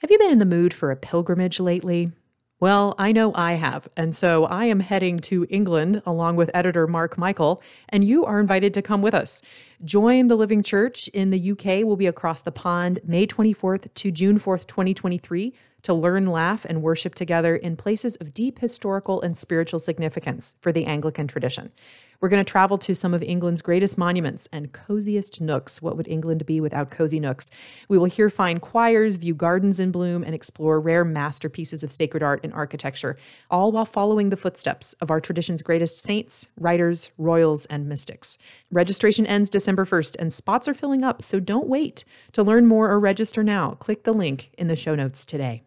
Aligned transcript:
Have 0.00 0.12
you 0.12 0.18
been 0.18 0.30
in 0.30 0.38
the 0.38 0.46
mood 0.46 0.72
for 0.72 0.92
a 0.92 0.96
pilgrimage 0.96 1.58
lately? 1.58 2.12
Well, 2.60 2.94
I 2.98 3.10
know 3.10 3.34
I 3.34 3.54
have. 3.54 3.88
And 3.96 4.14
so 4.14 4.44
I 4.44 4.66
am 4.66 4.78
heading 4.78 5.18
to 5.22 5.44
England 5.50 6.02
along 6.06 6.36
with 6.36 6.52
editor 6.54 6.86
Mark 6.86 7.18
Michael, 7.18 7.60
and 7.88 8.04
you 8.04 8.24
are 8.24 8.38
invited 8.38 8.72
to 8.74 8.82
come 8.82 9.02
with 9.02 9.12
us. 9.12 9.42
Join 9.84 10.28
the 10.28 10.36
Living 10.36 10.62
Church 10.62 11.08
in 11.08 11.30
the 11.30 11.50
UK. 11.50 11.84
We'll 11.84 11.96
be 11.96 12.06
across 12.06 12.40
the 12.40 12.52
pond 12.52 13.00
May 13.02 13.26
24th 13.26 13.92
to 13.92 14.12
June 14.12 14.38
4th, 14.38 14.68
2023, 14.68 15.52
to 15.82 15.94
learn, 15.94 16.26
laugh, 16.26 16.64
and 16.64 16.80
worship 16.80 17.16
together 17.16 17.56
in 17.56 17.76
places 17.76 18.14
of 18.16 18.32
deep 18.32 18.60
historical 18.60 19.20
and 19.20 19.36
spiritual 19.36 19.80
significance 19.80 20.54
for 20.60 20.70
the 20.70 20.84
Anglican 20.84 21.26
tradition. 21.26 21.72
We're 22.20 22.28
going 22.28 22.44
to 22.44 22.50
travel 22.50 22.78
to 22.78 22.96
some 22.96 23.14
of 23.14 23.22
England's 23.22 23.62
greatest 23.62 23.96
monuments 23.96 24.48
and 24.52 24.72
coziest 24.72 25.40
nooks. 25.40 25.80
What 25.80 25.96
would 25.96 26.08
England 26.08 26.44
be 26.46 26.60
without 26.60 26.90
cozy 26.90 27.20
nooks? 27.20 27.48
We 27.88 27.96
will 27.96 28.06
hear 28.06 28.28
fine 28.28 28.58
choirs, 28.58 29.14
view 29.14 29.36
gardens 29.36 29.78
in 29.78 29.92
bloom, 29.92 30.24
and 30.24 30.34
explore 30.34 30.80
rare 30.80 31.04
masterpieces 31.04 31.84
of 31.84 31.92
sacred 31.92 32.24
art 32.24 32.40
and 32.42 32.52
architecture, 32.52 33.16
all 33.52 33.70
while 33.70 33.84
following 33.84 34.30
the 34.30 34.36
footsteps 34.36 34.94
of 34.94 35.12
our 35.12 35.20
tradition's 35.20 35.62
greatest 35.62 36.00
saints, 36.00 36.48
writers, 36.58 37.12
royals, 37.18 37.66
and 37.66 37.88
mystics. 37.88 38.36
Registration 38.72 39.24
ends 39.24 39.48
December 39.48 39.84
1st, 39.84 40.16
and 40.18 40.34
spots 40.34 40.66
are 40.66 40.74
filling 40.74 41.04
up, 41.04 41.22
so 41.22 41.38
don't 41.38 41.68
wait. 41.68 42.04
To 42.32 42.42
learn 42.42 42.66
more 42.66 42.90
or 42.90 42.98
register 42.98 43.44
now, 43.44 43.74
click 43.74 44.02
the 44.02 44.12
link 44.12 44.50
in 44.58 44.66
the 44.66 44.74
show 44.74 44.96
notes 44.96 45.24
today. 45.24 45.62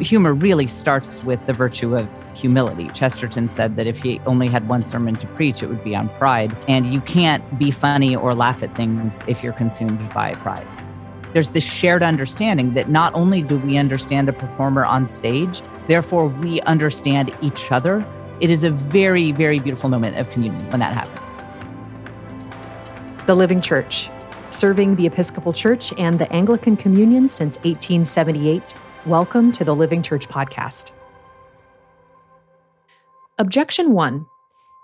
Humor 0.00 0.34
really 0.34 0.66
starts 0.66 1.22
with 1.22 1.44
the 1.46 1.52
virtue 1.52 1.96
of 1.96 2.08
humility. 2.34 2.88
Chesterton 2.88 3.48
said 3.48 3.76
that 3.76 3.86
if 3.86 3.98
he 3.98 4.20
only 4.26 4.48
had 4.48 4.68
one 4.68 4.82
sermon 4.82 5.14
to 5.16 5.26
preach, 5.28 5.62
it 5.62 5.68
would 5.68 5.84
be 5.84 5.94
on 5.94 6.08
pride. 6.10 6.56
And 6.66 6.92
you 6.92 7.00
can't 7.00 7.58
be 7.58 7.70
funny 7.70 8.16
or 8.16 8.34
laugh 8.34 8.62
at 8.62 8.74
things 8.74 9.22
if 9.26 9.42
you're 9.42 9.52
consumed 9.52 9.98
by 10.12 10.34
pride. 10.34 10.66
There's 11.32 11.50
this 11.50 11.64
shared 11.64 12.02
understanding 12.02 12.74
that 12.74 12.90
not 12.90 13.14
only 13.14 13.42
do 13.42 13.58
we 13.58 13.78
understand 13.78 14.28
a 14.28 14.32
performer 14.32 14.84
on 14.84 15.08
stage, 15.08 15.62
therefore 15.86 16.26
we 16.26 16.60
understand 16.62 17.34
each 17.40 17.72
other. 17.72 18.04
It 18.40 18.50
is 18.50 18.64
a 18.64 18.70
very, 18.70 19.32
very 19.32 19.58
beautiful 19.58 19.88
moment 19.88 20.18
of 20.18 20.28
communion 20.30 20.68
when 20.70 20.80
that 20.80 20.94
happens. 20.94 21.36
The 23.26 23.34
Living 23.34 23.60
Church, 23.60 24.10
serving 24.50 24.96
the 24.96 25.06
Episcopal 25.06 25.52
Church 25.52 25.92
and 25.98 26.18
the 26.18 26.30
Anglican 26.32 26.76
Communion 26.76 27.28
since 27.28 27.56
1878. 27.58 28.74
Welcome 29.06 29.50
to 29.54 29.64
the 29.64 29.74
Living 29.74 30.00
Church 30.00 30.28
podcast. 30.28 30.92
Objection 33.36 33.94
1. 33.94 34.24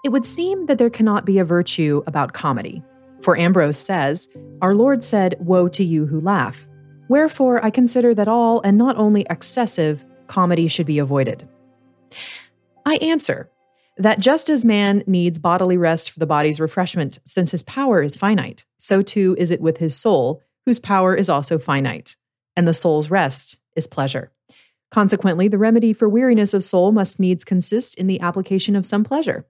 It 0.05 0.09
would 0.09 0.27
seem 0.27 0.67
that 0.67 0.77
there 0.77 0.91
cannot 0.91 1.25
be 1.25 1.39
a 1.39 1.45
virtue 1.45 2.03
about 2.05 2.33
comedy. 2.33 2.83
For 3.23 3.39
Ambrose 3.39 3.79
says, 3.79 4.29
Our 4.61 4.75
Lord 4.75 5.05
said, 5.05 5.37
Woe 5.39 5.69
to 5.69 5.85
you 5.85 6.05
who 6.05 6.21
laugh. 6.21 6.67
Wherefore 7.09 7.65
I 7.65 7.71
consider 7.71 8.13
that 8.13 8.27
all, 8.27 8.61
and 8.63 8.77
not 8.77 8.97
only 8.97 9.25
excessive, 9.31 10.05
comedy 10.27 10.67
should 10.67 10.87
be 10.87 10.99
avoided. 10.99 11.49
I 12.85 12.97
answer 12.97 13.49
that 13.99 14.19
just 14.19 14.51
as 14.51 14.65
man 14.65 15.05
needs 15.07 15.39
bodily 15.39 15.77
rest 15.77 16.11
for 16.11 16.19
the 16.19 16.27
body's 16.27 16.59
refreshment, 16.59 17.21
since 17.25 17.53
his 17.53 17.63
power 17.63 18.03
is 18.03 18.17
finite, 18.17 18.65
so 18.79 19.01
too 19.01 19.37
is 19.39 19.53
it 19.53 19.61
with 19.61 19.77
his 19.77 19.97
soul, 19.97 20.43
whose 20.67 20.81
power 20.81 21.15
is 21.15 21.29
also 21.29 21.57
finite, 21.57 22.17
and 22.57 22.67
the 22.67 22.75
soul's 22.75 23.11
rest 23.11 23.61
is 23.79 23.87
pleasure. 23.87 24.31
Consequently, 24.91 25.49
the 25.49 25.59
remedy 25.59 25.95
for 25.95 26.09
weariness 26.09 26.53
of 26.53 26.65
soul 26.65 26.93
must 26.93 27.19
needs 27.19 27.45
consist 27.45 27.95
in 27.95 28.07
the 28.07 28.21
application 28.21 28.77
of 28.77 28.85
some 28.85 29.05
pleasure. 29.05 29.47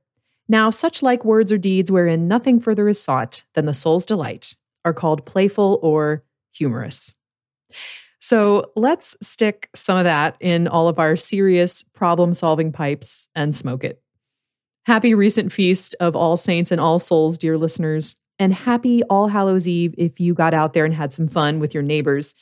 Now, 0.48 0.70
such 0.70 1.02
like 1.02 1.24
words 1.24 1.50
or 1.50 1.58
deeds 1.58 1.90
wherein 1.90 2.28
nothing 2.28 2.60
further 2.60 2.88
is 2.88 3.02
sought 3.02 3.44
than 3.54 3.66
the 3.66 3.74
soul's 3.74 4.06
delight 4.06 4.54
are 4.84 4.94
called 4.94 5.26
playful 5.26 5.78
or 5.82 6.24
humorous. 6.52 7.14
So 8.20 8.72
let's 8.74 9.16
stick 9.22 9.68
some 9.74 9.98
of 9.98 10.04
that 10.04 10.36
in 10.40 10.66
all 10.66 10.88
of 10.88 10.98
our 10.98 11.16
serious 11.16 11.82
problem 11.82 12.34
solving 12.34 12.72
pipes 12.72 13.28
and 13.34 13.54
smoke 13.54 13.84
it. 13.84 14.02
Happy 14.86 15.14
recent 15.14 15.52
feast 15.52 15.94
of 16.00 16.16
All 16.16 16.36
Saints 16.36 16.72
and 16.72 16.80
All 16.80 16.98
Souls, 16.98 17.36
dear 17.36 17.58
listeners, 17.58 18.16
and 18.38 18.54
happy 18.54 19.02
All 19.04 19.28
Hallows 19.28 19.68
Eve 19.68 19.94
if 19.98 20.18
you 20.18 20.34
got 20.34 20.54
out 20.54 20.72
there 20.72 20.84
and 20.84 20.94
had 20.94 21.12
some 21.12 21.28
fun 21.28 21.60
with 21.60 21.74
your 21.74 21.82
neighbors. 21.82 22.34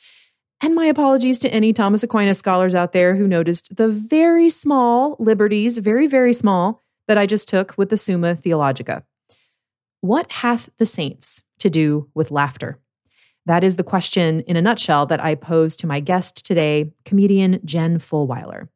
And 0.61 0.73
my 0.73 0.87
apologies 0.87 1.37
to 1.39 1.53
any 1.53 1.71
Thomas 1.71 2.03
Aquinas 2.03 2.39
scholars 2.39 2.73
out 2.73 2.91
there 2.91 3.15
who 3.15 3.27
noticed 3.27 3.75
the 3.75 3.87
very 3.87 4.49
small 4.49 5.15
liberties, 5.19 5.77
very, 5.77 6.07
very 6.07 6.33
small, 6.33 6.81
that 7.07 7.17
I 7.17 7.25
just 7.25 7.47
took 7.47 7.77
with 7.77 7.89
the 7.89 7.97
Summa 7.97 8.35
Theologica. 8.35 9.03
What 10.01 10.31
hath 10.31 10.69
the 10.77 10.85
saints 10.85 11.43
to 11.59 11.69
do 11.69 12.09
with 12.13 12.31
laughter? 12.31 12.79
That 13.45 13.63
is 13.63 13.77
the 13.77 13.83
question 13.83 14.41
in 14.41 14.57
a 14.57 14.61
nutshell 14.61 15.05
that 15.05 15.23
I 15.23 15.35
pose 15.35 15.75
to 15.77 15.87
my 15.87 15.99
guest 15.99 16.45
today, 16.45 16.91
comedian 17.05 17.61
Jen 17.63 17.97
Fulwiler. 17.97 18.67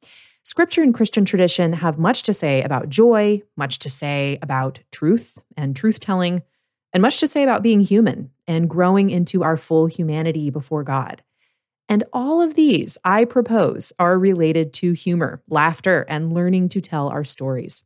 Scripture 0.44 0.82
and 0.82 0.94
Christian 0.94 1.26
tradition 1.26 1.74
have 1.74 2.00
much 2.00 2.24
to 2.24 2.34
say 2.34 2.64
about 2.64 2.90
joy, 2.90 3.42
much 3.58 3.80
to 3.80 3.90
say 3.90 4.40
about 4.42 4.80
truth 4.92 5.44
and 5.58 5.76
truth 5.76 6.00
telling, 6.00 6.42
and 6.94 7.02
much 7.02 7.18
to 7.20 7.28
say 7.28 7.44
about 7.44 7.64
being 7.64 7.82
human 7.82 8.32
and 8.48 8.70
growing 8.70 9.10
into 9.10 9.44
our 9.44 9.58
full 9.58 9.88
humanity 9.88 10.50
before 10.50 10.84
God. 10.84 11.22
And 11.92 12.06
all 12.14 12.42
of 12.42 12.54
these, 12.54 12.98
I 13.04 13.26
propose, 13.26 13.92
are 14.00 14.18
related 14.18 14.72
to 14.76 14.94
humor, 14.94 15.44
laughter, 15.50 16.06
and 16.08 16.32
learning 16.32 16.70
to 16.70 16.80
tell 16.80 17.10
our 17.10 17.26
stories. 17.26 17.84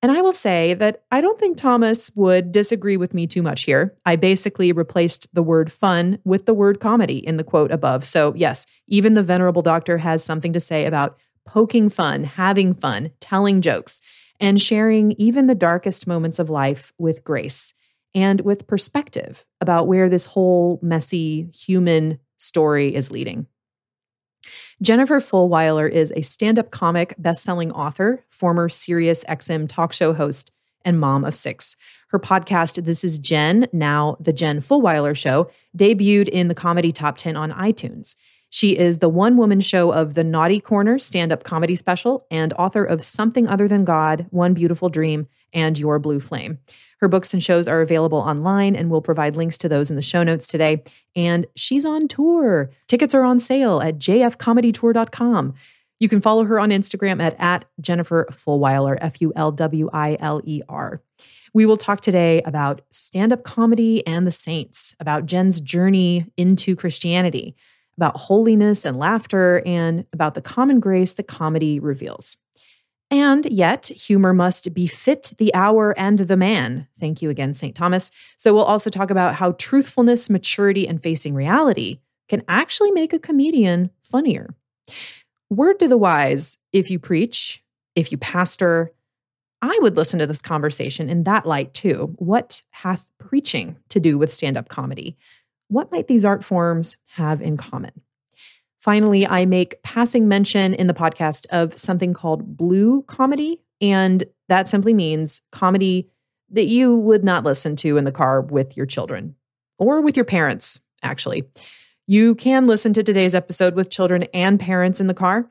And 0.00 0.12
I 0.12 0.20
will 0.20 0.30
say 0.30 0.74
that 0.74 1.02
I 1.10 1.20
don't 1.20 1.40
think 1.40 1.56
Thomas 1.56 2.12
would 2.14 2.52
disagree 2.52 2.96
with 2.96 3.14
me 3.14 3.26
too 3.26 3.42
much 3.42 3.64
here. 3.64 3.96
I 4.06 4.14
basically 4.14 4.70
replaced 4.70 5.26
the 5.34 5.42
word 5.42 5.72
fun 5.72 6.20
with 6.24 6.46
the 6.46 6.54
word 6.54 6.78
comedy 6.78 7.18
in 7.18 7.36
the 7.36 7.42
quote 7.42 7.72
above. 7.72 8.04
So, 8.04 8.32
yes, 8.36 8.64
even 8.86 9.14
the 9.14 9.24
venerable 9.24 9.62
doctor 9.62 9.98
has 9.98 10.22
something 10.22 10.52
to 10.52 10.60
say 10.60 10.86
about 10.86 11.18
poking 11.44 11.88
fun, 11.88 12.22
having 12.22 12.74
fun, 12.74 13.10
telling 13.18 13.60
jokes, 13.60 14.00
and 14.38 14.60
sharing 14.60 15.12
even 15.18 15.48
the 15.48 15.56
darkest 15.56 16.06
moments 16.06 16.38
of 16.38 16.48
life 16.48 16.92
with 16.96 17.24
grace 17.24 17.74
and 18.14 18.40
with 18.42 18.68
perspective 18.68 19.44
about 19.60 19.88
where 19.88 20.08
this 20.08 20.26
whole 20.26 20.78
messy 20.80 21.50
human 21.52 22.20
story 22.42 22.94
is 22.94 23.10
leading. 23.10 23.46
Jennifer 24.80 25.20
Fulwiler 25.20 25.90
is 25.90 26.12
a 26.16 26.22
stand 26.22 26.58
up 26.58 26.70
comic, 26.70 27.14
best 27.16 27.44
selling 27.44 27.70
author, 27.70 28.24
former 28.30 28.68
Sirius 28.68 29.24
XM 29.24 29.68
talk 29.68 29.92
show 29.92 30.12
host, 30.12 30.50
and 30.84 30.98
mom 30.98 31.24
of 31.24 31.36
six. 31.36 31.76
Her 32.08 32.18
podcast, 32.18 32.84
This 32.84 33.04
is 33.04 33.18
Jen, 33.18 33.68
now 33.72 34.16
The 34.20 34.32
Jen 34.32 34.60
Fulwiler 34.60 35.16
Show, 35.16 35.50
debuted 35.76 36.28
in 36.28 36.48
the 36.48 36.54
comedy 36.54 36.92
top 36.92 37.16
10 37.16 37.36
on 37.36 37.52
iTunes. 37.52 38.16
She 38.54 38.76
is 38.76 38.98
the 38.98 39.08
one 39.08 39.38
woman 39.38 39.62
show 39.62 39.92
of 39.92 40.12
the 40.12 40.22
Naughty 40.22 40.60
Corner 40.60 40.98
stand 40.98 41.32
up 41.32 41.42
comedy 41.42 41.74
special 41.74 42.26
and 42.30 42.52
author 42.52 42.84
of 42.84 43.02
Something 43.02 43.48
Other 43.48 43.66
Than 43.66 43.86
God, 43.86 44.26
One 44.28 44.52
Beautiful 44.52 44.90
Dream, 44.90 45.26
and 45.54 45.78
Your 45.78 45.98
Blue 45.98 46.20
Flame. 46.20 46.58
Her 47.00 47.08
books 47.08 47.32
and 47.32 47.42
shows 47.42 47.66
are 47.66 47.80
available 47.80 48.18
online, 48.18 48.76
and 48.76 48.90
we'll 48.90 49.00
provide 49.00 49.36
links 49.36 49.56
to 49.56 49.70
those 49.70 49.88
in 49.88 49.96
the 49.96 50.02
show 50.02 50.22
notes 50.22 50.48
today. 50.48 50.84
And 51.16 51.46
she's 51.56 51.86
on 51.86 52.08
tour. 52.08 52.70
Tickets 52.88 53.14
are 53.14 53.24
on 53.24 53.40
sale 53.40 53.80
at 53.80 53.98
jfcomedytour.com. 53.98 55.54
You 55.98 56.08
can 56.10 56.20
follow 56.20 56.44
her 56.44 56.60
on 56.60 56.68
Instagram 56.68 57.22
at, 57.22 57.34
at 57.38 57.64
Jennifer 57.80 58.26
Fulwiler, 58.30 58.98
F 59.00 59.22
U 59.22 59.32
L 59.34 59.50
W 59.50 59.88
I 59.94 60.18
L 60.20 60.42
E 60.44 60.60
R. 60.68 61.00
We 61.54 61.64
will 61.64 61.78
talk 61.78 62.02
today 62.02 62.42
about 62.42 62.82
stand 62.90 63.32
up 63.32 63.44
comedy 63.44 64.06
and 64.06 64.26
the 64.26 64.30
saints, 64.30 64.94
about 65.00 65.24
Jen's 65.24 65.58
journey 65.58 66.26
into 66.36 66.76
Christianity, 66.76 67.56
about 67.96 68.16
holiness 68.16 68.84
and 68.84 68.96
laughter, 68.96 69.62
and 69.66 70.06
about 70.12 70.34
the 70.34 70.42
common 70.42 70.80
grace 70.80 71.14
the 71.14 71.22
comedy 71.22 71.78
reveals. 71.78 72.36
And 73.10 73.44
yet, 73.46 73.88
humor 73.88 74.32
must 74.32 74.72
befit 74.72 75.34
the 75.38 75.54
hour 75.54 75.94
and 75.98 76.20
the 76.20 76.36
man. 76.36 76.88
Thank 76.98 77.20
you 77.20 77.28
again, 77.28 77.52
St. 77.52 77.74
Thomas. 77.74 78.10
So, 78.36 78.54
we'll 78.54 78.64
also 78.64 78.88
talk 78.88 79.10
about 79.10 79.34
how 79.34 79.52
truthfulness, 79.52 80.30
maturity, 80.30 80.88
and 80.88 81.02
facing 81.02 81.34
reality 81.34 82.00
can 82.28 82.42
actually 82.48 82.90
make 82.90 83.12
a 83.12 83.18
comedian 83.18 83.90
funnier. 84.00 84.54
Word 85.50 85.78
to 85.80 85.88
the 85.88 85.98
wise 85.98 86.56
if 86.72 86.90
you 86.90 86.98
preach, 86.98 87.62
if 87.94 88.10
you 88.10 88.16
pastor, 88.16 88.92
I 89.60 89.78
would 89.82 89.96
listen 89.96 90.18
to 90.18 90.26
this 90.26 90.42
conversation 90.42 91.08
in 91.08 91.24
that 91.24 91.46
light 91.46 91.74
too. 91.74 92.14
What 92.16 92.62
hath 92.70 93.10
preaching 93.18 93.76
to 93.90 94.00
do 94.00 94.18
with 94.18 94.32
stand 94.32 94.56
up 94.56 94.68
comedy? 94.68 95.16
What 95.72 95.90
might 95.90 96.06
these 96.06 96.26
art 96.26 96.44
forms 96.44 96.98
have 97.14 97.40
in 97.40 97.56
common? 97.56 97.92
Finally, 98.78 99.26
I 99.26 99.46
make 99.46 99.82
passing 99.82 100.28
mention 100.28 100.74
in 100.74 100.86
the 100.86 100.92
podcast 100.92 101.46
of 101.46 101.74
something 101.74 102.12
called 102.12 102.58
blue 102.58 103.04
comedy. 103.04 103.62
And 103.80 104.22
that 104.50 104.68
simply 104.68 104.92
means 104.92 105.40
comedy 105.50 106.10
that 106.50 106.66
you 106.66 106.94
would 106.94 107.24
not 107.24 107.44
listen 107.44 107.74
to 107.76 107.96
in 107.96 108.04
the 108.04 108.12
car 108.12 108.42
with 108.42 108.76
your 108.76 108.84
children 108.84 109.34
or 109.78 110.02
with 110.02 110.14
your 110.14 110.26
parents, 110.26 110.78
actually. 111.02 111.44
You 112.06 112.34
can 112.34 112.66
listen 112.66 112.92
to 112.92 113.02
today's 113.02 113.34
episode 113.34 113.74
with 113.74 113.88
children 113.88 114.24
and 114.34 114.60
parents 114.60 115.00
in 115.00 115.06
the 115.06 115.14
car. 115.14 115.48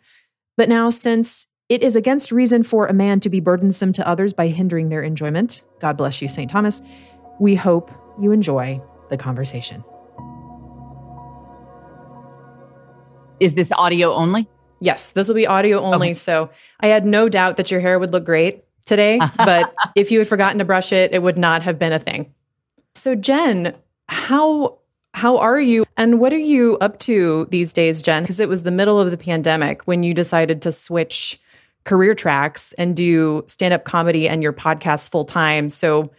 But 0.55 0.69
now, 0.69 0.91
since 0.91 1.47
it 1.67 1.81
is 1.81 1.95
against 1.95 2.31
reason 2.31 2.61
for 2.61 2.85
a 2.85 2.93
man 2.93 3.21
to 3.21 3.29
be 3.31 3.39
burdensome 3.39 3.91
to 3.93 4.07
others 4.07 4.33
by 4.33 4.49
hindering 4.49 4.89
their 4.89 5.01
enjoyment, 5.01 5.63
God 5.79 5.97
bless 5.97 6.21
you, 6.21 6.27
St. 6.27 6.51
Thomas, 6.51 6.79
we 7.39 7.55
hope 7.55 7.89
you 8.19 8.31
enjoy 8.31 8.79
the 9.09 9.17
conversation. 9.17 9.83
Is 13.41 13.55
this 13.55 13.71
audio 13.71 14.13
only? 14.13 14.47
Yes, 14.81 15.11
this 15.11 15.27
will 15.27 15.35
be 15.35 15.47
audio 15.47 15.79
only. 15.79 16.09
Okay. 16.09 16.13
So 16.13 16.51
I 16.79 16.87
had 16.87 17.05
no 17.05 17.27
doubt 17.27 17.57
that 17.57 17.71
your 17.71 17.79
hair 17.79 17.97
would 17.97 18.11
look 18.11 18.23
great 18.23 18.63
today, 18.85 19.19
but 19.37 19.73
if 19.95 20.11
you 20.11 20.19
had 20.19 20.27
forgotten 20.27 20.59
to 20.59 20.65
brush 20.65 20.93
it, 20.93 21.11
it 21.11 21.23
would 21.23 21.39
not 21.39 21.63
have 21.63 21.79
been 21.79 21.91
a 21.91 21.99
thing. 21.99 22.33
So 22.93 23.15
Jen, 23.15 23.73
how 24.07 24.77
how 25.13 25.37
are 25.37 25.59
you 25.59 25.85
and 25.97 26.19
what 26.19 26.33
are 26.33 26.37
you 26.37 26.77
up 26.81 26.99
to 26.99 27.47
these 27.49 27.73
days, 27.73 28.03
Jen? 28.03 28.23
Because 28.23 28.39
it 28.39 28.47
was 28.47 28.61
the 28.63 28.71
middle 28.71 28.99
of 28.99 29.09
the 29.09 29.17
pandemic 29.17 29.81
when 29.83 30.03
you 30.03 30.13
decided 30.13 30.61
to 30.61 30.71
switch 30.71 31.39
career 31.83 32.13
tracks 32.13 32.73
and 32.73 32.95
do 32.95 33.43
stand-up 33.47 33.85
comedy 33.85 34.29
and 34.29 34.43
your 34.43 34.53
podcast 34.53 35.09
full 35.09 35.25
time. 35.25 35.69
So 35.69 36.11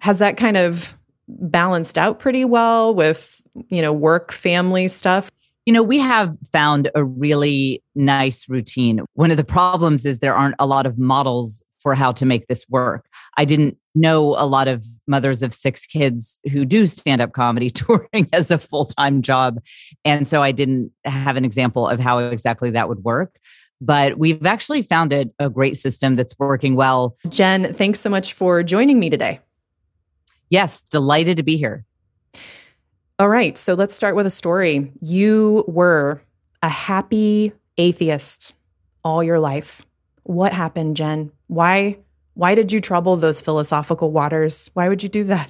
has 0.00 0.18
that 0.18 0.36
kind 0.36 0.58
of 0.58 0.94
balanced 1.26 1.96
out 1.96 2.18
pretty 2.18 2.44
well 2.44 2.94
with, 2.94 3.40
you 3.68 3.80
know, 3.80 3.94
work, 3.94 4.30
family 4.30 4.88
stuff? 4.88 5.30
You 5.66 5.72
know, 5.72 5.82
we 5.82 5.98
have 5.98 6.36
found 6.52 6.90
a 6.94 7.04
really 7.04 7.82
nice 7.96 8.48
routine. 8.48 9.00
One 9.14 9.32
of 9.32 9.36
the 9.36 9.44
problems 9.44 10.06
is 10.06 10.20
there 10.20 10.34
aren't 10.34 10.54
a 10.60 10.66
lot 10.66 10.86
of 10.86 10.96
models 10.96 11.62
for 11.80 11.94
how 11.94 12.12
to 12.12 12.24
make 12.24 12.46
this 12.46 12.64
work. 12.68 13.06
I 13.36 13.44
didn't 13.44 13.76
know 13.94 14.36
a 14.38 14.46
lot 14.46 14.68
of 14.68 14.84
mothers 15.08 15.42
of 15.42 15.52
six 15.52 15.84
kids 15.84 16.40
who 16.52 16.64
do 16.64 16.86
stand 16.86 17.20
up 17.20 17.32
comedy 17.32 17.70
touring 17.70 18.28
as 18.32 18.50
a 18.50 18.58
full 18.58 18.84
time 18.84 19.22
job. 19.22 19.58
And 20.04 20.26
so 20.26 20.42
I 20.42 20.52
didn't 20.52 20.92
have 21.04 21.36
an 21.36 21.44
example 21.44 21.88
of 21.88 21.98
how 21.98 22.18
exactly 22.18 22.70
that 22.70 22.88
would 22.88 23.04
work. 23.04 23.38
But 23.80 24.18
we've 24.18 24.46
actually 24.46 24.82
found 24.82 25.12
a, 25.12 25.26
a 25.38 25.50
great 25.50 25.76
system 25.76 26.16
that's 26.16 26.38
working 26.38 26.76
well. 26.76 27.16
Jen, 27.28 27.72
thanks 27.74 28.00
so 28.00 28.08
much 28.08 28.32
for 28.32 28.62
joining 28.62 28.98
me 28.98 29.10
today. 29.10 29.40
Yes, 30.48 30.80
delighted 30.80 31.36
to 31.38 31.42
be 31.42 31.56
here. 31.56 31.84
All 33.18 33.28
right. 33.28 33.56
So 33.56 33.74
let's 33.74 33.94
start 33.94 34.14
with 34.14 34.26
a 34.26 34.30
story. 34.30 34.92
You 35.00 35.64
were 35.66 36.20
a 36.62 36.68
happy 36.68 37.52
atheist 37.78 38.54
all 39.04 39.22
your 39.22 39.40
life. 39.40 39.82
What 40.24 40.52
happened, 40.52 40.96
Jen? 40.96 41.32
Why 41.46 41.98
why 42.34 42.54
did 42.54 42.70
you 42.70 42.80
trouble 42.80 43.16
those 43.16 43.40
philosophical 43.40 44.12
waters? 44.12 44.70
Why 44.74 44.90
would 44.90 45.02
you 45.02 45.08
do 45.08 45.24
that? 45.24 45.48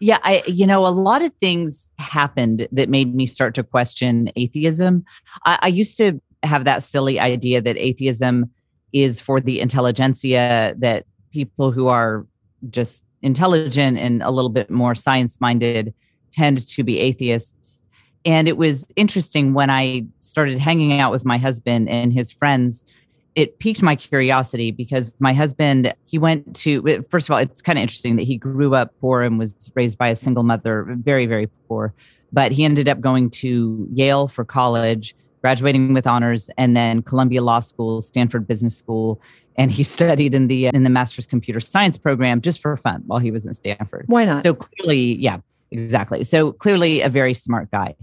Yeah, 0.00 0.18
I 0.22 0.42
you 0.46 0.66
know, 0.66 0.86
a 0.86 0.88
lot 0.88 1.22
of 1.22 1.32
things 1.42 1.90
happened 1.98 2.68
that 2.72 2.88
made 2.88 3.14
me 3.14 3.26
start 3.26 3.54
to 3.56 3.62
question 3.62 4.30
atheism. 4.36 5.04
I, 5.44 5.58
I 5.62 5.68
used 5.68 5.98
to 5.98 6.20
have 6.42 6.64
that 6.64 6.82
silly 6.82 7.20
idea 7.20 7.60
that 7.60 7.76
atheism 7.76 8.50
is 8.94 9.20
for 9.20 9.40
the 9.40 9.60
intelligentsia, 9.60 10.74
that 10.78 11.04
people 11.32 11.72
who 11.72 11.88
are 11.88 12.26
just 12.70 13.04
intelligent 13.20 13.98
and 13.98 14.22
a 14.22 14.30
little 14.30 14.50
bit 14.50 14.70
more 14.70 14.94
science 14.94 15.38
minded 15.40 15.92
tend 16.36 16.66
to 16.66 16.84
be 16.84 16.98
atheists. 16.98 17.80
And 18.24 18.48
it 18.48 18.56
was 18.56 18.88
interesting 18.96 19.54
when 19.54 19.70
I 19.70 20.06
started 20.18 20.58
hanging 20.58 20.98
out 21.00 21.12
with 21.12 21.24
my 21.24 21.38
husband 21.38 21.88
and 21.88 22.12
his 22.12 22.30
friends 22.30 22.84
it 23.36 23.58
piqued 23.58 23.82
my 23.82 23.94
curiosity 23.94 24.70
because 24.70 25.14
my 25.18 25.34
husband 25.34 25.94
he 26.06 26.18
went 26.18 26.56
to 26.56 27.04
first 27.10 27.28
of 27.28 27.34
all 27.34 27.38
it's 27.38 27.60
kind 27.60 27.78
of 27.78 27.82
interesting 27.82 28.16
that 28.16 28.22
he 28.22 28.36
grew 28.36 28.74
up 28.74 28.94
poor 29.00 29.22
and 29.22 29.38
was 29.38 29.70
raised 29.74 29.98
by 29.98 30.08
a 30.08 30.16
single 30.16 30.42
mother 30.42 30.86
very 31.02 31.26
very 31.26 31.46
poor. 31.68 31.94
But 32.32 32.50
he 32.50 32.64
ended 32.64 32.88
up 32.88 33.00
going 33.00 33.30
to 33.30 33.86
Yale 33.92 34.26
for 34.26 34.44
college 34.44 35.14
graduating 35.42 35.94
with 35.94 36.06
honors 36.06 36.50
and 36.56 36.74
then 36.76 37.02
Columbia 37.02 37.42
Law 37.42 37.60
School 37.60 38.02
Stanford 38.02 38.48
Business 38.48 38.76
School 38.76 39.20
and 39.56 39.70
he 39.70 39.82
studied 39.96 40.34
in 40.34 40.48
the 40.48 40.66
in 40.66 40.82
the 40.82 40.90
master's 40.90 41.26
computer 41.26 41.60
science 41.60 41.98
program 41.98 42.40
just 42.40 42.60
for 42.60 42.74
fun 42.76 43.02
while 43.06 43.20
he 43.20 43.30
was 43.30 43.44
in 43.44 43.52
Stanford. 43.52 44.06
Why 44.08 44.24
not? 44.24 44.42
So 44.42 44.54
clearly 44.54 45.14
yeah 45.16 45.40
exactly 45.70 46.22
so 46.24 46.52
clearly 46.52 47.00
a 47.00 47.08
very 47.08 47.34
smart 47.34 47.70
guy 47.70 47.94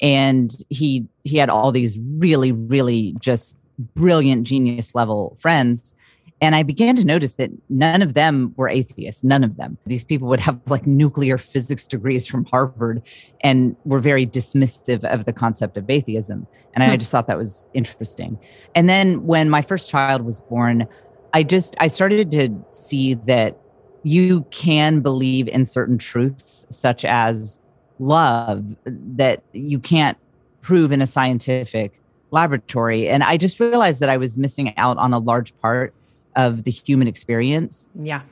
and 0.00 0.56
he 0.68 1.06
he 1.24 1.36
had 1.36 1.48
all 1.48 1.72
these 1.72 1.98
really 2.18 2.52
really 2.52 3.14
just 3.20 3.56
brilliant 3.94 4.46
genius 4.46 4.94
level 4.94 5.36
friends 5.40 5.94
and 6.42 6.56
I 6.56 6.64
began 6.64 6.96
to 6.96 7.04
notice 7.04 7.34
that 7.34 7.52
none 7.68 8.02
of 8.02 8.14
them 8.14 8.52
were 8.56 8.68
atheists. 8.68 9.22
None 9.22 9.44
of 9.44 9.56
them. 9.58 9.78
These 9.86 10.02
people 10.02 10.26
would 10.26 10.40
have 10.40 10.58
like 10.66 10.88
nuclear 10.88 11.38
physics 11.38 11.86
degrees 11.86 12.26
from 12.26 12.44
Harvard 12.46 13.00
and 13.42 13.76
were 13.84 14.00
very 14.00 14.26
dismissive 14.26 15.04
of 15.04 15.24
the 15.24 15.32
concept 15.32 15.76
of 15.76 15.88
atheism. 15.88 16.48
And 16.74 16.82
hmm. 16.82 16.90
I 16.90 16.96
just 16.96 17.12
thought 17.12 17.28
that 17.28 17.38
was 17.38 17.68
interesting. 17.74 18.40
And 18.74 18.88
then 18.88 19.24
when 19.24 19.50
my 19.50 19.62
first 19.62 19.88
child 19.88 20.22
was 20.22 20.40
born, 20.40 20.88
I 21.32 21.44
just 21.44 21.76
I 21.78 21.86
started 21.86 22.32
to 22.32 22.50
see 22.70 23.14
that 23.14 23.56
you 24.02 24.46
can 24.50 25.00
believe 25.00 25.48
in 25.48 25.64
certain 25.64 25.98
truths 25.98 26.66
such 26.70 27.04
as 27.04 27.60
love 27.98 28.64
that 28.84 29.42
you 29.52 29.78
can't 29.78 30.18
prove 30.60 30.92
in 30.92 31.00
a 31.02 31.06
scientific 31.06 31.98
laboratory. 32.30 33.08
And 33.08 33.22
I 33.22 33.36
just 33.36 33.60
realized 33.60 34.00
that 34.00 34.08
I 34.08 34.16
was 34.16 34.36
missing 34.36 34.76
out 34.76 34.96
on 34.96 35.12
a 35.12 35.18
large 35.18 35.56
part 35.60 35.94
of 36.34 36.64
the 36.64 36.70
human 36.70 37.06
experience. 37.06 37.88
Yeah. 37.94 38.22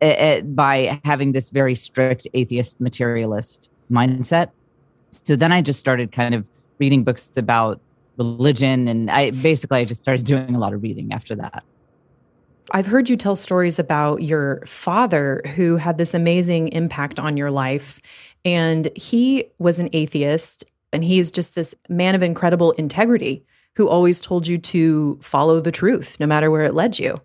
It, 0.00 0.18
it, 0.18 0.56
by 0.56 1.00
having 1.04 1.32
this 1.32 1.50
very 1.50 1.74
strict 1.74 2.26
atheist 2.34 2.80
materialist 2.80 3.70
mindset. 3.90 4.50
So 5.10 5.36
then 5.36 5.52
I 5.52 5.62
just 5.62 5.78
started 5.78 6.12
kind 6.12 6.34
of 6.34 6.44
reading 6.78 7.04
books 7.04 7.30
about 7.36 7.80
religion. 8.16 8.88
And 8.88 9.10
I 9.10 9.30
basically 9.30 9.78
I 9.78 9.84
just 9.84 10.00
started 10.00 10.24
doing 10.26 10.54
a 10.54 10.58
lot 10.58 10.72
of 10.72 10.82
reading 10.82 11.12
after 11.12 11.34
that. 11.36 11.64
I've 12.72 12.86
heard 12.86 13.08
you 13.08 13.16
tell 13.16 13.36
stories 13.36 13.78
about 13.78 14.22
your 14.22 14.62
father 14.66 15.40
who 15.54 15.76
had 15.76 15.98
this 15.98 16.14
amazing 16.14 16.68
impact 16.68 17.18
on 17.18 17.36
your 17.36 17.50
life. 17.50 18.00
And 18.44 18.88
he 18.96 19.44
was 19.58 19.78
an 19.78 19.88
atheist 19.92 20.64
and 20.92 21.04
he's 21.04 21.30
just 21.30 21.54
this 21.54 21.74
man 21.88 22.14
of 22.14 22.22
incredible 22.22 22.72
integrity 22.72 23.44
who 23.76 23.88
always 23.88 24.20
told 24.20 24.46
you 24.46 24.56
to 24.58 25.18
follow 25.20 25.60
the 25.60 25.72
truth 25.72 26.16
no 26.18 26.26
matter 26.26 26.50
where 26.50 26.64
it 26.64 26.74
led 26.74 26.98
you. 26.98 27.20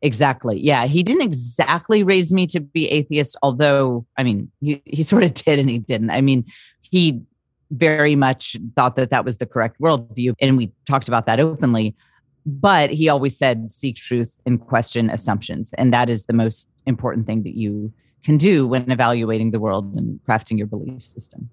Exactly. 0.00 0.58
Yeah. 0.60 0.86
He 0.86 1.02
didn't 1.02 1.22
exactly 1.22 2.02
raise 2.02 2.32
me 2.32 2.46
to 2.48 2.60
be 2.60 2.88
atheist, 2.88 3.36
although, 3.42 4.04
I 4.16 4.24
mean, 4.24 4.50
he, 4.60 4.82
he 4.84 5.02
sort 5.02 5.22
of 5.22 5.34
did 5.44 5.58
and 5.58 5.70
he 5.70 5.78
didn't. 5.78 6.10
I 6.10 6.20
mean, 6.20 6.44
he 6.80 7.22
very 7.70 8.16
much 8.16 8.56
thought 8.76 8.96
that 8.96 9.10
that 9.10 9.24
was 9.24 9.36
the 9.36 9.46
correct 9.46 9.80
worldview. 9.80 10.34
And 10.40 10.56
we 10.56 10.72
talked 10.86 11.08
about 11.08 11.26
that 11.26 11.40
openly. 11.40 11.94
But 12.44 12.90
he 12.90 13.08
always 13.08 13.36
said, 13.36 13.70
seek 13.70 13.96
truth 13.96 14.40
and 14.44 14.60
question 14.60 15.10
assumptions. 15.10 15.72
And 15.74 15.92
that 15.92 16.10
is 16.10 16.24
the 16.24 16.32
most 16.32 16.68
important 16.86 17.26
thing 17.26 17.42
that 17.44 17.54
you 17.54 17.92
can 18.24 18.36
do 18.36 18.66
when 18.66 18.90
evaluating 18.90 19.50
the 19.50 19.60
world 19.60 19.94
and 19.94 20.20
crafting 20.28 20.58
your 20.58 20.66
belief 20.66 21.02
system. 21.02 21.50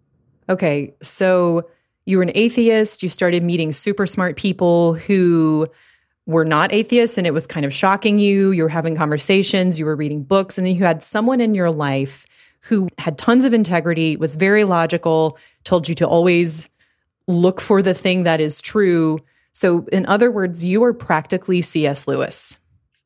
Okay, 0.49 0.93
so 1.01 1.67
you 2.05 2.17
were 2.17 2.23
an 2.23 2.31
atheist, 2.33 3.03
you 3.03 3.09
started 3.09 3.43
meeting 3.43 3.71
super 3.71 4.07
smart 4.07 4.35
people 4.35 4.95
who 4.95 5.67
were 6.25 6.45
not 6.45 6.71
atheists, 6.73 7.17
and 7.17 7.27
it 7.27 7.33
was 7.33 7.47
kind 7.47 7.65
of 7.65 7.73
shocking 7.73 8.19
you. 8.19 8.51
You 8.51 8.63
were 8.63 8.69
having 8.69 8.95
conversations, 8.95 9.79
you 9.79 9.85
were 9.85 9.95
reading 9.95 10.23
books, 10.23 10.57
and 10.57 10.65
then 10.65 10.75
you 10.75 10.83
had 10.83 11.03
someone 11.03 11.41
in 11.41 11.55
your 11.55 11.71
life 11.71 12.25
who 12.61 12.87
had 12.97 13.17
tons 13.17 13.45
of 13.45 13.53
integrity, 13.53 14.17
was 14.17 14.35
very 14.35 14.63
logical, 14.63 15.37
told 15.63 15.87
you 15.87 15.95
to 15.95 16.07
always 16.07 16.69
look 17.27 17.61
for 17.61 17.81
the 17.81 17.93
thing 17.93 18.23
that 18.23 18.41
is 18.41 18.61
true. 18.61 19.19
So, 19.51 19.87
in 19.91 20.05
other 20.05 20.31
words, 20.31 20.63
you 20.63 20.83
are 20.83 20.93
practically 20.93 21.61
C.S. 21.61 22.07
Lewis. 22.07 22.57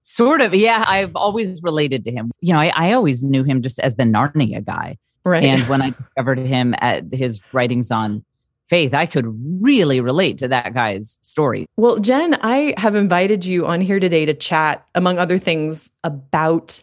Sort 0.04 0.42
of. 0.42 0.54
Yeah. 0.54 0.84
I've 0.88 1.16
always 1.16 1.62
related 1.64 2.04
to 2.04 2.12
him. 2.12 2.32
You 2.42 2.54
know, 2.54 2.60
I, 2.60 2.72
I 2.76 2.92
always 2.94 3.24
knew 3.24 3.44
him 3.44 3.62
just 3.62 3.80
as 3.80 3.96
the 3.96 4.04
Narnia 4.04 4.64
guy. 4.64 4.98
Right. 5.26 5.44
And 5.46 5.64
when 5.64 5.82
I 5.82 5.92
discovered 5.92 6.40
him 6.40 6.76
at 6.80 7.06
his 7.14 7.42
writings 7.54 7.90
on 7.92 8.26
faith, 8.66 8.94
I 8.94 9.06
could 9.06 9.26
really 9.62 10.02
relate 10.02 10.38
to 10.40 10.48
that 10.50 10.74
guy's 10.74 11.18
story. 11.22 11.68
Well, 11.78 12.00
Jen, 12.00 12.36
I 12.42 12.74
have 12.78 12.96
invited 12.96 13.46
you 13.46 13.66
on 13.66 13.82
here 13.82 14.00
today 14.00 14.26
to 14.26 14.34
chat, 14.34 14.86
among 14.96 15.18
other 15.18 15.38
things, 15.38 15.92
about 16.04 16.82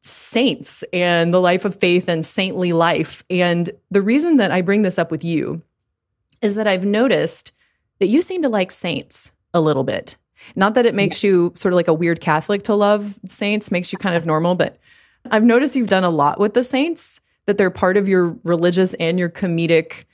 saints 0.00 0.82
and 0.92 1.32
the 1.32 1.40
life 1.40 1.64
of 1.64 1.78
faith 1.78 2.08
and 2.08 2.24
saintly 2.24 2.72
life. 2.72 3.22
And 3.30 3.70
the 3.90 4.02
reason 4.02 4.36
that 4.38 4.50
I 4.50 4.62
bring 4.62 4.82
this 4.82 4.98
up 4.98 5.10
with 5.10 5.22
you 5.22 5.62
is 6.40 6.54
that 6.56 6.66
I've 6.66 6.84
noticed 6.84 7.52
that 8.00 8.08
you 8.08 8.22
seem 8.22 8.42
to 8.42 8.48
like 8.48 8.70
saints 8.70 9.32
a 9.54 9.60
little 9.60 9.84
bit. 9.84 10.16
Not 10.56 10.74
that 10.74 10.86
it 10.86 10.94
makes 10.94 11.22
you 11.22 11.52
sort 11.54 11.72
of 11.72 11.76
like 11.76 11.88
a 11.88 11.94
weird 11.94 12.20
Catholic 12.20 12.64
to 12.64 12.74
love 12.74 13.18
saints, 13.24 13.70
makes 13.70 13.92
you 13.92 13.98
kind 13.98 14.16
of 14.16 14.26
normal, 14.26 14.54
but 14.54 14.78
I've 15.30 15.44
noticed 15.44 15.76
you've 15.76 15.88
done 15.88 16.04
a 16.04 16.10
lot 16.10 16.40
with 16.40 16.54
the 16.54 16.64
saints 16.64 17.20
that 17.46 17.58
they're 17.58 17.70
part 17.70 17.96
of 17.96 18.08
your 18.08 18.36
religious 18.44 18.94
and 18.94 19.18
your 19.18 19.28
comedic 19.28 20.04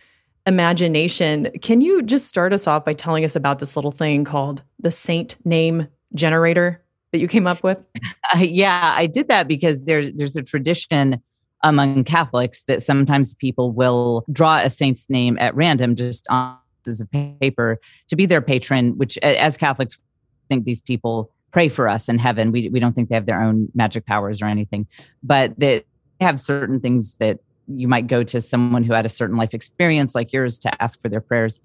imagination. 0.47 1.51
Can 1.63 1.81
you 1.81 2.03
just 2.03 2.27
start 2.27 2.53
us 2.53 2.67
off 2.67 2.85
by 2.85 2.95
telling 2.95 3.25
us 3.25 3.37
about 3.37 3.59
this 3.59 3.77
little 3.77 3.93
thing 3.93 4.25
called 4.25 4.63
the 4.79 4.91
saint 4.91 5.37
name 5.45 5.89
generator 6.15 6.83
that 7.13 7.21
you 7.21 7.29
came 7.29 7.47
up 7.47 7.63
with? 7.63 7.85
Uh, 8.35 8.41
yeah, 8.41 8.95
I 8.95 9.07
did 9.07 9.29
that 9.29 9.49
because 9.49 9.81
there's 9.81 10.13
there's 10.13 10.37
a 10.37 10.43
tradition 10.43 11.23
among 11.63 12.05
Catholics 12.05 12.65
that 12.65 12.83
sometimes 12.83 13.35
people 13.35 13.73
will 13.73 14.27
draw 14.31 14.59
a 14.59 14.69
saint's 14.69 15.09
name 15.09 15.39
at 15.41 15.55
random 15.55 15.97
just 15.97 16.27
on 16.29 16.58
of 16.87 17.11
paper 17.41 17.79
to 18.09 18.17
be 18.17 18.27
their 18.27 18.41
patron, 18.41 18.97
which 18.97 19.19
as 19.19 19.57
Catholics 19.57 19.99
think 20.49 20.65
these 20.65 20.81
people 20.83 21.31
pray 21.53 21.69
for 21.69 21.89
us 21.89 22.09
in 22.09 22.19
heaven. 22.19 22.53
We 22.53 22.69
we 22.69 22.81
don't 22.81 22.95
think 22.95 23.09
they 23.09 23.15
have 23.15 23.27
their 23.27 23.43
own 23.43 23.69
magic 23.75 24.07
powers 24.07 24.43
or 24.43 24.47
anything, 24.47 24.87
but 25.23 25.59
that 25.59 25.85
have 26.21 26.41
certain 26.41 26.81
things 26.81 27.15
that 27.17 27.39
you 27.69 27.87
might 27.87 28.07
go 28.07 28.23
to 28.23 28.41
someone 28.41 28.83
who 28.83 28.95
had 28.95 29.05
a 29.05 29.11
certain 29.11 29.37
life 29.37 29.53
experience 29.53 30.15
like 30.15 30.33
yours 30.33 30.59
to 30.59 30.83
ask 30.83 31.01
for 31.01 31.09
their 31.09 31.21
prayers. 31.21 31.61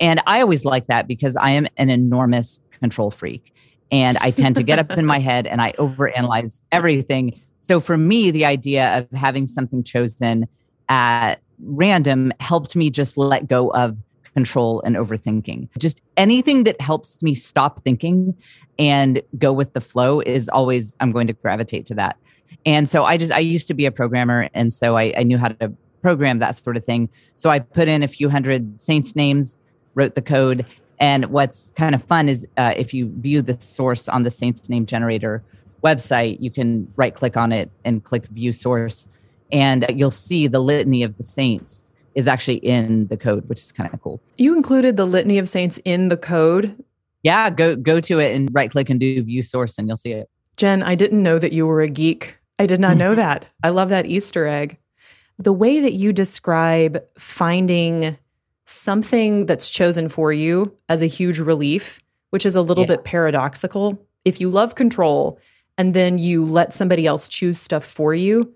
And 0.00 0.20
I 0.26 0.40
always 0.40 0.64
like 0.64 0.86
that 0.86 1.08
because 1.08 1.36
I 1.36 1.50
am 1.50 1.66
an 1.76 1.90
enormous 1.90 2.60
control 2.78 3.10
freak 3.10 3.52
and 3.90 4.16
I 4.18 4.30
tend 4.30 4.56
to 4.56 4.62
get 4.62 4.78
up 4.78 4.92
in 4.92 5.04
my 5.04 5.18
head 5.30 5.46
and 5.46 5.60
I 5.60 5.72
overanalyze 5.72 6.60
everything. 6.70 7.40
So 7.58 7.80
for 7.80 7.98
me, 7.98 8.30
the 8.30 8.44
idea 8.44 8.96
of 8.96 9.10
having 9.18 9.48
something 9.48 9.82
chosen 9.82 10.46
at 10.88 11.40
random 11.62 12.32
helped 12.40 12.76
me 12.76 12.90
just 12.90 13.18
let 13.18 13.48
go 13.48 13.70
of 13.72 13.96
control 14.34 14.80
and 14.82 14.96
overthinking. 14.96 15.68
Just 15.78 16.02
anything 16.16 16.64
that 16.64 16.80
helps 16.80 17.22
me 17.22 17.34
stop 17.34 17.82
thinking 17.82 18.34
and 18.78 19.22
go 19.38 19.52
with 19.52 19.72
the 19.72 19.80
flow 19.80 20.20
is 20.20 20.48
always, 20.48 20.96
I'm 21.00 21.12
going 21.12 21.26
to 21.26 21.32
gravitate 21.32 21.86
to 21.86 21.94
that. 21.94 22.16
And 22.66 22.88
so 22.88 23.04
I 23.04 23.16
just, 23.16 23.32
I 23.32 23.38
used 23.38 23.68
to 23.68 23.74
be 23.74 23.86
a 23.86 23.92
programmer. 23.92 24.48
And 24.54 24.72
so 24.72 24.96
I, 24.96 25.14
I 25.16 25.22
knew 25.22 25.38
how 25.38 25.48
to 25.48 25.72
program 26.02 26.38
that 26.38 26.56
sort 26.56 26.76
of 26.76 26.84
thing. 26.84 27.08
So 27.36 27.50
I 27.50 27.58
put 27.58 27.88
in 27.88 28.02
a 28.02 28.08
few 28.08 28.28
hundred 28.28 28.80
saints' 28.80 29.14
names, 29.14 29.58
wrote 29.94 30.14
the 30.14 30.22
code. 30.22 30.66
And 30.98 31.26
what's 31.26 31.72
kind 31.72 31.94
of 31.94 32.02
fun 32.02 32.28
is 32.28 32.46
uh, 32.56 32.74
if 32.76 32.92
you 32.92 33.12
view 33.18 33.42
the 33.42 33.58
source 33.60 34.08
on 34.08 34.22
the 34.22 34.30
saints 34.30 34.68
name 34.68 34.86
generator 34.86 35.42
website, 35.82 36.38
you 36.40 36.50
can 36.50 36.92
right 36.96 37.14
click 37.14 37.36
on 37.36 37.52
it 37.52 37.70
and 37.84 38.04
click 38.04 38.26
view 38.26 38.52
source. 38.52 39.08
And 39.50 39.86
you'll 39.94 40.10
see 40.10 40.46
the 40.46 40.60
litany 40.60 41.02
of 41.02 41.16
the 41.16 41.22
saints 41.22 41.92
is 42.14 42.26
actually 42.26 42.56
in 42.56 43.06
the 43.08 43.16
code, 43.16 43.48
which 43.48 43.60
is 43.60 43.72
kind 43.72 43.92
of 43.92 44.02
cool. 44.02 44.20
You 44.36 44.54
included 44.56 44.96
the 44.96 45.06
litany 45.06 45.38
of 45.38 45.48
saints 45.48 45.78
in 45.84 46.08
the 46.08 46.16
code. 46.16 46.82
Yeah, 47.22 47.50
go 47.50 47.76
go 47.76 48.00
to 48.00 48.18
it 48.18 48.34
and 48.34 48.48
right 48.52 48.70
click 48.70 48.88
and 48.90 48.98
do 48.98 49.22
view 49.22 49.42
source 49.42 49.78
and 49.78 49.88
you'll 49.88 49.96
see 49.96 50.12
it. 50.12 50.28
Jen, 50.56 50.82
I 50.82 50.94
didn't 50.94 51.22
know 51.22 51.38
that 51.38 51.52
you 51.52 51.66
were 51.66 51.80
a 51.80 51.88
geek. 51.88 52.36
I 52.58 52.66
did 52.66 52.80
not 52.80 52.96
know 52.96 53.14
that. 53.24 53.46
I 53.62 53.70
love 53.70 53.88
that 53.90 54.06
Easter 54.06 54.46
egg. 54.46 54.78
The 55.38 55.52
way 55.52 55.80
that 55.80 55.94
you 55.94 56.12
describe 56.12 57.02
finding 57.18 58.18
something 58.66 59.46
that's 59.46 59.70
chosen 59.70 60.08
for 60.08 60.32
you 60.32 60.76
as 60.88 61.02
a 61.02 61.06
huge 61.06 61.40
relief, 61.40 62.00
which 62.30 62.46
is 62.46 62.56
a 62.56 62.62
little 62.62 62.84
yeah. 62.84 62.96
bit 62.96 63.04
paradoxical. 63.04 64.06
If 64.24 64.40
you 64.40 64.50
love 64.50 64.74
control 64.74 65.38
and 65.78 65.94
then 65.94 66.18
you 66.18 66.44
let 66.44 66.72
somebody 66.72 67.06
else 67.06 67.26
choose 67.26 67.58
stuff 67.58 67.84
for 67.84 68.14
you, 68.14 68.52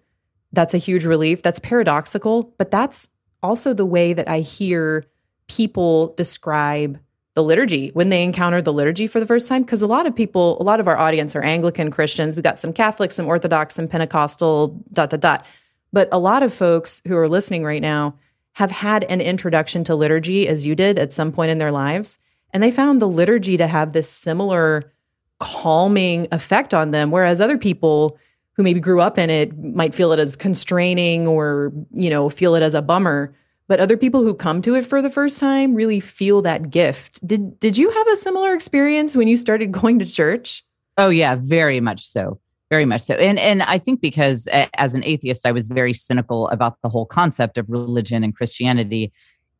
that's 0.52 0.74
a 0.74 0.78
huge 0.78 1.04
relief. 1.04 1.42
That's 1.42 1.58
paradoxical, 1.58 2.54
but 2.58 2.70
that's 2.70 3.08
also 3.44 3.74
the 3.74 3.86
way 3.86 4.12
that 4.14 4.28
I 4.28 4.40
hear 4.40 5.04
people 5.46 6.14
describe 6.16 6.98
the 7.34 7.42
liturgy 7.42 7.90
when 7.90 8.08
they 8.08 8.24
encounter 8.24 8.62
the 8.62 8.72
liturgy 8.72 9.06
for 9.06 9.20
the 9.20 9.26
first 9.26 9.46
time. 9.48 9.62
Because 9.62 9.82
a 9.82 9.86
lot 9.86 10.06
of 10.06 10.16
people, 10.16 10.60
a 10.60 10.64
lot 10.64 10.80
of 10.80 10.88
our 10.88 10.96
audience 10.96 11.36
are 11.36 11.42
Anglican 11.42 11.90
Christians. 11.90 12.36
We 12.36 12.42
got 12.42 12.58
some 12.58 12.72
Catholics, 12.72 13.14
some 13.14 13.26
Orthodox, 13.26 13.74
some 13.74 13.86
Pentecostal, 13.86 14.68
dot, 14.92 15.10
dot, 15.10 15.20
dot. 15.20 15.46
But 15.92 16.08
a 16.10 16.18
lot 16.18 16.42
of 16.42 16.54
folks 16.54 17.02
who 17.06 17.16
are 17.16 17.28
listening 17.28 17.64
right 17.64 17.82
now 17.82 18.16
have 18.54 18.70
had 18.70 19.04
an 19.04 19.20
introduction 19.20 19.84
to 19.84 19.94
liturgy 19.94 20.48
as 20.48 20.66
you 20.66 20.74
did 20.74 20.98
at 20.98 21.12
some 21.12 21.32
point 21.32 21.50
in 21.50 21.58
their 21.58 21.72
lives. 21.72 22.20
And 22.52 22.62
they 22.62 22.70
found 22.70 23.02
the 23.02 23.08
liturgy 23.08 23.56
to 23.56 23.66
have 23.66 23.92
this 23.92 24.08
similar 24.08 24.92
calming 25.40 26.28
effect 26.32 26.72
on 26.72 26.92
them. 26.92 27.10
Whereas 27.10 27.40
other 27.40 27.58
people 27.58 28.16
who 28.56 28.62
maybe 28.62 28.80
grew 28.80 29.00
up 29.00 29.18
in 29.18 29.30
it 29.30 29.56
might 29.58 29.94
feel 29.94 30.12
it 30.12 30.18
as 30.18 30.36
constraining 30.36 31.26
or, 31.26 31.72
you 31.92 32.08
know, 32.08 32.28
feel 32.28 32.54
it 32.54 32.62
as 32.62 32.74
a 32.74 32.82
bummer. 32.82 33.34
But 33.66 33.80
other 33.80 33.96
people 33.96 34.22
who 34.22 34.34
come 34.34 34.62
to 34.62 34.74
it 34.74 34.84
for 34.84 35.00
the 35.00 35.10
first 35.10 35.40
time 35.40 35.74
really 35.74 36.00
feel 36.00 36.42
that 36.42 36.70
gift. 36.70 37.26
Did 37.26 37.58
did 37.60 37.76
you 37.76 37.90
have 37.90 38.08
a 38.08 38.16
similar 38.16 38.52
experience 38.54 39.16
when 39.16 39.28
you 39.28 39.36
started 39.36 39.72
going 39.80 39.98
to 39.98 40.06
church? 40.06 40.64
Oh 40.98 41.08
yeah, 41.08 41.36
very 41.40 41.80
much 41.80 42.06
so. 42.06 42.38
Very 42.70 42.84
much 42.84 43.02
so. 43.02 43.14
And 43.14 43.38
and 43.38 43.62
I 43.62 43.78
think 43.78 44.00
because 44.00 44.48
as 44.74 44.94
an 44.94 45.02
atheist 45.04 45.46
I 45.46 45.52
was 45.52 45.68
very 45.68 45.94
cynical 45.94 46.48
about 46.48 46.76
the 46.82 46.88
whole 46.88 47.06
concept 47.06 47.58
of 47.58 47.68
religion 47.68 48.22
and 48.22 48.34
Christianity 48.34 49.12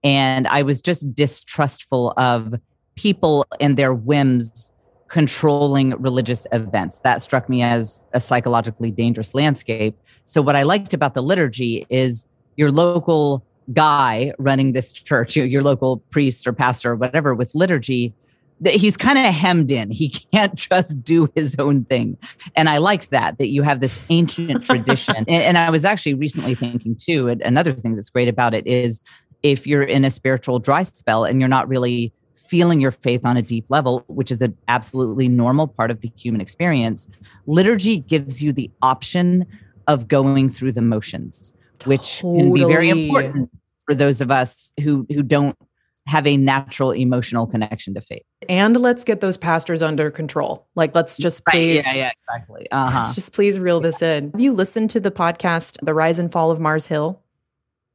and 0.05 0.47
I 0.49 0.63
was 0.63 0.83
just 0.83 1.15
distrustful 1.15 2.13
of 2.19 2.55
people 2.95 3.47
and 3.59 3.77
their 3.77 3.95
whims 3.95 4.71
controlling 5.15 5.91
religious 6.03 6.45
events. 6.51 6.99
That 7.01 7.23
struck 7.23 7.49
me 7.49 7.63
as 7.63 8.05
a 8.15 8.21
psychologically 8.21 8.91
dangerous 8.91 9.33
landscape. 9.33 9.97
So, 10.25 10.43
what 10.43 10.57
I 10.57 10.65
liked 10.65 10.93
about 10.93 11.15
the 11.15 11.23
liturgy 11.23 11.87
is 11.89 12.27
your 12.57 12.73
local 12.73 13.47
guy 13.73 14.33
running 14.41 14.73
this 14.73 14.93
church, 15.11 15.37
your 15.37 15.63
local 15.63 15.99
priest 16.11 16.49
or 16.49 16.53
pastor 16.53 16.91
or 16.91 16.97
whatever 16.97 17.33
with 17.33 17.55
liturgy, 17.55 18.13
that 18.61 18.75
he's 18.75 18.97
kind 18.97 19.17
of 19.17 19.33
hemmed 19.33 19.71
in. 19.71 19.93
He 19.93 20.09
can't 20.33 20.57
just 20.57 21.05
do 21.05 21.31
his 21.37 21.55
own 21.61 21.85
thing. 21.85 22.19
And 22.57 22.69
I 22.69 22.79
like 22.79 23.11
that, 23.11 23.39
that 23.39 23.51
you 23.51 23.63
have 23.63 23.79
this 23.79 24.05
ancient 24.11 24.65
tradition. 24.67 25.15
And, 25.17 25.29
and 25.29 25.57
I 25.57 25.71
was 25.71 25.85
actually 25.85 26.15
recently 26.15 26.57
thinking 26.57 26.97
too, 26.97 27.29
another 27.29 27.73
thing 27.73 27.95
that's 27.95 28.11
great 28.11 28.27
about 28.27 28.53
it 28.53 28.67
is 28.67 29.01
if 29.45 29.65
you're 29.65 29.85
in 29.85 30.05
a 30.05 30.11
spiritual 30.11 30.59
dry 30.59 30.83
spell 30.83 31.23
and 31.23 31.39
you're 31.39 31.49
not 31.49 31.69
really 31.69 32.13
feeling 32.55 32.81
your 32.81 32.93
faith 32.93 33.25
on 33.25 33.37
a 33.37 33.43
deep 33.43 33.65
level, 33.69 34.05
which 34.07 34.31
is 34.31 34.41
an 34.41 34.57
absolutely 34.69 35.29
normal 35.29 35.67
part 35.67 35.91
of 35.91 36.03
the 36.03 36.13
human 36.17 36.41
experience, 36.41 37.11
liturgy 37.47 37.99
gives 37.99 38.41
you 38.41 38.53
the 38.53 38.71
option 38.81 39.45
of 39.89 40.07
going 40.07 40.49
through 40.49 40.71
the 40.71 40.81
motions, 40.81 41.53
which 41.85 42.21
totally. 42.21 42.39
can 42.39 42.55
be 42.55 42.61
very 42.63 42.91
important 42.91 43.51
for 43.87 43.97
those 43.97 44.21
of 44.21 44.31
us 44.31 44.73
who 44.81 45.05
who 45.11 45.21
don't 45.21 45.59
have 46.07 46.29
a 46.29 46.37
natural 46.37 46.93
emotional 46.93 47.45
connection 47.45 47.93
to 47.93 48.01
faith. 48.01 48.23
And 48.49 48.77
let's 48.77 49.03
get 49.03 49.21
those 49.21 49.37
pastors 49.37 49.83
under 49.83 50.13
control. 50.13 50.69
Like, 50.77 50.95
let's 50.95 51.17
just 51.17 51.45
please. 51.47 51.85
Right. 51.85 51.97
Yeah, 51.97 52.03
yeah, 52.03 52.11
exactly. 52.29 52.71
Uh-huh. 52.71 52.99
Let's 53.01 53.17
just 53.17 53.33
please 53.33 53.59
reel 53.59 53.81
this 53.81 54.01
in. 54.01 54.31
Have 54.31 54.41
you 54.41 54.53
listened 54.53 54.91
to 54.91 55.01
the 55.01 55.11
podcast, 55.11 55.77
The 55.83 55.93
Rise 55.93 56.21
and 56.21 56.31
Fall 56.31 56.53
of 56.53 56.61
Mars 56.61 56.87
Hill? 56.87 57.21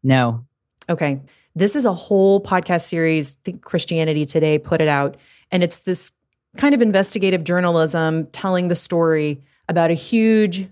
No. 0.03 0.45
Okay. 0.89 1.21
This 1.59 1.75
is 1.75 1.83
a 1.83 1.93
whole 1.93 2.41
podcast 2.41 2.87
series. 2.87 3.35
I 3.35 3.39
think 3.43 3.65
Christianity 3.65 4.25
Today 4.25 4.57
put 4.57 4.79
it 4.79 4.87
out. 4.87 5.17
And 5.51 5.61
it's 5.61 5.79
this 5.79 6.09
kind 6.55 6.73
of 6.73 6.81
investigative 6.81 7.43
journalism 7.43 8.27
telling 8.27 8.69
the 8.69 8.75
story 8.75 9.41
about 9.67 9.91
a 9.91 9.93
huge 9.93 10.69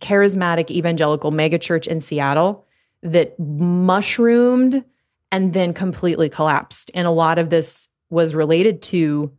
charismatic 0.00 0.72
evangelical 0.72 1.30
megachurch 1.30 1.86
in 1.86 2.00
Seattle 2.00 2.66
that 3.00 3.38
mushroomed 3.38 4.84
and 5.30 5.52
then 5.52 5.72
completely 5.72 6.28
collapsed. 6.28 6.90
And 6.94 7.06
a 7.06 7.12
lot 7.12 7.38
of 7.38 7.50
this 7.50 7.88
was 8.10 8.34
related 8.34 8.82
to 8.82 9.30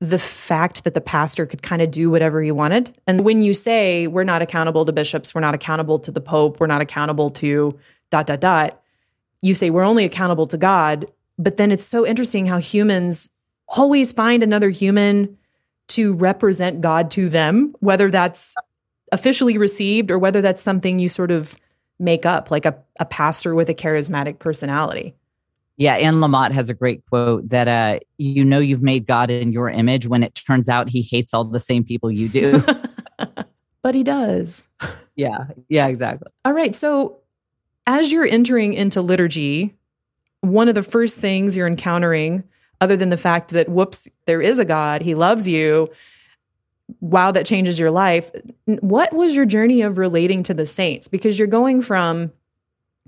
the 0.00 0.18
fact 0.18 0.84
that 0.84 0.92
the 0.92 1.00
pastor 1.00 1.46
could 1.46 1.62
kind 1.62 1.80
of 1.80 1.90
do 1.90 2.10
whatever 2.10 2.42
he 2.42 2.52
wanted. 2.52 2.94
And 3.06 3.22
when 3.22 3.40
you 3.40 3.54
say 3.54 4.06
we're 4.06 4.22
not 4.22 4.42
accountable 4.42 4.84
to 4.84 4.92
bishops, 4.92 5.34
we're 5.34 5.40
not 5.40 5.54
accountable 5.54 5.98
to 6.00 6.10
the 6.10 6.20
pope, 6.20 6.60
we're 6.60 6.66
not 6.66 6.82
accountable 6.82 7.30
to 7.30 7.78
dot 8.10 8.26
dot 8.26 8.40
dot, 8.40 8.82
you 9.42 9.54
say 9.54 9.70
we're 9.70 9.84
only 9.84 10.04
accountable 10.04 10.46
to 10.48 10.56
God, 10.56 11.06
but 11.38 11.56
then 11.56 11.70
it's 11.70 11.84
so 11.84 12.06
interesting 12.06 12.46
how 12.46 12.58
humans 12.58 13.30
always 13.68 14.12
find 14.12 14.42
another 14.42 14.70
human 14.70 15.36
to 15.88 16.14
represent 16.14 16.80
God 16.80 17.10
to 17.12 17.28
them, 17.28 17.74
whether 17.80 18.10
that's 18.10 18.54
officially 19.12 19.56
received 19.56 20.10
or 20.10 20.18
whether 20.18 20.42
that's 20.42 20.60
something 20.60 20.98
you 20.98 21.08
sort 21.08 21.30
of 21.30 21.58
make 21.98 22.26
up, 22.26 22.50
like 22.50 22.66
a, 22.66 22.76
a 23.00 23.04
pastor 23.04 23.54
with 23.54 23.68
a 23.68 23.74
charismatic 23.74 24.38
personality. 24.38 25.14
Yeah, 25.76 25.94
Anne 25.94 26.16
Lamott 26.16 26.50
has 26.50 26.68
a 26.68 26.74
great 26.74 27.06
quote 27.06 27.48
that 27.50 27.68
uh, 27.68 28.00
you 28.18 28.44
know 28.44 28.58
you've 28.58 28.82
made 28.82 29.06
God 29.06 29.30
in 29.30 29.52
your 29.52 29.70
image 29.70 30.08
when 30.08 30.24
it 30.24 30.34
turns 30.34 30.68
out 30.68 30.88
he 30.88 31.02
hates 31.02 31.32
all 31.32 31.44
the 31.44 31.60
same 31.60 31.84
people 31.84 32.10
you 32.10 32.28
do. 32.28 32.64
but 33.82 33.94
he 33.94 34.02
does. 34.02 34.68
Yeah, 35.18 35.46
yeah, 35.68 35.88
exactly. 35.88 36.30
All 36.44 36.52
right. 36.52 36.76
So 36.76 37.18
as 37.88 38.12
you're 38.12 38.26
entering 38.26 38.74
into 38.74 39.00
liturgy, 39.00 39.74
one 40.42 40.68
of 40.68 40.74
the 40.74 40.82
first 40.82 41.18
things 41.20 41.56
you're 41.56 41.66
encountering, 41.66 42.44
other 42.82 42.98
than 42.98 43.08
the 43.08 43.16
fact 43.16 43.50
that, 43.50 43.68
whoops, 43.70 44.06
there 44.26 44.42
is 44.42 44.58
a 44.58 44.64
God, 44.64 45.00
he 45.00 45.14
loves 45.14 45.48
you, 45.48 45.88
wow, 47.00 47.32
that 47.32 47.46
changes 47.46 47.78
your 47.78 47.90
life. 47.90 48.30
What 48.66 49.14
was 49.14 49.34
your 49.34 49.46
journey 49.46 49.80
of 49.80 49.96
relating 49.96 50.42
to 50.44 50.54
the 50.54 50.66
saints? 50.66 51.08
Because 51.08 51.38
you're 51.38 51.48
going 51.48 51.80
from 51.80 52.30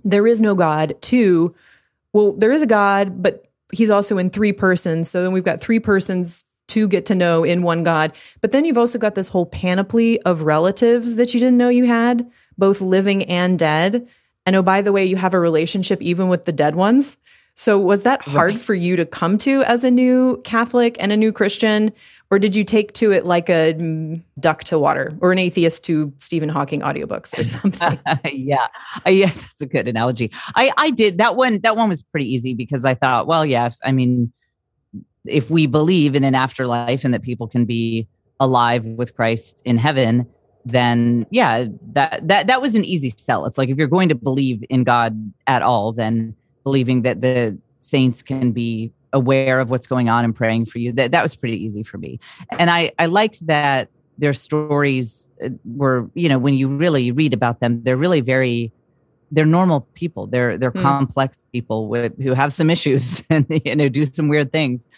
there 0.02 0.26
is 0.26 0.40
no 0.40 0.54
God 0.54 0.96
to, 1.02 1.54
well, 2.14 2.32
there 2.32 2.50
is 2.50 2.62
a 2.62 2.66
God, 2.66 3.22
but 3.22 3.44
he's 3.72 3.90
also 3.90 4.16
in 4.16 4.30
three 4.30 4.52
persons. 4.52 5.10
So 5.10 5.22
then 5.22 5.32
we've 5.32 5.44
got 5.44 5.60
three 5.60 5.78
persons 5.78 6.46
to 6.68 6.88
get 6.88 7.04
to 7.06 7.14
know 7.14 7.44
in 7.44 7.62
one 7.62 7.82
God. 7.82 8.12
But 8.40 8.52
then 8.52 8.64
you've 8.64 8.78
also 8.78 8.98
got 8.98 9.14
this 9.14 9.28
whole 9.28 9.44
panoply 9.44 10.22
of 10.22 10.42
relatives 10.42 11.16
that 11.16 11.34
you 11.34 11.40
didn't 11.40 11.58
know 11.58 11.68
you 11.68 11.84
had, 11.84 12.30
both 12.56 12.80
living 12.80 13.24
and 13.24 13.58
dead. 13.58 14.08
And 14.46 14.56
oh, 14.56 14.62
by 14.62 14.82
the 14.82 14.92
way, 14.92 15.04
you 15.04 15.16
have 15.16 15.34
a 15.34 15.40
relationship 15.40 16.00
even 16.02 16.28
with 16.28 16.44
the 16.44 16.52
dead 16.52 16.74
ones. 16.74 17.18
So 17.54 17.78
was 17.78 18.04
that 18.04 18.22
hard 18.22 18.54
right. 18.54 18.60
for 18.60 18.74
you 18.74 18.96
to 18.96 19.04
come 19.04 19.36
to 19.38 19.62
as 19.64 19.84
a 19.84 19.90
new 19.90 20.40
Catholic 20.44 20.96
and 20.98 21.12
a 21.12 21.16
new 21.16 21.32
Christian? 21.32 21.92
Or 22.30 22.38
did 22.38 22.54
you 22.54 22.64
take 22.64 22.92
to 22.94 23.10
it 23.12 23.26
like 23.26 23.48
a 23.50 23.74
mm, 23.74 24.22
duck 24.38 24.64
to 24.64 24.78
water 24.78 25.16
or 25.20 25.32
an 25.32 25.38
atheist 25.38 25.84
to 25.86 26.12
Stephen 26.18 26.48
Hawking 26.48 26.80
audiobooks 26.80 27.38
or 27.38 27.44
something? 27.44 27.98
yeah. 28.32 28.66
Yeah, 29.04 29.26
that's 29.34 29.60
a 29.60 29.66
good 29.66 29.88
analogy. 29.88 30.30
I, 30.54 30.72
I 30.78 30.90
did 30.90 31.18
that 31.18 31.36
one. 31.36 31.60
That 31.60 31.76
one 31.76 31.88
was 31.88 32.02
pretty 32.02 32.32
easy 32.32 32.54
because 32.54 32.84
I 32.84 32.94
thought, 32.94 33.26
well, 33.26 33.44
yeah, 33.44 33.66
if, 33.66 33.76
I 33.84 33.92
mean, 33.92 34.32
if 35.26 35.50
we 35.50 35.66
believe 35.66 36.14
in 36.14 36.24
an 36.24 36.34
afterlife 36.34 37.04
and 37.04 37.12
that 37.12 37.22
people 37.22 37.46
can 37.46 37.64
be 37.64 38.08
alive 38.38 38.86
with 38.86 39.14
Christ 39.14 39.60
in 39.64 39.76
heaven, 39.76 40.26
then 40.64 41.26
yeah, 41.30 41.66
that 41.92 42.26
that 42.28 42.46
that 42.46 42.60
was 42.60 42.74
an 42.74 42.84
easy 42.84 43.12
sell. 43.16 43.46
It's 43.46 43.58
like 43.58 43.68
if 43.68 43.78
you're 43.78 43.88
going 43.88 44.08
to 44.08 44.14
believe 44.14 44.62
in 44.68 44.84
God 44.84 45.32
at 45.46 45.62
all, 45.62 45.92
then 45.92 46.34
believing 46.64 47.02
that 47.02 47.20
the 47.20 47.58
saints 47.78 48.22
can 48.22 48.52
be 48.52 48.92
aware 49.12 49.60
of 49.60 49.70
what's 49.70 49.86
going 49.86 50.08
on 50.08 50.24
and 50.24 50.34
praying 50.34 50.66
for 50.66 50.78
you. 50.78 50.92
That 50.92 51.12
that 51.12 51.22
was 51.22 51.34
pretty 51.34 51.62
easy 51.62 51.82
for 51.82 51.98
me. 51.98 52.20
And 52.58 52.70
I 52.70 52.92
I 52.98 53.06
liked 53.06 53.46
that 53.46 53.88
their 54.18 54.32
stories 54.34 55.30
uh, 55.42 55.48
were, 55.64 56.08
you 56.14 56.28
know, 56.28 56.38
when 56.38 56.54
you 56.54 56.68
really 56.68 57.10
read 57.10 57.32
about 57.32 57.60
them, 57.60 57.82
they're 57.82 57.96
really 57.96 58.20
very 58.20 58.70
they're 59.32 59.46
normal 59.46 59.82
people. 59.94 60.26
They're 60.26 60.58
they're 60.58 60.72
mm. 60.72 60.82
complex 60.82 61.46
people 61.52 61.88
with 61.88 62.20
who 62.20 62.34
have 62.34 62.52
some 62.52 62.68
issues 62.68 63.22
and 63.30 63.46
you 63.48 63.76
know 63.76 63.88
do 63.88 64.04
some 64.04 64.28
weird 64.28 64.52
things. 64.52 64.88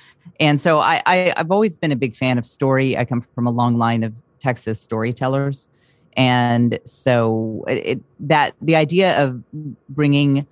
And 0.41 0.61
so 0.61 0.81
I, 0.81 1.03
I 1.07 1.35
I've 1.37 1.51
always 1.51 1.77
been 1.77 1.93
a 1.93 1.97
big 1.97 2.17
fan 2.17 2.39
of 2.39 2.47
story. 2.47 2.97
I 2.97 3.05
come 3.05 3.25
from 3.35 3.47
a 3.47 3.51
long 3.51 3.79
line 3.79 4.03
of 4.03 4.13
Texas 4.43 4.81
storytellers, 4.81 5.69
and 6.17 6.79
so 6.85 7.65
it, 7.69 8.01
that 8.21 8.55
the 8.61 8.77
idea 8.77 9.23
of 9.23 9.43
bringing 9.89 10.47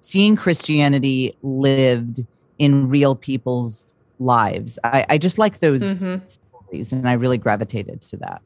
seeing 0.00 0.36
Christianity 0.36 1.36
lived 1.42 2.24
in 2.58 2.88
real 2.88 3.14
people's 3.14 3.94
lives. 4.18 4.78
I, 4.84 5.04
I 5.08 5.18
just 5.18 5.38
like 5.38 5.60
those 5.60 5.82
mm-hmm. 5.82 6.26
stories, 6.26 6.92
and 6.92 7.08
I 7.08 7.14
really 7.14 7.38
gravitated 7.38 8.00
to 8.02 8.16
that. 8.18 8.42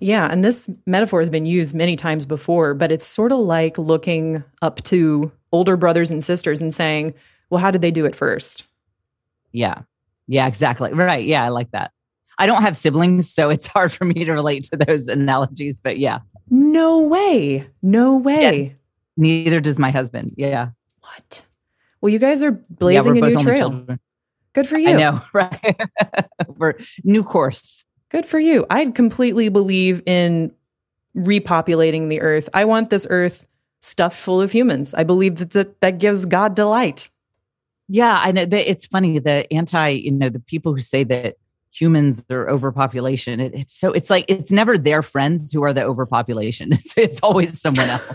Yeah, 0.00 0.30
and 0.30 0.44
this 0.44 0.68
metaphor 0.86 1.20
has 1.20 1.30
been 1.30 1.46
used 1.46 1.74
many 1.74 1.96
times 1.96 2.26
before, 2.26 2.74
but 2.74 2.92
it's 2.92 3.06
sort 3.06 3.32
of 3.32 3.38
like 3.38 3.78
looking 3.78 4.44
up 4.60 4.82
to 4.84 5.32
older 5.50 5.76
brothers 5.76 6.10
and 6.10 6.22
sisters 6.22 6.60
and 6.60 6.74
saying, 6.74 7.14
well, 7.48 7.60
how 7.60 7.70
did 7.70 7.80
they 7.80 7.90
do 7.90 8.04
it 8.04 8.14
first? 8.14 8.66
Yeah. 9.52 9.82
Yeah, 10.26 10.46
exactly. 10.46 10.92
Right. 10.92 11.24
Yeah, 11.24 11.44
I 11.44 11.48
like 11.48 11.70
that. 11.70 11.92
I 12.38 12.46
don't 12.46 12.62
have 12.62 12.76
siblings, 12.76 13.30
so 13.30 13.50
it's 13.50 13.66
hard 13.76 13.92
for 13.92 14.04
me 14.04 14.24
to 14.24 14.32
relate 14.32 14.64
to 14.64 14.76
those 14.76 15.08
analogies, 15.08 15.80
but 15.80 15.98
yeah. 15.98 16.20
No 16.50 17.00
way. 17.02 17.66
No 17.82 18.16
way. 18.16 18.62
Yeah, 18.62 18.72
neither 19.16 19.60
does 19.60 19.78
my 19.78 19.90
husband. 19.90 20.34
Yeah. 20.36 20.70
What? 21.00 21.42
Well, 22.00 22.10
you 22.10 22.18
guys 22.18 22.42
are 22.42 22.52
blazing 22.52 23.16
yeah, 23.16 23.24
a 23.24 23.30
new 23.30 23.36
trail. 23.36 23.70
Children. 23.70 24.00
Good 24.52 24.68
for 24.68 24.78
you. 24.78 24.90
I 24.90 24.92
know, 24.92 25.22
right? 25.32 25.76
we're 26.48 26.74
new 27.02 27.24
course. 27.24 27.84
Good 28.10 28.26
for 28.26 28.38
you. 28.38 28.66
I 28.70 28.86
completely 28.86 29.48
believe 29.48 30.02
in 30.06 30.52
repopulating 31.16 32.08
the 32.08 32.20
earth. 32.20 32.48
I 32.54 32.64
want 32.64 32.90
this 32.90 33.06
earth 33.10 33.46
stuffed 33.80 34.16
full 34.16 34.40
of 34.40 34.52
humans. 34.52 34.94
I 34.94 35.04
believe 35.04 35.36
that 35.36 35.50
that, 35.50 35.80
that 35.80 35.98
gives 35.98 36.24
God 36.24 36.54
delight. 36.54 37.10
Yeah, 37.88 38.18
I 38.22 38.32
know 38.32 38.44
that 38.46 38.70
it's 38.70 38.86
funny. 38.86 39.18
The 39.18 39.52
anti, 39.52 39.88
you 39.88 40.12
know, 40.12 40.28
the 40.28 40.40
people 40.40 40.74
who 40.74 40.80
say 40.80 41.04
that 41.04 41.36
humans 41.74 42.24
or 42.30 42.48
overpopulation. 42.48 43.40
It, 43.40 43.54
it's 43.54 43.74
so 43.74 43.92
it's 43.92 44.10
like 44.10 44.24
it's 44.28 44.52
never 44.52 44.78
their 44.78 45.02
friends 45.02 45.52
who 45.52 45.64
are 45.64 45.72
the 45.72 45.82
overpopulation. 45.82 46.70
It's 46.72 46.96
it's 46.96 47.20
always 47.22 47.60
someone 47.60 47.88
else. 47.88 48.14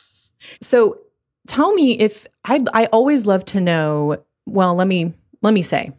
so 0.60 0.98
tell 1.46 1.74
me 1.74 1.98
if 1.98 2.26
I 2.44 2.64
I 2.72 2.86
always 2.86 3.26
love 3.26 3.44
to 3.46 3.60
know. 3.60 4.22
Well, 4.46 4.74
let 4.74 4.86
me 4.86 5.14
let 5.42 5.54
me 5.54 5.62
say 5.62 5.92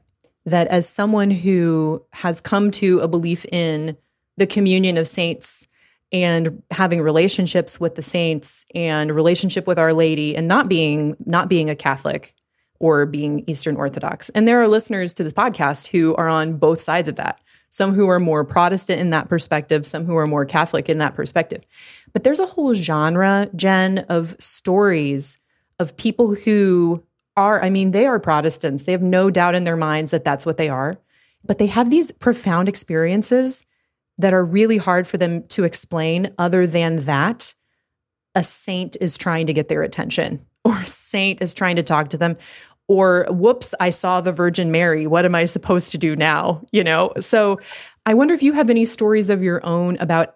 that 0.45 0.67
as 0.67 0.87
someone 0.87 1.31
who 1.31 2.03
has 2.13 2.41
come 2.41 2.71
to 2.71 2.99
a 2.99 3.07
belief 3.07 3.45
in 3.51 3.97
the 4.37 4.47
communion 4.47 4.97
of 4.97 5.07
saints 5.07 5.67
and 6.11 6.63
having 6.71 7.01
relationships 7.01 7.79
with 7.79 7.95
the 7.95 8.01
saints 8.01 8.65
and 8.73 9.13
relationship 9.13 9.67
with 9.67 9.77
our 9.77 9.93
lady 9.93 10.35
and 10.35 10.47
not 10.47 10.67
being 10.67 11.15
not 11.25 11.49
being 11.49 11.69
a 11.69 11.75
catholic 11.75 12.33
or 12.79 13.05
being 13.05 13.43
eastern 13.47 13.75
orthodox 13.75 14.29
and 14.29 14.47
there 14.47 14.61
are 14.61 14.67
listeners 14.67 15.13
to 15.13 15.23
this 15.23 15.33
podcast 15.33 15.87
who 15.87 16.15
are 16.15 16.29
on 16.29 16.57
both 16.57 16.79
sides 16.79 17.07
of 17.07 17.15
that 17.15 17.39
some 17.69 17.93
who 17.93 18.09
are 18.09 18.19
more 18.19 18.43
protestant 18.43 18.99
in 18.99 19.09
that 19.09 19.29
perspective 19.29 19.85
some 19.85 20.05
who 20.05 20.15
are 20.15 20.27
more 20.27 20.45
catholic 20.45 20.89
in 20.89 20.97
that 20.97 21.15
perspective 21.15 21.63
but 22.13 22.23
there's 22.23 22.39
a 22.39 22.45
whole 22.45 22.73
genre 22.73 23.49
jen 23.55 23.99
of 24.09 24.35
stories 24.39 25.39
of 25.79 25.95
people 25.95 26.35
who 26.35 27.03
are, 27.39 27.63
I 27.63 27.69
mean, 27.69 27.91
they 27.91 28.05
are 28.05 28.19
Protestants. 28.19 28.83
They 28.83 28.91
have 28.91 29.01
no 29.01 29.29
doubt 29.29 29.55
in 29.55 29.63
their 29.63 29.77
minds 29.77 30.11
that 30.11 30.25
that's 30.25 30.45
what 30.45 30.57
they 30.57 30.69
are. 30.69 30.97
But 31.45 31.57
they 31.57 31.67
have 31.67 31.89
these 31.89 32.11
profound 32.11 32.67
experiences 32.67 33.65
that 34.17 34.33
are 34.33 34.43
really 34.43 34.77
hard 34.77 35.07
for 35.07 35.17
them 35.17 35.43
to 35.47 35.63
explain, 35.63 36.33
other 36.37 36.67
than 36.67 36.97
that 37.05 37.53
a 38.35 38.43
saint 38.43 38.97
is 38.99 39.17
trying 39.17 39.47
to 39.47 39.53
get 39.53 39.69
their 39.69 39.81
attention, 39.81 40.45
or 40.65 40.77
a 40.77 40.85
saint 40.85 41.41
is 41.41 41.53
trying 41.53 41.77
to 41.77 41.83
talk 41.83 42.09
to 42.09 42.17
them, 42.17 42.37
or 42.89 43.27
whoops, 43.29 43.73
I 43.79 43.91
saw 43.91 44.19
the 44.19 44.31
Virgin 44.33 44.71
Mary. 44.71 45.07
What 45.07 45.23
am 45.23 45.35
I 45.35 45.45
supposed 45.45 45.91
to 45.91 45.97
do 45.97 46.15
now? 46.15 46.61
You 46.71 46.83
know? 46.83 47.13
So 47.19 47.59
I 48.05 48.15
wonder 48.15 48.33
if 48.33 48.43
you 48.43 48.51
have 48.53 48.69
any 48.69 48.83
stories 48.83 49.29
of 49.29 49.41
your 49.43 49.65
own 49.65 49.95
about 49.99 50.35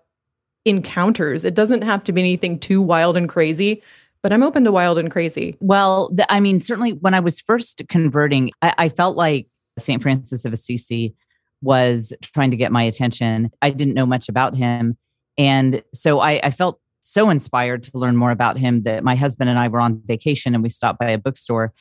encounters. 0.63 1.43
It 1.43 1.55
doesn't 1.55 1.81
have 1.81 2.03
to 2.05 2.13
be 2.13 2.21
anything 2.21 2.59
too 2.59 2.81
wild 2.81 3.17
and 3.17 3.27
crazy, 3.27 3.81
but 4.21 4.31
I'm 4.31 4.43
open 4.43 4.63
to 4.65 4.71
wild 4.71 4.99
and 4.99 5.11
crazy. 5.11 5.57
Well, 5.59 6.09
the, 6.13 6.31
I 6.31 6.39
mean, 6.39 6.59
certainly 6.59 6.91
when 6.91 7.15
I 7.15 7.19
was 7.19 7.41
first 7.41 7.81
converting, 7.89 8.51
I, 8.61 8.73
I 8.77 8.89
felt 8.89 9.17
like 9.17 9.47
St. 9.79 10.01
Francis 10.01 10.45
of 10.45 10.53
Assisi 10.53 11.15
was 11.63 12.13
trying 12.21 12.51
to 12.51 12.57
get 12.57 12.71
my 12.71 12.83
attention. 12.83 13.49
I 13.63 13.71
didn't 13.71 13.95
know 13.95 14.05
much 14.05 14.29
about 14.29 14.55
him. 14.55 14.95
And 15.39 15.81
so 15.93 16.19
I, 16.19 16.39
I, 16.43 16.51
felt 16.51 16.79
so 17.01 17.31
inspired 17.31 17.81
to 17.83 17.97
learn 17.97 18.15
more 18.15 18.29
about 18.29 18.57
him 18.57 18.83
that 18.83 19.03
my 19.03 19.15
husband 19.15 19.49
and 19.49 19.57
I 19.57 19.69
were 19.69 19.81
on 19.81 20.01
vacation 20.05 20.53
and 20.53 20.61
we 20.61 20.69
stopped 20.69 20.99
by 20.99 21.09
a 21.09 21.17
bookstore. 21.17 21.73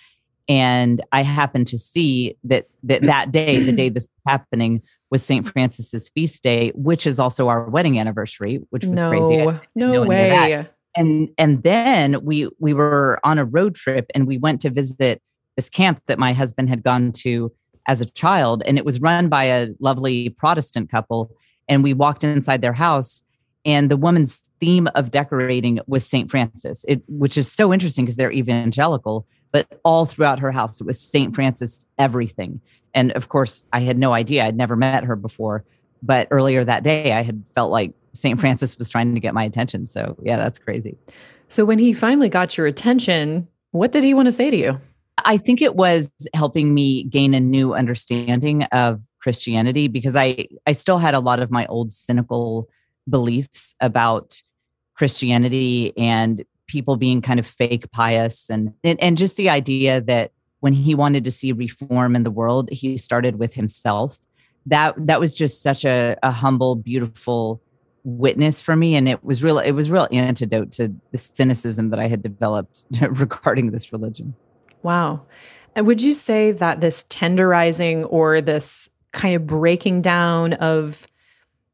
And 0.49 1.01
I 1.13 1.23
happened 1.23 1.69
to 1.69 1.79
see 1.79 2.37
that 2.45 2.67
that, 2.83 3.03
mm. 3.03 3.07
that 3.07 3.33
day, 3.33 3.63
the 3.63 3.73
day 3.73 3.89
this 3.89 4.05
was 4.05 4.33
happening, 4.33 4.83
was 5.11 5.25
St. 5.25 5.49
Francis's 5.49 6.09
feast 6.09 6.43
day, 6.43 6.71
which 6.75 7.07
is 7.07 7.21
also 7.21 7.49
our 7.49 7.69
wedding 7.69 7.99
anniversary, 7.99 8.61
which 8.71 8.85
was 8.85 9.01
no, 9.01 9.09
crazy. 9.09 9.61
No 9.75 10.03
way 10.03 10.67
and 10.97 11.29
and 11.39 11.63
then 11.63 12.25
we 12.25 12.49
we 12.59 12.75
were 12.75 13.19
on 13.25 13.39
a 13.39 13.45
road 13.45 13.75
trip 13.75 14.07
and 14.15 14.27
we 14.27 14.39
went 14.39 14.61
to 14.61 14.71
visit 14.71 15.23
this 15.57 15.69
camp 15.69 16.03
that 16.07 16.19
my 16.19 16.33
husband 16.33 16.69
had 16.69 16.83
gone 16.83 17.13
to 17.13 17.53
as 17.89 18.01
a 18.01 18.07
child 18.07 18.63
and 18.65 18.79
it 18.79 18.85
was 18.85 19.01
run 19.01 19.29
by 19.29 19.45
a 19.45 19.69
lovely 19.81 20.29
protestant 20.29 20.91
couple 20.91 21.35
and 21.69 21.83
we 21.83 21.95
walked 21.95 22.25
inside 22.25 22.63
their 22.63 22.73
house 22.73 23.25
and 23.65 23.91
the 23.91 23.97
woman's 23.97 24.43
theme 24.61 24.89
of 24.95 25.11
decorating 25.11 25.79
was 25.87 26.05
St. 26.05 26.29
Francis, 26.31 26.85
it, 26.89 27.01
which 27.07 27.39
is 27.39 27.51
so 27.51 27.73
interesting 27.73 28.05
because 28.05 28.17
they're 28.17 28.33
evangelical, 28.33 29.25
but 29.53 29.81
all 29.85 30.07
throughout 30.07 30.41
her 30.41 30.51
house, 30.51 30.81
it 30.81 30.87
was 30.87 30.99
St. 30.99 31.35
Francis 31.35 31.87
everything. 31.99 32.61
And 32.95 33.13
of 33.13 33.29
course, 33.29 33.67
I 33.73 33.81
had 33.81 33.99
no 33.99 34.13
idea. 34.13 34.45
I'd 34.45 34.57
never 34.57 34.77
met 34.77 35.05
her 35.05 35.17
before. 35.17 35.65
But 36.03 36.29
earlier 36.31 36.65
that 36.65 36.83
day, 36.83 37.13
I 37.13 37.23
had 37.23 37.45
felt 37.55 37.71
like 37.71 37.93
St. 38.13 38.41
Francis 38.41 38.79
was 38.79 38.89
trying 38.89 39.15
to 39.15 39.21
get 39.21 39.35
my 39.35 39.45
attention. 39.45 39.87
So, 39.87 40.17
yeah, 40.23 40.37
that's 40.37 40.59
crazy. 40.59 40.97
So, 41.49 41.65
when 41.65 41.79
he 41.79 41.93
finally 41.93 42.29
got 42.29 42.57
your 42.57 42.67
attention, 42.67 43.47
what 43.71 43.93
did 43.93 44.05
he 44.05 44.15
want 44.15 44.27
to 44.27 44.33
say 44.33 44.51
to 44.51 44.57
you? 44.57 44.81
I 45.25 45.37
think 45.37 45.63
it 45.63 45.77
was 45.77 46.11
helping 46.35 46.75
me 46.75 47.05
gain 47.05 47.35
a 47.35 47.41
new 47.41 47.75
understanding 47.75 48.65
of 48.65 49.03
Christianity 49.21 49.87
because 49.89 50.17
I 50.17 50.49
I 50.67 50.73
still 50.73 50.99
had 50.99 51.15
a 51.15 51.21
lot 51.21 51.41
of 51.41 51.51
my 51.51 51.67
old 51.67 51.93
cynical 51.93 52.69
beliefs 53.09 53.75
about 53.81 54.43
Christianity 54.95 55.93
and 55.97 56.45
people 56.73 56.97
being 56.97 57.21
kind 57.21 57.39
of 57.39 57.47
fake 57.47 57.91
pious 57.93 58.49
and 58.49 58.73
and, 58.83 59.19
just 59.19 59.37
the 59.37 59.51
idea 59.51 60.01
that 60.01 60.33
when 60.61 60.73
he 60.73 60.95
wanted 60.95 61.23
to 61.25 61.31
see 61.31 61.53
reform 61.53 62.17
in 62.17 62.23
the 62.23 62.31
world, 62.31 62.71
he 62.73 62.97
started 62.97 63.37
with 63.37 63.53
himself. 63.53 64.19
That 64.67 64.95
that 65.07 65.21
was 65.21 65.35
just 65.35 65.63
such 65.63 65.85
a, 65.85 66.17
a 66.23 66.31
humble, 66.31 66.75
beautiful 66.77 67.61
witness 68.05 68.61
for 68.61 68.75
me. 68.75 68.97
And 68.97 69.07
it 69.07 69.23
was 69.23 69.45
real 69.45 69.59
it 69.59 69.73
was 69.73 69.91
real 69.91 70.09
antidote 70.11 70.73
to 70.73 70.93
the 71.13 71.19
cynicism 71.19 71.91
that 71.91 72.01
i 72.01 72.09
had 72.09 72.23
developed 72.23 72.85
regarding 73.01 73.71
this 73.71 73.93
religion. 73.93 74.35
Wow. 74.83 75.27
And 75.77 75.87
would 75.87 76.03
you 76.03 76.13
say 76.13 76.53
that 76.53 76.81
this 76.81 77.05
tenderizing 77.05 78.07
or 78.09 78.41
this 78.41 78.91
kind 79.13 79.35
of 79.35 79.47
breaking 79.47 80.03
down 80.03 80.55
of 80.55 81.07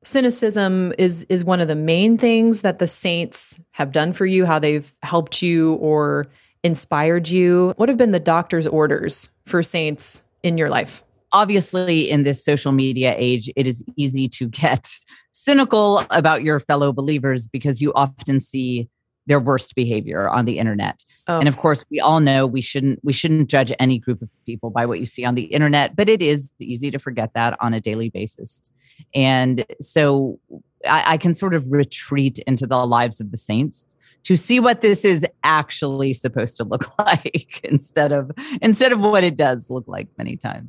cynicism 0.09 0.93
is 0.99 1.25
is 1.29 1.45
one 1.45 1.61
of 1.61 1.69
the 1.69 1.77
main 1.77 2.17
things 2.19 2.63
that 2.63 2.79
the 2.79 2.89
saints 2.89 3.61
have 3.73 3.93
done 3.93 4.13
for 4.13 4.27
you 4.27 4.47
how 4.47 4.59
they've 4.59 4.93
helped 5.03 5.43
you 5.43 5.75
or 5.75 6.27
inspired 6.63 7.29
you 7.29 7.73
what 7.77 7.89
have 7.89 7.99
been 7.99 8.11
the 8.11 8.21
doctor's 8.21 8.67
orders 8.67 9.29
for 9.45 9.63
saints 9.63 10.23
in 10.43 10.59
your 10.59 10.69
life 10.69 11.05
obviously 11.33 12.09
in 12.09 12.23
this 12.23 12.45
social 12.45 12.73
media 12.73 13.15
age 13.17 13.51
it 13.55 13.67
is 13.67 13.85
easy 13.97 14.27
to 14.29 14.49
get 14.49 14.99
cynical 15.31 16.03
about 16.11 16.43
your 16.43 16.59
fellow 16.59 16.93
believers 16.93 17.47
because 17.47 17.81
you 17.81 17.93
often 17.95 18.41
see 18.41 18.89
their 19.29 19.39
worst 19.39 19.75
behavior 19.75 20.29
on 20.29 20.47
the 20.47 20.59
internet. 20.59 21.05
Oh. 21.29 21.39
And 21.39 21.49
of 21.49 21.59
course, 21.59 21.85
we 21.91 22.01
all 22.01 22.19
know 22.19 22.47
we 22.47 22.63
shouldn't 22.63 22.99
we 23.05 23.13
shouldn't 23.13 23.49
judge 23.49 23.71
any 23.79 23.99
group 23.99 24.23
of 24.23 24.29
people 24.47 24.71
by 24.71 24.87
what 24.87 24.99
you 24.99 25.07
see 25.07 25.25
on 25.25 25.35
the 25.35 25.45
internet, 25.45 25.95
but 25.95 26.09
it 26.09 26.23
is 26.23 26.51
easy 26.59 26.91
to 26.91 26.99
forget 26.99 27.33
that 27.35 27.57
on 27.61 27.75
a 27.75 27.81
daily 27.81 28.09
basis. 28.09 28.73
And 29.15 29.65
so 29.81 30.39
I, 30.87 31.15
I 31.15 31.17
can 31.17 31.35
sort 31.35 31.55
of 31.55 31.67
retreat 31.71 32.39
into 32.47 32.67
the 32.67 32.87
lives 32.87 33.21
of 33.21 33.31
the 33.31 33.39
saints 33.39 33.85
to 34.25 34.37
see 34.37 34.61
what 34.61 34.81
this 34.81 35.05
is 35.05 35.27
actually 35.45 36.13
supposed 36.13 36.57
to 36.59 36.65
look 36.65 36.99
like 36.99 37.61
instead 37.65 38.13
of 38.13 38.31
instead 38.61 38.93
of 38.93 39.01
what 39.01 39.25
it 39.25 39.37
does 39.37 39.71
look 39.71 39.87
like 39.87 40.09
many 40.19 40.37
times. 40.37 40.69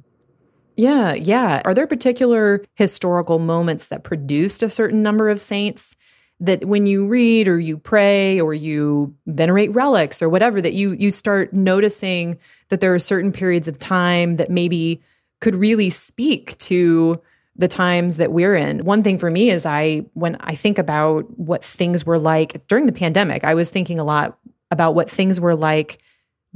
Yeah, 0.76 1.14
yeah. 1.14 1.62
Are 1.66 1.74
there 1.74 1.88
particular 1.88 2.64
historical 2.76 3.38
moments 3.38 3.90
that 3.90 4.06
produced 4.06 4.64
a 4.64 4.70
certain 4.70 5.02
number 5.02 5.30
of 5.30 5.42
saints 5.42 5.98
that 6.40 6.64
when 6.64 6.86
you 6.86 7.06
read 7.06 7.50
or 7.50 7.60
you 7.60 7.78
pray 7.78 8.40
or 8.40 8.54
you 8.54 9.14
venerate 9.28 9.74
relics 9.74 10.22
or 10.22 10.30
whatever 10.30 10.62
that 10.62 10.74
you 10.74 10.94
you 10.94 11.10
start 11.10 11.52
noticing 11.52 12.38
that 12.70 12.80
there 12.80 12.94
are 12.94 13.00
certain 13.00 13.34
periods 13.34 13.68
of 13.68 13.78
time 13.78 14.38
that 14.38 14.50
maybe 14.50 15.02
could 15.42 15.56
really 15.56 15.90
speak 15.90 16.58
to 16.60 17.22
the 17.60 17.68
times 17.68 18.18
that 18.18 18.32
we're 18.32 18.56
in. 18.56 18.86
One 18.86 19.04
thing 19.04 19.20
for 19.20 19.30
me 19.30 19.52
is 19.52 19.66
I 19.66 20.06
when 20.14 20.38
I 20.40 20.56
think 20.56 20.80
about 20.80 21.38
what 21.38 21.64
things 21.64 22.06
were 22.06 22.18
like 22.18 22.66
during 22.68 22.86
the 22.86 22.94
pandemic, 22.94 23.44
I 23.44 23.54
was 23.54 23.70
thinking 23.70 24.00
a 24.00 24.04
lot 24.04 24.40
about 24.72 24.96
what 24.96 25.10
things 25.10 25.42
were 25.42 25.56
like 25.56 26.00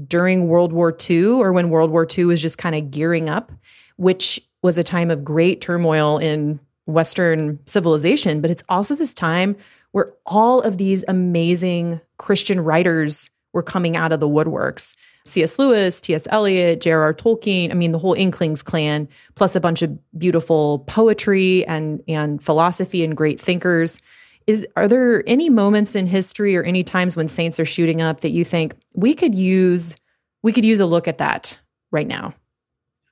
during 0.08 0.48
World 0.48 0.72
War 0.72 0.96
II 1.10 1.26
or 1.26 1.52
when 1.52 1.70
World 1.70 1.92
War 1.92 2.08
II 2.10 2.26
was 2.26 2.42
just 2.42 2.58
kind 2.58 2.74
of 2.74 2.90
gearing 2.90 3.28
up, 3.28 3.52
which 3.98 4.40
was 4.62 4.78
a 4.78 4.84
time 4.84 5.12
of 5.12 5.26
great 5.26 5.60
turmoil 5.60 6.20
in 6.20 6.60
Western 6.86 7.60
civilization, 7.66 8.40
but 8.40 8.50
it's 8.50 8.64
also 8.70 8.96
this 8.96 9.14
time 9.14 9.58
where 9.92 10.14
all 10.26 10.62
of 10.62 10.78
these 10.78 11.04
amazing 11.10 12.00
Christian 12.18 12.62
writers 12.62 13.30
were 13.52 13.62
coming 13.62 13.98
out 13.98 14.14
of 14.14 14.22
the 14.22 14.28
woodworks. 14.28 14.96
C.S. 15.26 15.58
Lewis, 15.58 16.02
T.S. 16.02 16.28
Eliot, 16.30 16.82
J.R.R. 16.82 17.14
Tolkien, 17.14 17.72
I 17.72 17.74
mean, 17.74 17.92
the 17.92 18.00
whole 18.00 18.14
Inklings 18.14 18.62
clan, 18.62 19.08
plus 19.36 19.56
a 19.56 19.62
bunch 19.62 19.82
of 19.82 19.98
beautiful 20.18 20.80
poetry 20.80 21.66
and, 21.66 22.04
and 22.08 22.44
philosophy 22.44 23.04
and 23.04 23.16
great 23.16 23.40
thinkers. 23.40 24.02
Is 24.48 24.68
are 24.76 24.90
there 24.90 25.24
any 25.26 25.50
moments 25.50 25.96
in 25.96 26.06
history 26.06 26.58
or 26.58 26.64
any 26.64 26.84
times 26.84 27.16
when 27.16 27.30
saints 27.30 27.60
are 27.60 27.66
shooting 27.66 28.02
up 28.02 28.22
that 28.22 28.32
you 28.32 28.44
think 28.44 28.76
we 28.94 29.14
could 29.14 29.34
use 29.34 29.96
we 30.44 30.52
could 30.52 30.66
use 30.66 30.82
a 30.82 30.86
look 30.86 31.08
at 31.08 31.18
that 31.20 31.58
right 31.92 32.08
now? 32.08 32.34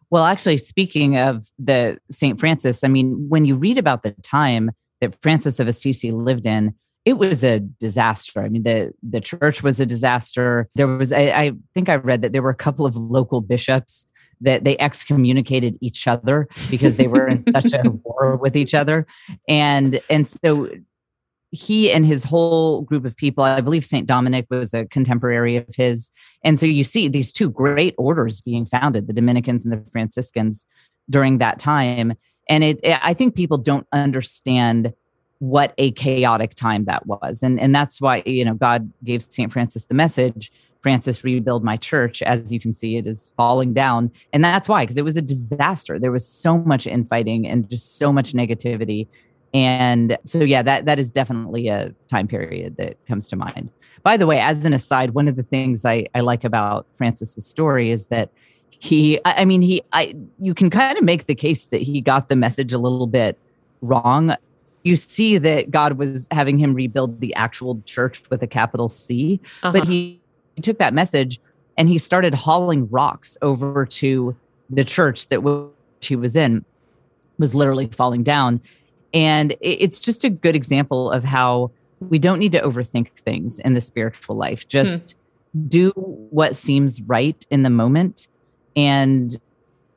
Well, 0.09 0.25
actually, 0.25 0.57
speaking 0.57 1.17
of 1.17 1.49
the 1.57 1.97
St. 2.11 2.37
Francis, 2.37 2.83
I 2.83 2.89
mean, 2.89 3.29
when 3.29 3.45
you 3.45 3.55
read 3.55 3.77
about 3.77 4.03
the 4.03 4.11
time 4.21 4.71
that 4.99 5.19
Francis 5.21 5.61
of 5.61 5.69
Assisi 5.69 6.11
lived 6.11 6.45
in, 6.45 6.75
it 7.05 7.13
was 7.13 7.43
a 7.43 7.59
disaster. 7.59 8.41
I 8.41 8.49
mean, 8.49 8.63
the 8.63 8.93
the 9.01 9.21
church 9.21 9.63
was 9.63 9.79
a 9.79 9.85
disaster. 9.85 10.69
There 10.75 10.87
was, 10.87 11.11
I, 11.11 11.21
I 11.21 11.51
think 11.73 11.89
I 11.89 11.95
read 11.95 12.21
that 12.21 12.33
there 12.33 12.41
were 12.41 12.51
a 12.51 12.55
couple 12.55 12.85
of 12.85 12.95
local 12.95 13.41
bishops 13.41 14.05
that 14.41 14.63
they 14.63 14.77
excommunicated 14.79 15.77
each 15.81 16.07
other 16.07 16.47
because 16.69 16.95
they 16.95 17.07
were 17.07 17.27
in 17.27 17.43
such 17.51 17.73
a 17.73 17.89
war 18.03 18.35
with 18.35 18.55
each 18.55 18.73
other. 18.73 19.07
And 19.47 19.99
and 20.09 20.27
so 20.27 20.69
he 21.51 21.91
and 21.91 22.05
his 22.05 22.23
whole 22.23 22.81
group 22.81 23.03
of 23.05 23.15
people, 23.17 23.43
I 23.43 23.61
believe 23.61 23.83
St. 23.83 24.07
Dominic 24.07 24.47
was 24.49 24.73
a 24.73 24.85
contemporary 24.85 25.57
of 25.57 25.67
his. 25.75 26.11
And 26.43 26.57
so 26.57 26.65
you 26.65 26.83
see 26.83 27.07
these 27.07 27.31
two 27.31 27.49
great 27.49 27.93
orders 27.97 28.41
being 28.41 28.65
founded, 28.65 29.07
the 29.07 29.13
Dominicans 29.13 29.65
and 29.65 29.73
the 29.73 29.83
Franciscans 29.91 30.65
during 31.09 31.39
that 31.39 31.59
time. 31.59 32.13
And 32.49 32.63
it, 32.63 32.79
I 32.83 33.13
think 33.13 33.35
people 33.35 33.57
don't 33.57 33.85
understand 33.91 34.93
what 35.41 35.73
a 35.77 35.91
chaotic 35.91 36.55
time 36.55 36.85
that 36.85 37.05
was. 37.05 37.43
And, 37.43 37.59
and 37.59 37.75
that's 37.75 37.99
why, 37.99 38.23
you 38.25 38.45
know, 38.45 38.53
God 38.53 38.91
gave 39.03 39.23
St. 39.29 39.51
Francis 39.51 39.85
the 39.85 39.93
message 39.93 40.51
Francis, 40.81 41.23
rebuild 41.23 41.63
my 41.63 41.77
church. 41.77 42.23
As 42.23 42.51
you 42.51 42.59
can 42.59 42.73
see, 42.73 42.97
it 42.97 43.05
is 43.05 43.31
falling 43.37 43.71
down. 43.71 44.09
And 44.33 44.43
that's 44.43 44.67
why, 44.67 44.81
because 44.81 44.97
it 44.97 45.03
was 45.03 45.15
a 45.15 45.21
disaster. 45.21 45.99
There 45.99 46.11
was 46.11 46.27
so 46.27 46.57
much 46.57 46.87
infighting 46.87 47.47
and 47.47 47.69
just 47.69 47.99
so 47.99 48.11
much 48.11 48.33
negativity 48.33 49.07
and 49.53 50.17
so, 50.23 50.39
yeah, 50.39 50.61
that 50.61 50.85
that 50.85 50.99
is 50.99 51.11
definitely 51.11 51.67
a 51.67 51.93
time 52.09 52.27
period 52.27 52.77
that 52.77 52.97
comes 53.07 53.27
to 53.27 53.35
mind. 53.35 53.69
By 54.03 54.17
the 54.17 54.25
way, 54.25 54.39
as 54.39 54.65
an 54.65 54.73
aside, 54.73 55.11
one 55.11 55.27
of 55.27 55.35
the 55.35 55.43
things 55.43 55.85
I, 55.85 56.07
I 56.15 56.21
like 56.21 56.43
about 56.43 56.87
Francis's 56.93 57.45
story 57.45 57.91
is 57.91 58.07
that 58.07 58.29
he, 58.69 59.19
I, 59.25 59.45
mean, 59.45 59.61
he, 59.61 59.83
I, 59.93 60.15
you 60.39 60.55
can 60.55 60.71
kind 60.71 60.97
of 60.97 61.03
make 61.03 61.27
the 61.27 61.35
case 61.35 61.67
that 61.67 61.83
he 61.83 62.01
got 62.01 62.29
the 62.29 62.35
message 62.35 62.73
a 62.73 62.79
little 62.79 63.05
bit 63.05 63.37
wrong. 63.81 64.35
You 64.83 64.95
see 64.95 65.37
that 65.37 65.71
God 65.71 65.93
was 65.93 66.27
having 66.31 66.57
him 66.57 66.73
rebuild 66.73 67.19
the 67.19 67.33
actual 67.35 67.81
church 67.85 68.21
with 68.29 68.41
a 68.41 68.47
capital 68.47 68.89
C, 68.89 69.39
uh-huh. 69.63 69.71
but 69.71 69.87
he, 69.87 70.19
he 70.55 70.61
took 70.61 70.79
that 70.79 70.93
message 70.93 71.39
and 71.77 71.87
he 71.87 71.97
started 71.97 72.33
hauling 72.33 72.89
rocks 72.89 73.37
over 73.41 73.85
to 73.85 74.35
the 74.69 74.83
church 74.83 75.27
that 75.27 75.71
he 76.01 76.15
was 76.15 76.35
in 76.35 76.65
was 77.37 77.55
literally 77.55 77.87
falling 77.87 78.23
down 78.23 78.61
and 79.13 79.55
it's 79.61 79.99
just 79.99 80.23
a 80.23 80.29
good 80.29 80.55
example 80.55 81.11
of 81.11 81.23
how 81.23 81.71
we 81.99 82.17
don't 82.17 82.39
need 82.39 82.51
to 82.53 82.61
overthink 82.61 83.09
things 83.19 83.59
in 83.59 83.73
the 83.73 83.81
spiritual 83.81 84.35
life. 84.35 84.67
Just 84.67 85.15
hmm. 85.53 85.67
do 85.67 85.89
what 85.95 86.55
seems 86.55 87.01
right 87.01 87.45
in 87.49 87.63
the 87.63 87.69
moment, 87.69 88.27
and 88.75 89.39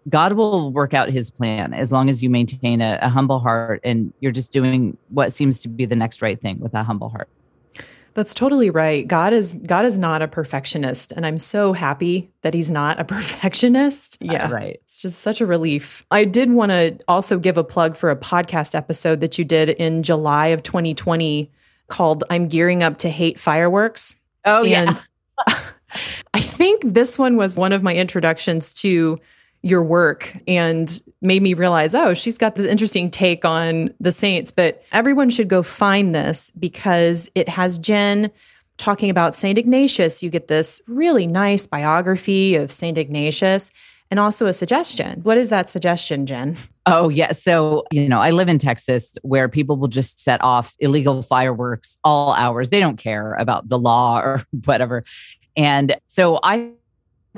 God 0.09 0.35
will 0.35 0.71
work 0.71 0.93
out 0.93 1.09
his 1.09 1.31
plan 1.31 1.73
as 1.73 1.91
long 1.91 2.09
as 2.09 2.23
you 2.23 2.29
maintain 2.29 2.81
a, 2.81 2.99
a 3.01 3.09
humble 3.09 3.39
heart 3.39 3.81
and 3.85 4.13
you're 4.21 4.33
just 4.33 4.53
doing 4.53 4.97
what 5.09 5.33
seems 5.33 5.63
to 5.63 5.69
be 5.69 5.87
the 5.87 5.97
next 5.97 6.21
right 6.21 6.41
thing 6.41 6.61
with 6.61 6.75
a 6.75 6.83
humble 6.83 7.09
heart. 7.09 7.29
That's 8.15 8.33
totally 8.33 8.71
right. 8.71 9.07
God 9.07 9.33
is 9.33 9.55
God 9.55 9.85
is 9.85 9.99
not 9.99 10.23
a 10.23 10.29
perfectionist 10.29 11.13
and 11.13 11.27
I'm 11.27 11.39
so 11.39 11.73
happy 11.73 12.31
that 12.43 12.55
he's 12.55 12.71
not 12.71 13.01
a 13.01 13.05
perfectionist. 13.05 14.19
Uh, 14.23 14.33
yeah. 14.33 14.51
Right. 14.51 14.79
It's 14.83 14.99
just 14.99 15.19
such 15.19 15.41
a 15.41 15.47
relief. 15.47 16.05
I 16.11 16.25
did 16.25 16.51
want 16.51 16.71
to 16.71 16.99
also 17.09 17.39
give 17.39 17.57
a 17.57 17.65
plug 17.65 17.97
for 17.97 18.11
a 18.11 18.17
podcast 18.17 18.75
episode 18.75 19.21
that 19.21 19.37
you 19.39 19.45
did 19.45 19.69
in 19.69 20.03
July 20.05 20.49
of 20.49 20.63
2020 20.63 21.51
called 21.89 22.25
I'm 22.31 22.47
gearing 22.47 22.83
up 22.83 22.99
to 22.99 23.09
hate 23.09 23.39
fireworks. 23.39 24.15
Oh 24.45 24.65
and 24.65 24.91
yeah. 25.49 25.61
I 26.35 26.41
think 26.41 26.83
this 26.85 27.19
one 27.19 27.37
was 27.37 27.57
one 27.57 27.73
of 27.73 27.83
my 27.83 27.95
introductions 27.95 28.75
to 28.75 29.19
your 29.65 29.83
work 29.83 30.37
and 30.47 31.01
made 31.23 31.43
me 31.43 31.55
realize, 31.55 31.95
oh, 31.95 32.13
she's 32.13 32.37
got 32.37 32.55
this 32.55 32.67
interesting 32.67 33.11
take 33.11 33.47
on 33.47 33.93
the 33.99 34.13
saints. 34.13 34.51
But 34.51 34.83
everyone 34.93 35.31
should 35.31 35.49
go 35.49 35.63
find 35.63 36.15
this 36.15 36.51
because 36.51 37.31
it 37.35 37.49
has 37.49 37.79
Jen 37.79 38.31
talking 38.77 39.09
about 39.09 39.35
St. 39.35 39.57
Ignatius. 39.57 40.23
You 40.23 40.29
get 40.29 40.49
this 40.49 40.83
really 40.87 41.27
nice 41.27 41.67
biography 41.67 42.57
of 42.57 42.71
St. 42.71 42.99
Ignatius 42.99 43.73
and 44.11 44.21
also 44.21 44.47
a 44.47 44.53
suggestion. 44.53 45.21
What 45.23 45.39
is 45.39 45.49
that 45.49 45.71
suggestion, 45.71 46.27
Jen? 46.27 46.59
Oh, 46.85 47.09
yeah. 47.09 47.33
So, 47.33 47.85
you 47.91 48.07
know, 48.07 48.21
I 48.21 48.33
live 48.33 48.49
in 48.49 48.59
Texas 48.59 49.15
where 49.23 49.49
people 49.49 49.79
will 49.79 49.89
just 49.89 50.21
set 50.21 50.45
off 50.45 50.75
illegal 50.79 51.23
fireworks 51.23 51.97
all 52.05 52.35
hours. 52.35 52.69
They 52.69 52.81
don't 52.81 52.99
care 52.99 53.33
about 53.35 53.71
the 53.71 53.79
law 53.79 54.21
or 54.21 54.45
whatever. 54.67 55.05
And 55.57 55.97
so 56.07 56.39
I 56.43 56.73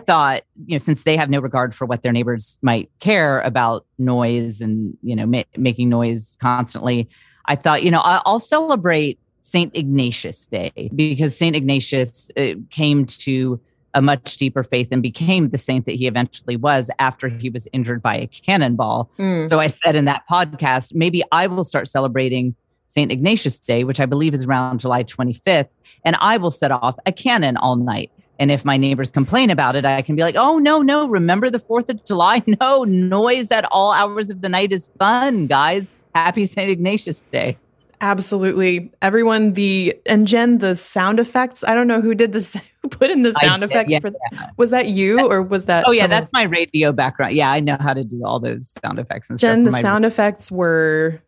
thought, 0.00 0.42
you 0.66 0.74
know, 0.74 0.78
since 0.78 1.04
they 1.04 1.16
have 1.16 1.30
no 1.30 1.40
regard 1.40 1.74
for 1.74 1.86
what 1.86 2.02
their 2.02 2.12
neighbors 2.12 2.58
might 2.62 2.90
care 3.00 3.40
about 3.40 3.86
noise 3.98 4.60
and, 4.60 4.96
you 5.02 5.16
know, 5.16 5.26
ma- 5.26 5.42
making 5.56 5.88
noise 5.88 6.36
constantly, 6.40 7.08
I 7.46 7.56
thought, 7.56 7.82
you 7.82 7.90
know, 7.90 8.00
I'll, 8.00 8.22
I'll 8.26 8.40
celebrate 8.40 9.18
St. 9.42 9.74
Ignatius 9.74 10.46
Day 10.46 10.90
because 10.94 11.36
St. 11.36 11.54
Ignatius 11.54 12.30
uh, 12.36 12.54
came 12.70 13.06
to 13.06 13.60
a 13.94 14.02
much 14.02 14.36
deeper 14.36 14.62
faith 14.62 14.88
and 14.90 15.02
became 15.02 15.48
the 15.48 15.58
saint 15.58 15.86
that 15.86 15.94
he 15.94 16.06
eventually 16.06 16.56
was 16.56 16.90
after 16.98 17.28
he 17.28 17.48
was 17.48 17.66
injured 17.72 18.02
by 18.02 18.16
a 18.16 18.26
cannonball. 18.26 19.10
Mm. 19.18 19.48
So 19.48 19.58
I 19.58 19.68
said 19.68 19.96
in 19.96 20.04
that 20.04 20.24
podcast, 20.30 20.94
maybe 20.94 21.22
I 21.32 21.46
will 21.46 21.64
start 21.64 21.88
celebrating 21.88 22.54
St. 22.88 23.10
Ignatius 23.10 23.58
Day, 23.58 23.84
which 23.84 23.98
I 23.98 24.06
believe 24.06 24.34
is 24.34 24.44
around 24.44 24.80
July 24.80 25.02
25th, 25.02 25.68
and 26.04 26.16
I 26.20 26.36
will 26.36 26.50
set 26.50 26.70
off 26.70 26.96
a 27.06 27.12
cannon 27.12 27.56
all 27.56 27.76
night. 27.76 28.10
And 28.38 28.50
if 28.50 28.64
my 28.64 28.76
neighbors 28.76 29.10
complain 29.10 29.50
about 29.50 29.76
it, 29.76 29.84
I 29.84 30.02
can 30.02 30.16
be 30.16 30.22
like, 30.22 30.36
oh, 30.36 30.58
no, 30.58 30.82
no, 30.82 31.08
remember 31.08 31.50
the 31.50 31.58
4th 31.58 31.88
of 31.88 32.04
July? 32.04 32.42
No, 32.60 32.84
noise 32.84 33.50
at 33.50 33.64
all 33.70 33.92
hours 33.92 34.30
of 34.30 34.40
the 34.40 34.48
night 34.48 34.72
is 34.72 34.88
fun, 34.98 35.46
guys. 35.46 35.90
Happy 36.14 36.46
St. 36.46 36.70
Ignatius 36.70 37.22
Day. 37.22 37.58
Absolutely. 38.00 38.90
Everyone, 39.02 39.52
the, 39.52 39.98
and 40.06 40.26
Jen, 40.26 40.58
the 40.58 40.76
sound 40.76 41.18
effects. 41.18 41.64
I 41.64 41.74
don't 41.74 41.86
know 41.86 42.00
who 42.00 42.14
did 42.14 42.32
this, 42.32 42.56
who 42.82 42.88
put 42.88 43.10
in 43.10 43.22
the 43.22 43.32
sound 43.32 43.62
I, 43.62 43.66
effects 43.66 43.92
yeah, 43.92 43.98
for, 43.98 44.10
yeah. 44.32 44.50
was 44.56 44.70
that 44.70 44.86
you 44.88 45.28
or 45.28 45.42
was 45.42 45.64
that? 45.66 45.84
Oh, 45.86 45.92
yeah, 45.92 46.02
someone? 46.02 46.20
that's 46.20 46.32
my 46.32 46.44
radio 46.44 46.92
background. 46.92 47.34
Yeah, 47.34 47.50
I 47.50 47.60
know 47.60 47.76
how 47.80 47.94
to 47.94 48.04
do 48.04 48.24
all 48.24 48.38
those 48.38 48.74
sound 48.82 48.98
effects 48.98 49.28
and 49.28 49.38
Jen, 49.38 49.62
stuff. 49.62 49.74
the 49.74 49.80
sound 49.80 50.04
effects 50.04 50.52
were 50.52 51.20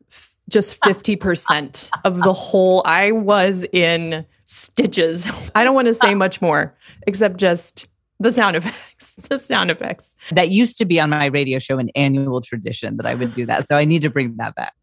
just 0.49 0.81
50% 0.81 1.91
of 2.05 2.19
the 2.19 2.33
whole. 2.33 2.83
I 2.85 3.13
was 3.13 3.65
in 3.73 4.27
stitches. 4.47 5.31
I 5.55 5.65
don't 5.65 5.75
want 5.75 5.89
to 5.89 5.95
say 5.95 6.15
much 6.15 6.41
more 6.41 6.75
except 7.07 7.37
just 7.37 7.87
the 8.19 8.33
sound 8.33 8.57
effects. 8.57 9.15
The 9.29 9.39
sound 9.39 9.71
effects. 9.71 10.15
That 10.31 10.51
used 10.51 10.79
to 10.79 10.85
be 10.85 11.01
on 11.01 11.11
my 11.11 11.27
radio 11.27 11.59
show 11.59 11.79
an 11.79 11.91
annual 11.97 12.41
tradition 12.41 12.97
that 12.99 13.05
I 13.05 13.15
would 13.15 13.35
do 13.35 13.45
that. 13.47 13.67
So 13.67 13.77
I 13.77 13.85
need 13.85 14.03
to 14.03 14.11
bring 14.11 14.37
that 14.37 14.55
back. 14.55 14.75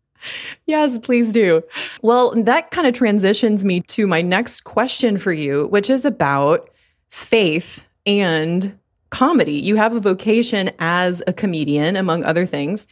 Yes, 0.65 0.99
please 0.99 1.31
do. 1.31 1.63
Well, 2.01 2.31
that 2.43 2.71
kind 2.71 2.85
of 2.85 2.93
transitions 2.93 3.63
me 3.63 3.79
to 3.79 4.07
my 4.07 4.21
next 4.21 4.61
question 4.65 5.17
for 5.17 5.31
you, 5.31 5.67
which 5.67 5.89
is 5.89 6.05
about 6.05 6.69
faith 7.09 7.87
and 8.05 8.77
comedy. 9.09 9.53
You 9.53 9.77
have 9.77 9.95
a 9.95 9.99
vocation 9.99 10.71
as 10.79 11.23
a 11.27 11.33
comedian, 11.33 11.95
among 11.95 12.23
other 12.23 12.45
things. 12.45 12.87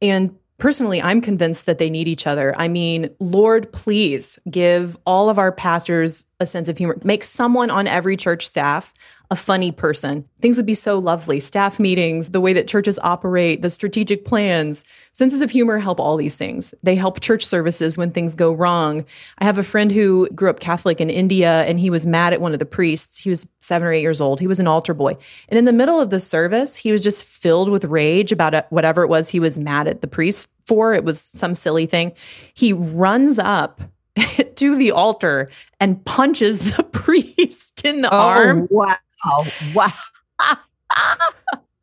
And 0.00 0.36
personally, 0.62 1.02
I'm 1.02 1.20
convinced 1.20 1.66
that 1.66 1.78
they 1.78 1.90
need 1.90 2.06
each 2.06 2.24
other. 2.24 2.54
I 2.56 2.68
mean, 2.68 3.10
Lord, 3.18 3.72
please 3.72 4.38
give 4.48 4.96
all 5.04 5.28
of 5.28 5.36
our 5.36 5.50
pastors 5.50 6.24
a 6.38 6.46
sense 6.46 6.68
of 6.68 6.78
humor. 6.78 6.96
Make 7.02 7.24
someone 7.24 7.68
on 7.68 7.88
every 7.88 8.16
church 8.16 8.46
staff 8.46 8.94
a 9.32 9.34
funny 9.34 9.72
person. 9.72 10.28
Things 10.40 10.58
would 10.58 10.66
be 10.66 10.74
so 10.74 10.98
lovely. 10.98 11.40
Staff 11.40 11.80
meetings, 11.80 12.28
the 12.28 12.40
way 12.40 12.52
that 12.52 12.68
churches 12.68 12.98
operate, 13.02 13.62
the 13.62 13.70
strategic 13.70 14.26
plans. 14.26 14.84
Senses 15.12 15.40
of 15.40 15.50
humor 15.50 15.78
help 15.78 15.98
all 15.98 16.18
these 16.18 16.36
things. 16.36 16.74
They 16.82 16.94
help 16.94 17.18
church 17.20 17.42
services 17.42 17.96
when 17.96 18.10
things 18.10 18.34
go 18.34 18.52
wrong. 18.52 19.06
I 19.38 19.46
have 19.46 19.56
a 19.56 19.62
friend 19.62 19.90
who 19.90 20.28
grew 20.34 20.50
up 20.50 20.60
Catholic 20.60 21.00
in 21.00 21.08
India 21.08 21.64
and 21.64 21.80
he 21.80 21.88
was 21.88 22.04
mad 22.04 22.34
at 22.34 22.42
one 22.42 22.52
of 22.52 22.58
the 22.58 22.66
priests. 22.66 23.20
He 23.20 23.30
was 23.30 23.48
seven 23.58 23.88
or 23.88 23.92
eight 23.92 24.02
years 24.02 24.20
old. 24.20 24.38
He 24.38 24.46
was 24.46 24.60
an 24.60 24.66
altar 24.66 24.92
boy. 24.92 25.16
And 25.48 25.58
in 25.58 25.64
the 25.64 25.72
middle 25.72 25.98
of 25.98 26.10
the 26.10 26.20
service, 26.20 26.76
he 26.76 26.92
was 26.92 27.00
just 27.00 27.24
filled 27.24 27.70
with 27.70 27.86
rage 27.86 28.32
about 28.32 28.70
whatever 28.70 29.02
it 29.02 29.08
was 29.08 29.30
he 29.30 29.40
was 29.40 29.58
mad 29.58 29.88
at 29.88 30.02
the 30.02 30.08
priest 30.08 30.51
for. 30.66 30.94
It 30.94 31.04
was 31.04 31.20
some 31.20 31.54
silly 31.54 31.86
thing. 31.86 32.12
He 32.54 32.72
runs 32.72 33.38
up 33.38 33.80
to 34.56 34.76
the 34.76 34.90
altar 34.90 35.48
and 35.80 36.04
punches 36.04 36.76
the 36.76 36.82
priest 36.92 37.84
in 37.84 38.02
the 38.02 38.12
oh, 38.12 38.16
arm. 38.16 38.68
Wow. 38.70 38.96
Wow. 39.74 39.92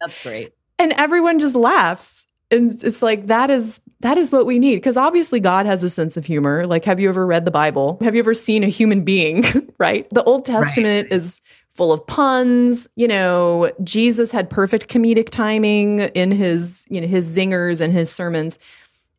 That's 0.01 0.23
great. 0.23 0.53
And 0.77 0.93
everyone 0.93 1.39
just 1.39 1.55
laughs. 1.55 2.27
And 2.51 2.71
it's 2.71 3.03
like 3.03 3.27
that 3.27 3.51
is 3.51 3.81
that 3.99 4.17
is 4.17 4.31
what 4.31 4.47
we 4.47 4.57
need 4.57 4.77
because 4.77 4.97
obviously 4.97 5.39
God 5.39 5.67
has 5.67 5.83
a 5.83 5.89
sense 5.89 6.17
of 6.17 6.25
humor. 6.25 6.65
Like 6.65 6.83
have 6.85 6.99
you 6.99 7.07
ever 7.07 7.25
read 7.25 7.45
the 7.45 7.51
Bible? 7.51 7.99
Have 8.01 8.15
you 8.15 8.19
ever 8.19 8.33
seen 8.33 8.63
a 8.63 8.67
human 8.67 9.03
being, 9.03 9.43
right? 9.77 10.07
The 10.11 10.23
Old 10.23 10.45
Testament 10.45 11.09
right. 11.11 11.15
is 11.15 11.41
full 11.79 11.93
of 11.93 12.05
puns. 12.07 12.89
You 12.97 13.07
know, 13.07 13.71
Jesus 13.85 14.33
had 14.33 14.49
perfect 14.49 14.89
comedic 14.89 15.29
timing 15.29 15.99
in 15.99 16.29
his, 16.29 16.85
you 16.89 16.99
know, 16.99 17.07
his 17.07 17.25
zingers 17.37 17.79
and 17.79 17.93
his 17.93 18.11
sermons. 18.11 18.59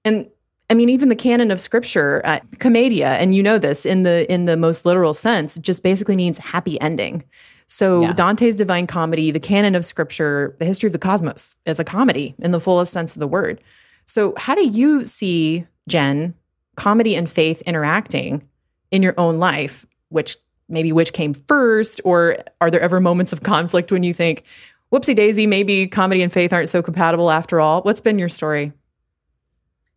And 0.05 0.29
I 0.69 0.75
mean, 0.75 0.91
even 0.91 1.09
the 1.09 1.17
canon 1.17 1.51
of 1.51 1.59
scripture, 1.59 2.21
uh, 2.23 2.41
commedia, 2.59 3.13
and 3.15 3.35
you 3.35 3.43
know 3.43 3.57
this 3.57 3.87
in 3.87 4.03
the 4.03 4.31
in 4.31 4.45
the 4.45 4.59
most 4.59 4.85
literal 4.85 5.15
sense, 5.15 5.57
just 5.57 5.83
basically 5.83 6.17
means 6.17 6.37
happy 6.37 6.79
ending. 6.83 7.25
So 7.67 8.03
yeah. 8.03 8.13
Dante's 8.13 8.59
Divine 8.59 8.87
Comedy, 8.87 9.31
the 9.31 9.41
canon 9.41 9.75
of 9.75 9.83
scripture, 9.87 10.55
the 10.59 10.67
history 10.67 10.87
of 10.87 10.93
the 10.93 10.99
cosmos, 10.99 11.57
is 11.65 11.81
a 11.81 11.85
comedy 11.85 12.35
in 12.41 12.51
the 12.51 12.61
fullest 12.61 12.93
sense 12.93 13.17
of 13.17 13.21
the 13.21 13.29
word. 13.29 13.59
So 14.05 14.35
how 14.37 14.55
do 14.55 14.67
you 14.67 15.07
see 15.07 15.67
Jen 15.89 16.35
comedy 16.77 17.17
and 17.17 17.31
faith 17.31 17.63
interacting 17.63 18.47
in 18.91 19.03
your 19.03 19.15
own 19.17 19.39
life? 19.39 19.87
Which 20.11 20.37
maybe 20.71 20.93
which 20.93 21.13
came 21.13 21.35
first, 21.35 22.01
or 22.05 22.39
are 22.61 22.71
there 22.71 22.81
ever 22.81 23.01
moments 23.01 23.33
of 23.33 23.43
conflict 23.43 23.93
when 23.93 24.03
you 24.03 24.15
think, 24.15 24.45
"Whoopsie 24.93 25.17
daisy, 25.17 25.47
maybe 25.47 25.87
comedy 25.87 26.23
and 26.23 26.33
faith 26.33 26.53
aren't 26.53 26.69
so 26.69 26.83
compatible 26.83 27.31
after 27.31 27.61
all"? 27.61 27.83
What's 27.83 28.01
been 28.01 28.19
your 28.19 28.29
story? 28.29 28.73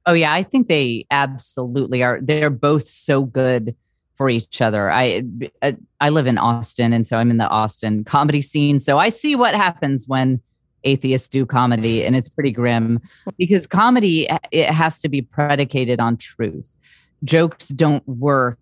Oh 0.06 0.14
yeah, 0.14 0.34
I 0.34 0.44
think 0.44 0.68
they 0.68 1.06
absolutely 1.12 2.04
are. 2.04 2.20
They're 2.22 2.50
both 2.50 2.88
so 2.90 3.24
good 3.24 3.76
for 4.16 4.30
each 4.30 4.62
other. 4.62 4.92
I 4.92 5.24
uh, 5.62 5.74
I 6.02 6.10
live 6.10 6.28
in 6.28 6.38
Austin, 6.38 6.94
and 6.94 7.08
so 7.08 7.18
I'm 7.18 7.32
in 7.32 7.38
the 7.38 7.48
Austin 7.48 8.04
comedy 8.04 8.42
scene. 8.42 8.80
So 8.80 8.98
I 9.00 9.10
see 9.10 9.36
what 9.36 9.56
happens 9.56 10.08
when 10.08 10.42
atheists 10.84 11.30
do 11.30 11.46
comedy, 11.46 12.06
and 12.06 12.16
it's 12.16 12.30
pretty 12.30 12.52
grim 12.52 13.00
because 13.38 13.66
comedy 13.66 14.28
it 14.52 14.70
has 14.70 15.00
to 15.00 15.10
be 15.10 15.22
predicated 15.22 16.00
on 16.00 16.18
truth. 16.18 16.76
Jokes 17.24 17.70
don't 17.70 18.06
work 18.08 18.60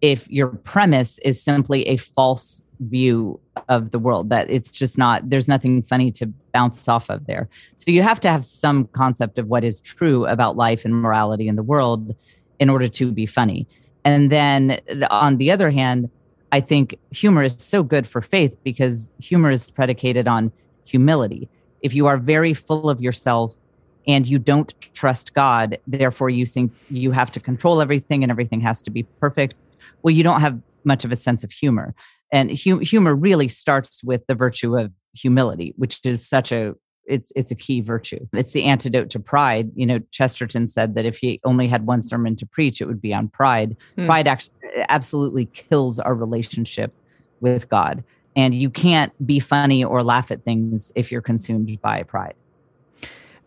if 0.00 0.30
your 0.30 0.48
premise 0.48 1.18
is 1.18 1.42
simply 1.42 1.86
a 1.88 1.96
false 1.96 2.62
view 2.80 3.40
of 3.68 3.90
the 3.90 3.98
world 3.98 4.30
that 4.30 4.48
it's 4.48 4.70
just 4.70 4.96
not 4.96 5.28
there's 5.28 5.48
nothing 5.48 5.82
funny 5.82 6.12
to 6.12 6.26
bounce 6.52 6.86
off 6.88 7.10
of 7.10 7.26
there. 7.26 7.48
So 7.76 7.90
you 7.90 8.02
have 8.02 8.20
to 8.20 8.30
have 8.30 8.44
some 8.44 8.86
concept 8.88 9.38
of 9.38 9.48
what 9.48 9.64
is 9.64 9.80
true 9.80 10.26
about 10.26 10.56
life 10.56 10.84
and 10.84 10.94
morality 10.94 11.48
in 11.48 11.56
the 11.56 11.62
world 11.62 12.14
in 12.60 12.70
order 12.70 12.88
to 12.88 13.12
be 13.12 13.26
funny. 13.26 13.66
And 14.04 14.30
then 14.30 14.80
on 15.10 15.36
the 15.38 15.50
other 15.50 15.70
hand 15.70 16.10
i 16.50 16.60
think 16.60 16.96
humor 17.10 17.42
is 17.42 17.54
so 17.58 17.82
good 17.82 18.06
for 18.06 18.22
faith 18.22 18.56
because 18.64 19.12
humor 19.18 19.50
is 19.50 19.70
predicated 19.70 20.28
on 20.28 20.52
humility. 20.84 21.48
If 21.82 21.94
you 21.94 22.06
are 22.06 22.16
very 22.16 22.54
full 22.54 22.88
of 22.88 23.00
yourself 23.00 23.58
and 24.06 24.26
you 24.26 24.38
don't 24.38 24.72
trust 24.94 25.34
god 25.34 25.78
therefore 25.86 26.30
you 26.30 26.46
think 26.46 26.72
you 26.88 27.10
have 27.10 27.30
to 27.32 27.40
control 27.40 27.82
everything 27.82 28.22
and 28.22 28.30
everything 28.30 28.60
has 28.60 28.80
to 28.82 28.90
be 28.90 29.02
perfect 29.02 29.54
well 30.02 30.14
you 30.14 30.22
don't 30.22 30.40
have 30.40 30.60
much 30.84 31.04
of 31.04 31.12
a 31.12 31.16
sense 31.16 31.44
of 31.44 31.52
humor. 31.52 31.94
And 32.30 32.50
hu- 32.50 32.78
humor 32.78 33.14
really 33.14 33.48
starts 33.48 34.04
with 34.04 34.26
the 34.26 34.34
virtue 34.34 34.76
of 34.76 34.92
humility 35.14 35.74
which 35.76 36.00
is 36.04 36.26
such 36.26 36.52
a 36.52 36.74
it's 37.06 37.32
it's 37.34 37.50
a 37.50 37.54
key 37.54 37.80
virtue. 37.80 38.26
It's 38.34 38.52
the 38.52 38.64
antidote 38.64 39.10
to 39.10 39.20
pride. 39.20 39.70
You 39.74 39.86
know 39.86 40.00
chesterton 40.10 40.68
said 40.68 40.94
that 40.94 41.06
if 41.06 41.18
he 41.18 41.40
only 41.44 41.68
had 41.68 41.86
one 41.86 42.02
sermon 42.02 42.36
to 42.36 42.46
preach 42.46 42.80
it 42.80 42.86
would 42.86 43.00
be 43.00 43.14
on 43.14 43.28
pride. 43.28 43.76
Hmm. 43.96 44.06
pride 44.06 44.28
actually 44.28 44.54
absolutely 44.88 45.46
kills 45.46 45.98
our 45.98 46.14
relationship 46.14 46.92
with 47.40 47.68
god. 47.68 48.04
And 48.36 48.54
you 48.54 48.70
can't 48.70 49.12
be 49.26 49.40
funny 49.40 49.82
or 49.82 50.04
laugh 50.04 50.30
at 50.30 50.44
things 50.44 50.92
if 50.94 51.10
you're 51.10 51.22
consumed 51.22 51.80
by 51.80 52.02
pride. 52.04 52.34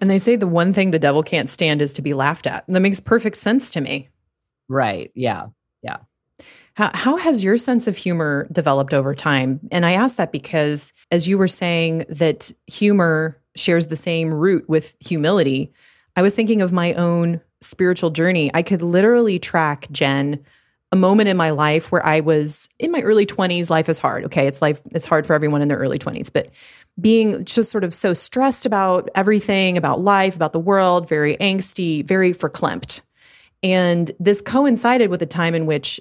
And 0.01 0.09
they 0.09 0.17
say 0.17 0.35
the 0.35 0.47
one 0.47 0.73
thing 0.73 0.91
the 0.91 0.99
devil 0.99 1.21
can't 1.23 1.47
stand 1.47 1.81
is 1.81 1.93
to 1.93 2.01
be 2.01 2.13
laughed 2.13 2.47
at. 2.47 2.67
And 2.67 2.75
that 2.75 2.81
makes 2.81 2.99
perfect 2.99 3.37
sense 3.37 3.69
to 3.71 3.81
me. 3.81 4.09
Right. 4.67 5.11
Yeah. 5.13 5.47
Yeah 5.83 5.97
how, 6.81 6.89
how 6.95 7.17
has 7.17 7.43
your 7.43 7.57
sense 7.57 7.85
of 7.85 7.95
humor 7.95 8.47
developed 8.51 8.91
over 8.91 9.13
time? 9.13 9.59
And 9.71 9.85
I 9.85 9.91
ask 9.91 10.15
that 10.15 10.31
because, 10.31 10.93
as 11.11 11.27
you 11.27 11.37
were 11.37 11.47
saying, 11.47 12.05
that 12.09 12.51
humor 12.65 13.39
shares 13.55 13.87
the 13.87 13.95
same 13.95 14.33
root 14.33 14.67
with 14.67 14.95
humility, 14.99 15.71
I 16.15 16.23
was 16.23 16.33
thinking 16.33 16.59
of 16.59 16.71
my 16.71 16.95
own 16.95 17.39
spiritual 17.61 18.09
journey. 18.09 18.49
I 18.55 18.63
could 18.63 18.81
literally 18.81 19.37
track 19.37 19.89
Jen 19.91 20.43
a 20.91 20.95
moment 20.95 21.29
in 21.29 21.37
my 21.37 21.51
life 21.51 21.91
where 21.91 22.03
I 22.03 22.19
was 22.19 22.67
in 22.79 22.91
my 22.91 23.01
early 23.01 23.27
20s. 23.27 23.69
Life 23.69 23.87
is 23.87 23.99
hard. 23.99 24.25
Okay. 24.25 24.47
It's 24.47 24.61
life, 24.61 24.81
it's 24.91 25.05
hard 25.05 25.27
for 25.27 25.35
everyone 25.35 25.61
in 25.61 25.67
their 25.67 25.77
early 25.77 25.99
20s, 25.99 26.33
but 26.33 26.49
being 26.99 27.45
just 27.45 27.69
sort 27.69 27.83
of 27.83 27.93
so 27.93 28.13
stressed 28.13 28.65
about 28.65 29.07
everything, 29.13 29.77
about 29.77 30.01
life, 30.01 30.35
about 30.35 30.51
the 30.51 30.59
world, 30.59 31.07
very 31.07 31.37
angsty, 31.37 32.03
very 32.03 32.33
verklempt. 32.33 33.01
And 33.61 34.09
this 34.19 34.41
coincided 34.41 35.11
with 35.11 35.21
a 35.21 35.27
time 35.27 35.53
in 35.53 35.67
which 35.67 35.99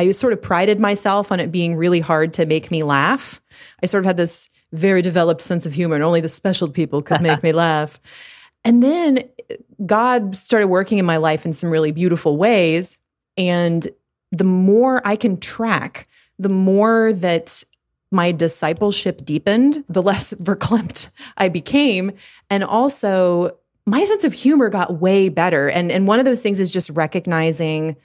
I 0.00 0.10
sort 0.12 0.32
of 0.32 0.40
prided 0.40 0.80
myself 0.80 1.30
on 1.30 1.40
it 1.40 1.52
being 1.52 1.76
really 1.76 2.00
hard 2.00 2.32
to 2.34 2.46
make 2.46 2.70
me 2.70 2.82
laugh. 2.82 3.38
I 3.82 3.86
sort 3.86 4.00
of 4.00 4.06
had 4.06 4.16
this 4.16 4.48
very 4.72 5.02
developed 5.02 5.42
sense 5.42 5.66
of 5.66 5.74
humor, 5.74 5.94
and 5.94 6.02
only 6.02 6.22
the 6.22 6.28
special 6.28 6.68
people 6.68 7.02
could 7.02 7.20
make 7.20 7.42
me 7.42 7.52
laugh. 7.52 8.00
And 8.64 8.82
then 8.82 9.18
uh, 9.50 9.56
God 9.84 10.34
started 10.36 10.68
working 10.68 10.96
in 10.96 11.04
my 11.04 11.18
life 11.18 11.44
in 11.44 11.52
some 11.52 11.68
really 11.68 11.92
beautiful 11.92 12.38
ways. 12.38 12.96
And 13.36 13.86
the 14.32 14.44
more 14.44 15.06
I 15.06 15.16
can 15.16 15.38
track, 15.38 16.08
the 16.38 16.48
more 16.48 17.12
that 17.12 17.62
my 18.10 18.32
discipleship 18.32 19.22
deepened, 19.24 19.84
the 19.88 20.02
less 20.02 20.32
verklempt 20.40 21.10
I 21.36 21.50
became. 21.50 22.12
And 22.48 22.64
also, 22.64 23.58
my 23.84 24.02
sense 24.04 24.24
of 24.24 24.32
humor 24.32 24.70
got 24.70 24.98
way 24.98 25.28
better. 25.28 25.68
And, 25.68 25.92
and 25.92 26.08
one 26.08 26.20
of 26.20 26.24
those 26.24 26.40
things 26.40 26.58
is 26.58 26.70
just 26.70 26.88
recognizing 26.88 27.96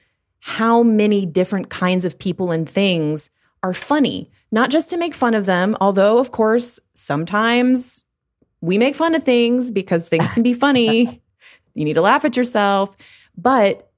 how 0.45 0.83
many 0.83 1.25
different 1.25 1.71
kinds 1.71 2.05
of 2.05 2.19
people 2.19 2.51
and 2.51 2.69
things 2.69 3.31
are 3.63 3.73
funny, 3.73 4.29
not 4.51 4.69
just 4.69 4.91
to 4.91 4.95
make 4.95 5.15
fun 5.15 5.33
of 5.33 5.47
them, 5.47 5.75
although, 5.81 6.19
of 6.19 6.31
course, 6.31 6.79
sometimes 6.93 8.03
we 8.61 8.77
make 8.77 8.95
fun 8.95 9.15
of 9.15 9.23
things 9.23 9.71
because 9.71 10.07
things 10.07 10.33
can 10.33 10.43
be 10.43 10.53
funny. 10.53 11.19
you 11.73 11.83
need 11.83 11.95
to 11.95 12.01
laugh 12.01 12.23
at 12.25 12.37
yourself. 12.37 12.95
But 13.35 13.91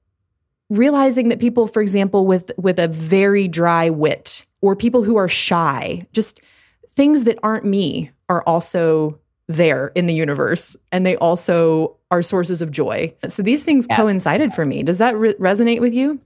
realizing 0.70 1.28
that 1.28 1.38
people, 1.38 1.66
for 1.66 1.82
example, 1.82 2.26
with, 2.26 2.50
with 2.56 2.78
a 2.78 2.88
very 2.88 3.46
dry 3.46 3.90
wit 3.90 4.46
or 4.62 4.74
people 4.74 5.02
who 5.02 5.16
are 5.16 5.28
shy, 5.28 6.06
just 6.14 6.40
things 6.88 7.24
that 7.24 7.38
aren't 7.42 7.66
me 7.66 8.10
are 8.30 8.42
also 8.44 9.20
there 9.48 9.88
in 9.88 10.06
the 10.06 10.14
universe 10.14 10.78
and 10.92 11.04
they 11.04 11.16
also 11.16 11.94
are 12.10 12.22
sources 12.22 12.62
of 12.62 12.70
joy. 12.70 13.14
So 13.28 13.42
these 13.42 13.64
things 13.64 13.86
yeah. 13.90 13.96
coincided 13.96 14.54
for 14.54 14.64
me. 14.64 14.82
Does 14.82 14.96
that 14.96 15.14
re- 15.14 15.34
resonate 15.34 15.80
with 15.80 15.92
you? 15.92 16.22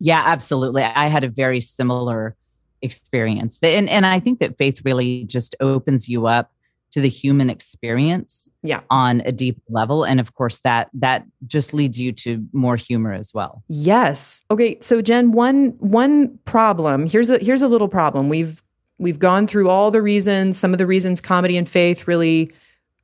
Yeah, 0.00 0.22
absolutely. 0.24 0.82
I 0.82 1.08
had 1.08 1.24
a 1.24 1.28
very 1.28 1.60
similar 1.60 2.36
experience. 2.82 3.58
And 3.62 3.88
and 3.88 4.06
I 4.06 4.20
think 4.20 4.40
that 4.40 4.56
faith 4.56 4.82
really 4.84 5.24
just 5.24 5.54
opens 5.60 6.08
you 6.08 6.26
up 6.26 6.52
to 6.90 7.00
the 7.00 7.08
human 7.08 7.50
experience 7.50 8.48
yeah. 8.62 8.80
on 8.88 9.20
a 9.26 9.32
deep 9.32 9.60
level 9.68 10.04
and 10.04 10.18
of 10.18 10.34
course 10.34 10.60
that 10.60 10.88
that 10.94 11.22
just 11.46 11.74
leads 11.74 12.00
you 12.00 12.12
to 12.12 12.46
more 12.52 12.76
humor 12.76 13.12
as 13.12 13.34
well. 13.34 13.62
Yes. 13.68 14.42
Okay, 14.50 14.78
so 14.80 15.02
Jen, 15.02 15.32
one 15.32 15.74
one 15.78 16.38
problem, 16.44 17.06
here's 17.06 17.30
a 17.30 17.38
here's 17.38 17.62
a 17.62 17.68
little 17.68 17.88
problem. 17.88 18.28
We've 18.28 18.62
we've 18.98 19.18
gone 19.18 19.46
through 19.46 19.68
all 19.68 19.90
the 19.90 20.02
reasons, 20.02 20.58
some 20.58 20.72
of 20.72 20.78
the 20.78 20.86
reasons 20.86 21.20
comedy 21.20 21.56
and 21.56 21.68
faith 21.68 22.08
really 22.08 22.52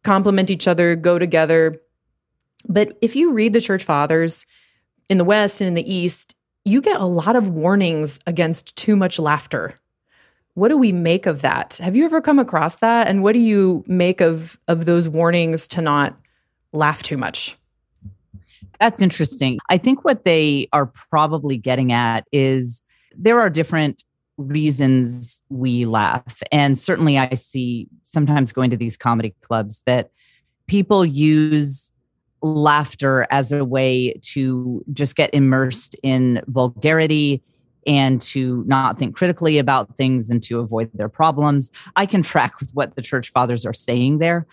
complement 0.02 0.50
each 0.50 0.66
other, 0.66 0.96
go 0.96 1.18
together. 1.18 1.80
But 2.68 2.96
if 3.02 3.14
you 3.14 3.32
read 3.32 3.52
the 3.52 3.60
church 3.60 3.84
fathers 3.84 4.46
in 5.08 5.18
the 5.18 5.24
West 5.24 5.60
and 5.60 5.68
in 5.68 5.74
the 5.74 5.92
East, 5.92 6.34
you 6.64 6.80
get 6.80 7.00
a 7.00 7.04
lot 7.04 7.36
of 7.36 7.48
warnings 7.48 8.20
against 8.26 8.74
too 8.76 8.96
much 8.96 9.18
laughter. 9.18 9.74
What 10.54 10.68
do 10.68 10.78
we 10.78 10.92
make 10.92 11.26
of 11.26 11.42
that? 11.42 11.78
Have 11.82 11.96
you 11.96 12.04
ever 12.04 12.20
come 12.20 12.38
across 12.38 12.76
that? 12.76 13.08
And 13.08 13.22
what 13.22 13.32
do 13.32 13.40
you 13.40 13.84
make 13.86 14.20
of 14.20 14.58
of 14.68 14.84
those 14.84 15.08
warnings 15.08 15.68
to 15.68 15.82
not 15.82 16.16
laugh 16.72 17.02
too 17.02 17.18
much? 17.18 17.56
That's 18.80 19.02
interesting. 19.02 19.58
I 19.68 19.78
think 19.78 20.04
what 20.04 20.24
they 20.24 20.68
are 20.72 20.86
probably 20.86 21.56
getting 21.56 21.92
at 21.92 22.26
is 22.32 22.82
there 23.16 23.40
are 23.40 23.50
different 23.50 24.04
reasons 24.36 25.42
we 25.48 25.86
laugh. 25.86 26.42
And 26.50 26.78
certainly 26.78 27.18
I 27.18 27.34
see 27.34 27.88
sometimes 28.02 28.52
going 28.52 28.70
to 28.70 28.76
these 28.76 28.96
comedy 28.96 29.34
clubs 29.42 29.82
that 29.86 30.10
people 30.66 31.04
use 31.04 31.92
laughter 32.44 33.26
as 33.30 33.52
a 33.52 33.64
way 33.64 34.12
to 34.20 34.84
just 34.92 35.16
get 35.16 35.32
immersed 35.32 35.96
in 36.02 36.42
vulgarity 36.46 37.42
and 37.86 38.20
to 38.20 38.62
not 38.66 38.98
think 38.98 39.16
critically 39.16 39.58
about 39.58 39.96
things 39.96 40.30
and 40.30 40.42
to 40.42 40.60
avoid 40.60 40.90
their 40.94 41.08
problems. 41.08 41.70
I 41.96 42.06
can 42.06 42.22
track 42.22 42.60
with 42.60 42.70
what 42.72 42.96
the 42.96 43.02
church 43.02 43.30
fathers 43.32 43.64
are 43.64 43.72
saying 43.72 44.18
there 44.18 44.46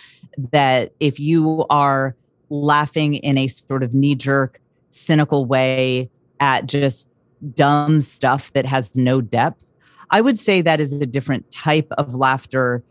that 0.51 0.93
if 0.99 1.19
you 1.19 1.65
are 1.69 2.15
laughing 2.49 3.15
in 3.15 3.37
a 3.37 3.47
sort 3.47 3.83
of 3.83 3.93
knee 3.93 4.15
jerk, 4.15 4.59
cynical 4.89 5.45
way 5.45 6.09
at 6.39 6.65
just 6.67 7.09
dumb 7.55 8.01
stuff 8.01 8.53
that 8.53 8.65
has 8.65 8.95
no 8.95 9.19
depth, 9.19 9.65
I 10.11 10.21
would 10.21 10.39
say 10.39 10.61
that 10.61 10.79
is 10.79 11.01
a 11.01 11.05
different 11.05 11.51
type 11.51 11.91
of 11.97 12.15
laughter 12.15 12.83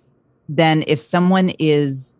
than 0.48 0.84
if 0.86 1.00
someone 1.00 1.50
is 1.58 2.16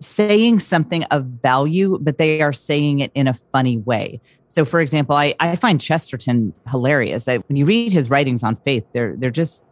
saying 0.00 0.58
something 0.60 1.04
of 1.04 1.24
value, 1.24 1.98
but 2.00 2.18
they 2.18 2.40
are 2.40 2.52
saying 2.52 3.00
it 3.00 3.10
in 3.14 3.26
a 3.28 3.34
funny 3.34 3.78
way. 3.78 4.20
So, 4.48 4.64
for 4.64 4.80
example, 4.80 5.16
I, 5.16 5.34
I 5.40 5.56
find 5.56 5.80
Chesterton 5.80 6.52
hilarious. 6.68 7.28
I, 7.28 7.38
when 7.38 7.56
you 7.56 7.64
read 7.64 7.92
his 7.92 8.10
writings 8.10 8.44
on 8.44 8.56
faith, 8.64 8.84
they're 8.92 9.16
they're 9.16 9.30
just 9.30 9.64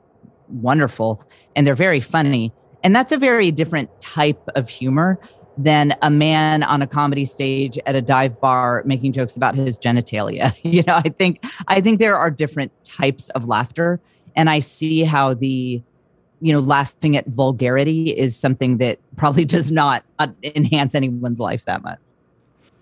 wonderful 0.49 1.25
and 1.55 1.67
they're 1.67 1.75
very 1.75 2.01
funny. 2.01 2.53
And 2.83 2.95
that's 2.95 3.13
a 3.13 3.17
very 3.17 3.51
different 3.53 3.89
type 4.01 4.43
of 4.57 4.69
humor 4.69 5.21
than 5.59 5.95
a 6.03 6.11
man 6.11 6.63
on 6.63 6.83
a 6.83 6.87
comedy 6.87 7.25
stage 7.25 7.79
at 7.87 7.95
a 7.95 8.03
dive 8.03 8.41
bar 8.41 8.83
making 8.87 9.13
jokes 9.13 9.37
about 9.37 9.55
his 9.55 9.79
genitalia. 9.79 10.57
you 10.63 10.83
know, 10.83 10.97
I 10.97 11.09
think 11.09 11.45
I 11.69 11.81
think 11.81 11.99
there 11.99 12.17
are 12.17 12.31
different 12.31 12.73
types 12.85 13.29
of 13.31 13.47
laughter, 13.47 14.01
and 14.35 14.49
I 14.49 14.61
see 14.61 15.05
how 15.05 15.35
the 15.35 15.83
you 16.43 16.53
know, 16.53 16.59
laughing 16.59 17.17
at 17.17 17.27
vulgarity 17.29 18.11
is 18.11 18.37
something 18.37 18.79
that 18.79 18.99
probably 19.17 19.45
does 19.57 19.71
not 19.71 20.05
uh, 20.19 20.27
enhance 20.43 20.95
anyone's 20.95 21.41
life 21.41 21.65
that 21.65 21.83
much. 21.83 21.99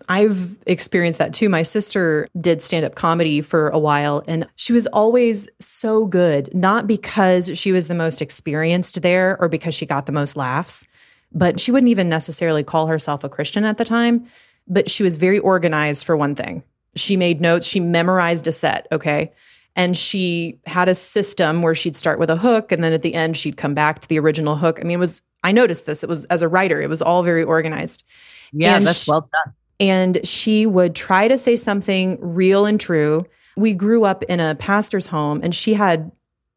I've 0.08 0.58
experienced 0.66 1.20
that 1.20 1.32
too. 1.32 1.48
My 1.48 1.62
sister 1.62 2.26
did 2.40 2.62
stand 2.62 2.84
up 2.84 2.96
comedy 2.96 3.42
for 3.42 3.68
a 3.68 3.78
while, 3.78 4.24
and 4.26 4.44
she 4.56 4.72
was 4.72 4.88
always 4.88 5.48
so 5.60 6.06
good, 6.06 6.52
not 6.52 6.88
because 6.88 7.56
she 7.56 7.70
was 7.70 7.86
the 7.86 7.94
most 7.94 8.20
experienced 8.20 9.02
there 9.02 9.40
or 9.40 9.48
because 9.48 9.74
she 9.74 9.86
got 9.86 10.06
the 10.06 10.12
most 10.12 10.34
laughs, 10.34 10.84
but 11.32 11.60
she 11.60 11.70
wouldn't 11.70 11.90
even 11.90 12.08
necessarily 12.08 12.64
call 12.64 12.88
herself 12.88 13.22
a 13.22 13.28
Christian 13.28 13.64
at 13.64 13.78
the 13.78 13.84
time. 13.84 14.26
But 14.66 14.90
she 14.90 15.04
was 15.04 15.14
very 15.14 15.38
organized 15.38 16.04
for 16.04 16.16
one 16.16 16.34
thing. 16.34 16.64
She 16.96 17.16
made 17.16 17.40
notes, 17.40 17.64
she 17.64 17.78
memorized 17.78 18.48
a 18.48 18.52
set, 18.52 18.88
okay? 18.90 19.32
And 19.76 19.96
she 19.96 20.58
had 20.66 20.88
a 20.88 20.94
system 20.94 21.62
where 21.62 21.74
she'd 21.74 21.96
start 21.96 22.18
with 22.18 22.30
a 22.30 22.36
hook 22.36 22.72
and 22.72 22.82
then 22.82 22.92
at 22.92 23.02
the 23.02 23.14
end 23.14 23.36
she'd 23.36 23.56
come 23.56 23.74
back 23.74 24.00
to 24.00 24.08
the 24.08 24.18
original 24.18 24.56
hook. 24.56 24.78
I 24.80 24.84
mean, 24.84 24.96
it 24.96 24.98
was, 24.98 25.22
I 25.44 25.52
noticed 25.52 25.86
this. 25.86 26.02
It 26.02 26.08
was 26.08 26.24
as 26.26 26.42
a 26.42 26.48
writer, 26.48 26.80
it 26.80 26.88
was 26.88 27.02
all 27.02 27.22
very 27.22 27.42
organized. 27.42 28.04
Yeah, 28.52 28.76
and 28.76 28.86
that's 28.86 29.04
she, 29.04 29.10
well 29.10 29.28
done. 29.32 29.54
And 29.78 30.26
she 30.26 30.66
would 30.66 30.94
try 30.94 31.28
to 31.28 31.38
say 31.38 31.56
something 31.56 32.18
real 32.20 32.66
and 32.66 32.80
true. 32.80 33.24
We 33.56 33.72
grew 33.74 34.04
up 34.04 34.22
in 34.24 34.40
a 34.40 34.54
pastor's 34.56 35.06
home 35.06 35.40
and 35.42 35.54
she 35.54 35.74
had 35.74 36.10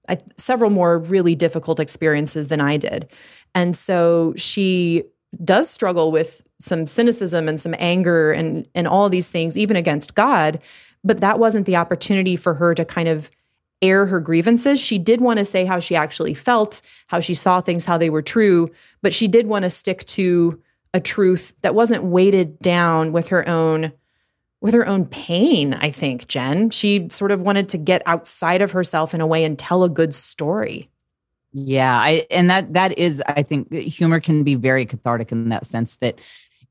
I, 0.09 0.17
several 0.37 0.69
more 0.69 0.99
really 0.99 1.35
difficult 1.35 1.79
experiences 1.79 2.49
than 2.49 2.59
I 2.59 2.77
did. 2.77 3.09
And 3.55 3.77
so 3.77 4.33
she 4.35 5.03
does 5.43 5.69
struggle 5.69 6.11
with 6.11 6.43
some 6.59 6.85
cynicism 6.85 7.47
and 7.47 7.59
some 7.59 7.75
anger 7.77 8.31
and 8.31 8.67
and 8.75 8.87
all 8.87 9.09
these 9.09 9.29
things 9.29 9.57
even 9.57 9.75
against 9.75 10.15
God 10.15 10.59
but 11.03 11.21
that 11.21 11.39
wasn't 11.39 11.65
the 11.65 11.75
opportunity 11.75 12.35
for 12.35 12.55
her 12.55 12.73
to 12.75 12.85
kind 12.85 13.07
of 13.07 13.29
air 13.81 14.05
her 14.05 14.19
grievances. 14.19 14.79
She 14.79 14.97
did 14.97 15.19
want 15.19 15.39
to 15.39 15.45
say 15.45 15.65
how 15.65 15.79
she 15.79 15.95
actually 15.95 16.33
felt, 16.33 16.81
how 17.07 17.19
she 17.19 17.33
saw 17.33 17.59
things, 17.59 17.85
how 17.85 17.97
they 17.97 18.09
were 18.09 18.21
true, 18.21 18.71
but 19.01 19.13
she 19.13 19.27
did 19.27 19.45
want 19.45 19.63
to 19.63 19.69
stick 19.69 20.05
to 20.05 20.61
a 20.93 21.01
truth 21.01 21.53
that 21.61 21.75
wasn't 21.75 22.03
weighted 22.03 22.59
down 22.59 23.11
with 23.11 23.27
her 23.29 23.47
own 23.47 23.91
with 24.61 24.73
her 24.73 24.87
own 24.87 25.05
pain, 25.05 25.73
I 25.73 25.91
think, 25.91 26.29
Jen. 26.29 26.69
She 26.69 27.09
sort 27.11 27.31
of 27.31 27.41
wanted 27.41 27.67
to 27.69 27.77
get 27.77 28.01
outside 28.05 28.61
of 28.61 28.71
herself 28.71 29.13
in 29.13 29.19
a 29.19 29.27
way 29.27 29.43
and 29.43 29.59
tell 29.59 29.83
a 29.83 29.89
good 29.89 30.15
story. 30.15 30.89
Yeah, 31.51 31.99
I 31.99 32.25
and 32.31 32.49
that 32.49 32.73
that 32.73 32.97
is 32.97 33.21
I 33.27 33.43
think 33.43 33.71
humor 33.73 34.21
can 34.21 34.45
be 34.45 34.55
very 34.55 34.85
cathartic 34.85 35.33
in 35.33 35.49
that 35.49 35.65
sense 35.65 35.97
that 35.97 36.15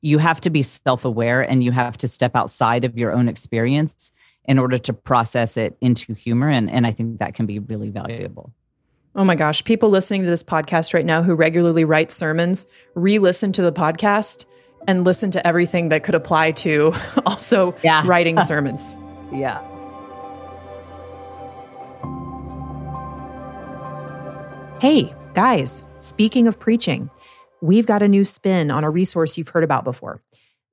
you 0.01 0.17
have 0.19 0.41
to 0.41 0.51
be 0.51 0.63
self-aware 0.63 1.43
and 1.43 1.63
you 1.63 1.71
have 1.71 1.99
to 1.99 2.09
step 2.09 2.35
outside 2.35 2.85
of 2.85 2.97
your 2.97 3.13
own 3.13 3.29
experience 3.29 4.11
in 4.45 4.59
order 4.59 4.79
to 4.79 4.93
process 4.93 5.57
it 5.57 5.77
into 5.81 6.15
humor. 6.15 6.49
And, 6.49 6.71
and 6.71 6.87
I 6.87 6.93
think 6.93 7.19
that 7.19 7.35
can 7.35 7.47
be 7.47 7.59
really 7.59 7.91
valuable. 7.91 8.53
Oh 9.15 9.25
my 9.25 9.35
gosh, 9.35 9.63
people 9.65 9.91
listening 9.91 10.23
to 10.23 10.29
this 10.29 10.43
podcast 10.43 10.95
right 10.95 11.05
now 11.05 11.23
who 11.23 11.35
regularly 11.35 11.85
write 11.85 12.11
sermons, 12.11 12.67
re 12.95 13.19
listen 13.19 13.53
to 13.53 13.63
the 13.63 13.73
podcast 13.73 14.47
and 14.89 15.05
listen 15.05 15.31
to 15.33 15.47
everything 15.47 15.91
that 15.91 16.03
could 16.03 16.15
apply 16.15 16.53
to 16.53 16.93
also 17.27 17.75
yeah. 17.83 18.03
writing 18.07 18.41
sermons. 18.41 18.97
Yeah. 19.31 19.61
Hey, 24.81 25.15
guys, 25.35 25.85
speaking 26.01 26.49
of 26.49 26.59
preaching, 26.59 27.09
we've 27.61 27.87
got 27.87 28.03
a 28.03 28.09
new 28.09 28.25
spin 28.25 28.71
on 28.71 28.83
a 28.83 28.91
resource 28.91 29.39
you've 29.39 29.49
heard 29.49 29.63
about 29.63 29.85
before. 29.85 30.21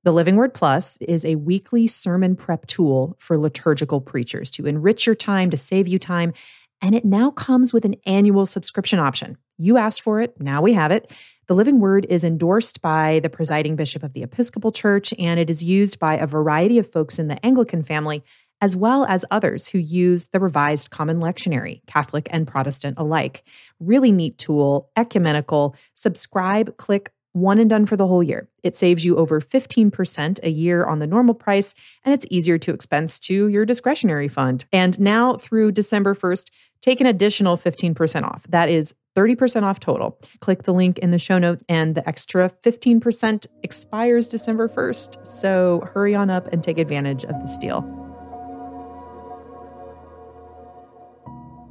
The 0.02 0.12
Living 0.12 0.36
Word 0.36 0.54
Plus 0.54 0.96
is 1.02 1.26
a 1.26 1.34
weekly 1.34 1.86
sermon 1.86 2.34
prep 2.34 2.66
tool 2.66 3.16
for 3.18 3.36
liturgical 3.36 4.00
preachers 4.00 4.50
to 4.52 4.64
enrich 4.64 5.04
your 5.04 5.14
time, 5.14 5.50
to 5.50 5.58
save 5.58 5.86
you 5.86 5.98
time, 5.98 6.32
and 6.80 6.94
it 6.94 7.04
now 7.04 7.30
comes 7.30 7.74
with 7.74 7.84
an 7.84 7.96
annual 8.06 8.46
subscription 8.46 8.98
option. 8.98 9.36
You 9.58 9.76
asked 9.76 10.00
for 10.00 10.22
it, 10.22 10.40
now 10.40 10.62
we 10.62 10.72
have 10.72 10.90
it. 10.90 11.12
The 11.48 11.54
Living 11.54 11.80
Word 11.80 12.06
is 12.08 12.24
endorsed 12.24 12.80
by 12.80 13.20
the 13.20 13.28
presiding 13.28 13.76
bishop 13.76 14.02
of 14.02 14.14
the 14.14 14.22
Episcopal 14.22 14.72
Church, 14.72 15.12
and 15.18 15.38
it 15.38 15.50
is 15.50 15.62
used 15.62 15.98
by 15.98 16.14
a 16.14 16.26
variety 16.26 16.78
of 16.78 16.90
folks 16.90 17.18
in 17.18 17.28
the 17.28 17.44
Anglican 17.44 17.82
family, 17.82 18.24
as 18.62 18.74
well 18.74 19.04
as 19.04 19.26
others 19.30 19.68
who 19.68 19.78
use 19.78 20.28
the 20.28 20.40
Revised 20.40 20.88
Common 20.88 21.20
Lectionary, 21.20 21.84
Catholic 21.86 22.26
and 22.30 22.48
Protestant 22.48 22.96
alike. 22.98 23.42
Really 23.78 24.12
neat 24.12 24.38
tool, 24.38 24.90
ecumenical. 24.96 25.76
Subscribe, 25.92 26.78
click 26.78 27.12
one 27.32 27.58
and 27.58 27.70
done 27.70 27.86
for 27.86 27.96
the 27.96 28.06
whole 28.06 28.22
year. 28.22 28.48
It 28.62 28.76
saves 28.76 29.04
you 29.04 29.16
over 29.16 29.40
15% 29.40 30.40
a 30.42 30.50
year 30.50 30.84
on 30.84 30.98
the 30.98 31.06
normal 31.06 31.34
price, 31.34 31.74
and 32.04 32.12
it's 32.12 32.26
easier 32.30 32.58
to 32.58 32.72
expense 32.72 33.18
to 33.20 33.48
your 33.48 33.64
discretionary 33.64 34.28
fund. 34.28 34.64
And 34.72 34.98
now 34.98 35.36
through 35.36 35.72
December 35.72 36.14
1st, 36.14 36.50
take 36.80 37.00
an 37.00 37.06
additional 37.06 37.56
15% 37.56 38.24
off. 38.24 38.46
That 38.48 38.68
is 38.68 38.94
30% 39.16 39.62
off 39.62 39.80
total. 39.80 40.18
Click 40.40 40.64
the 40.64 40.72
link 40.74 40.98
in 40.98 41.10
the 41.10 41.18
show 41.18 41.38
notes, 41.38 41.62
and 41.68 41.94
the 41.94 42.08
extra 42.08 42.50
15% 42.64 43.46
expires 43.62 44.28
December 44.28 44.68
1st. 44.68 45.26
So 45.26 45.88
hurry 45.92 46.14
on 46.14 46.30
up 46.30 46.46
and 46.52 46.62
take 46.62 46.78
advantage 46.78 47.24
of 47.24 47.40
this 47.40 47.56
deal. 47.58 48.09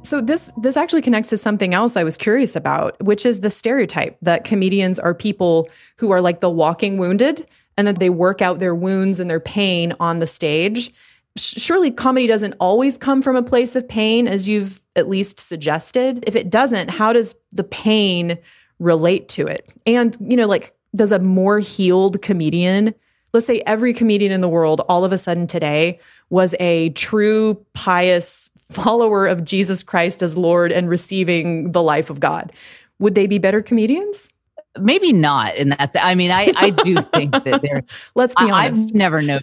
So 0.02 0.20
this 0.20 0.52
this 0.56 0.76
actually 0.76 1.02
connects 1.02 1.28
to 1.30 1.36
something 1.36 1.74
else 1.74 1.96
I 1.96 2.04
was 2.04 2.16
curious 2.16 2.56
about, 2.56 3.00
which 3.02 3.26
is 3.26 3.40
the 3.40 3.50
stereotype 3.50 4.16
that 4.22 4.44
comedians 4.44 4.98
are 4.98 5.14
people 5.14 5.68
who 5.98 6.10
are 6.10 6.20
like 6.20 6.40
the 6.40 6.50
walking 6.50 6.96
wounded 6.96 7.46
and 7.76 7.86
that 7.86 7.98
they 7.98 8.10
work 8.10 8.40
out 8.42 8.58
their 8.58 8.74
wounds 8.74 9.20
and 9.20 9.30
their 9.30 9.40
pain 9.40 9.94
on 10.00 10.18
the 10.18 10.26
stage. 10.26 10.92
Surely 11.36 11.90
comedy 11.90 12.26
doesn't 12.26 12.54
always 12.60 12.98
come 12.98 13.22
from 13.22 13.36
a 13.36 13.42
place 13.42 13.76
of 13.76 13.88
pain 13.88 14.26
as 14.26 14.48
you've 14.48 14.80
at 14.96 15.08
least 15.08 15.38
suggested. 15.38 16.24
If 16.26 16.34
it 16.34 16.50
doesn't, 16.50 16.90
how 16.90 17.12
does 17.12 17.34
the 17.52 17.64
pain 17.64 18.38
relate 18.78 19.28
to 19.30 19.46
it? 19.46 19.70
And, 19.86 20.16
you 20.20 20.36
know, 20.36 20.46
like 20.46 20.74
does 20.96 21.12
a 21.12 21.18
more 21.18 21.60
healed 21.60 22.20
comedian, 22.20 22.94
let's 23.32 23.46
say 23.46 23.62
every 23.64 23.94
comedian 23.94 24.32
in 24.32 24.40
the 24.40 24.48
world 24.48 24.80
all 24.88 25.04
of 25.04 25.12
a 25.12 25.18
sudden 25.18 25.46
today 25.46 26.00
was 26.30 26.54
a 26.58 26.90
true 26.90 27.64
pious 27.74 28.50
follower 28.70 29.26
of 29.26 29.44
Jesus 29.44 29.82
Christ 29.82 30.22
as 30.22 30.36
Lord 30.36 30.72
and 30.72 30.88
receiving 30.88 31.72
the 31.72 31.82
life 31.82 32.10
of 32.10 32.20
God, 32.20 32.52
would 32.98 33.14
they 33.14 33.26
be 33.26 33.38
better 33.38 33.62
comedians? 33.62 34.32
Maybe 34.78 35.12
not. 35.12 35.56
And 35.56 35.72
that's, 35.72 35.96
I 35.96 36.14
mean, 36.14 36.30
I, 36.30 36.52
I 36.56 36.70
do 36.70 36.96
think 36.96 37.32
that 37.32 37.60
they're, 37.62 37.82
let's 38.14 38.34
be 38.34 38.50
honest. 38.50 38.90
I've 38.90 38.94
never 38.94 39.20
known, 39.20 39.40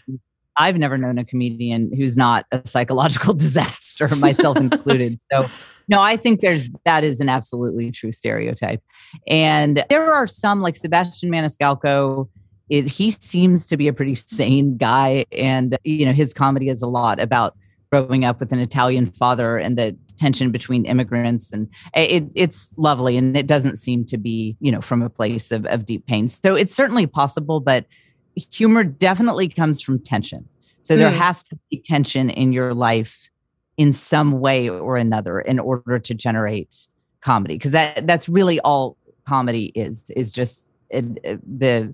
I've 0.58 0.78
never 0.78 0.98
known 0.98 1.18
a 1.18 1.26
comedian 1.26 1.92
who's 1.94 2.16
not 2.16 2.46
a 2.52 2.62
psychological 2.66 3.34
disaster, 3.36 4.08
myself 4.16 4.58
included. 4.58 5.20
So, 5.32 5.50
no, 5.90 6.02
I 6.02 6.18
think 6.18 6.42
there's 6.42 6.70
that 6.86 7.04
is 7.04 7.22
an 7.22 7.30
absolutely 7.30 7.92
true 7.92 8.12
stereotype. 8.12 8.82
And 9.28 9.86
there 9.90 10.14
are 10.14 10.28
some 10.28 10.62
like 10.62 10.76
Sebastian 10.76 11.32
Maniscalco 11.32 12.28
is 12.70 12.98
he 12.98 13.12
seems 13.12 13.68
to 13.68 13.78
be 13.78 13.88
a 13.88 13.94
pretty 13.94 14.16
sane 14.16 14.76
guy 14.78 15.26
and 15.32 15.78
you 15.86 16.06
know 16.06 16.12
his 16.12 16.34
comedy 16.34 16.68
is 16.68 16.82
a 16.82 16.88
lot 16.88 17.20
about 17.20 17.56
growing 17.92 18.26
up 18.26 18.40
with 18.40 18.52
an 18.52 18.60
italian 18.60 19.10
father 19.12 19.58
and 19.58 19.78
the 19.78 19.96
tension 20.18 20.52
between 20.52 20.86
immigrants 20.86 21.54
and 21.54 21.68
eh, 21.94 22.04
it, 22.04 22.24
it's 22.36 22.74
lovely 22.78 23.18
and 23.18 23.38
it 23.38 23.48
doesn't 23.48 23.78
seem 23.78 24.04
to 24.06 24.18
be 24.18 24.56
you 24.60 24.72
know 24.72 24.82
from 24.82 25.02
a 25.02 25.10
place 25.10 25.52
of, 25.52 25.66
of 25.68 25.86
deep 25.86 26.06
pain. 26.06 26.28
So 26.28 26.56
it's 26.56 26.76
certainly 26.76 27.08
possible 27.08 27.60
but 27.60 27.86
humor 28.36 28.84
definitely 28.84 29.50
comes 29.50 29.82
from 29.82 30.00
tension. 30.00 30.48
So 30.82 30.96
there 30.96 31.12
mm. 31.12 31.18
has 31.18 31.44
to 31.46 31.58
be 31.70 31.80
tension 31.80 32.30
in 32.30 32.54
your 32.54 32.74
life 32.74 33.30
in 33.78 33.92
some 33.92 34.40
way 34.40 34.70
or 34.70 34.98
another 34.98 35.40
in 35.40 35.60
order 35.60 36.00
to 36.00 36.14
generate 36.14 36.88
comedy 37.22 37.56
because 37.56 37.72
that 37.72 38.08
that's 38.08 38.30
really 38.30 38.60
all 38.62 38.98
comedy 39.28 39.72
is 39.76 40.10
is 40.16 40.32
just 40.32 40.70
it, 40.90 41.06
it, 41.24 41.60
the 41.60 41.94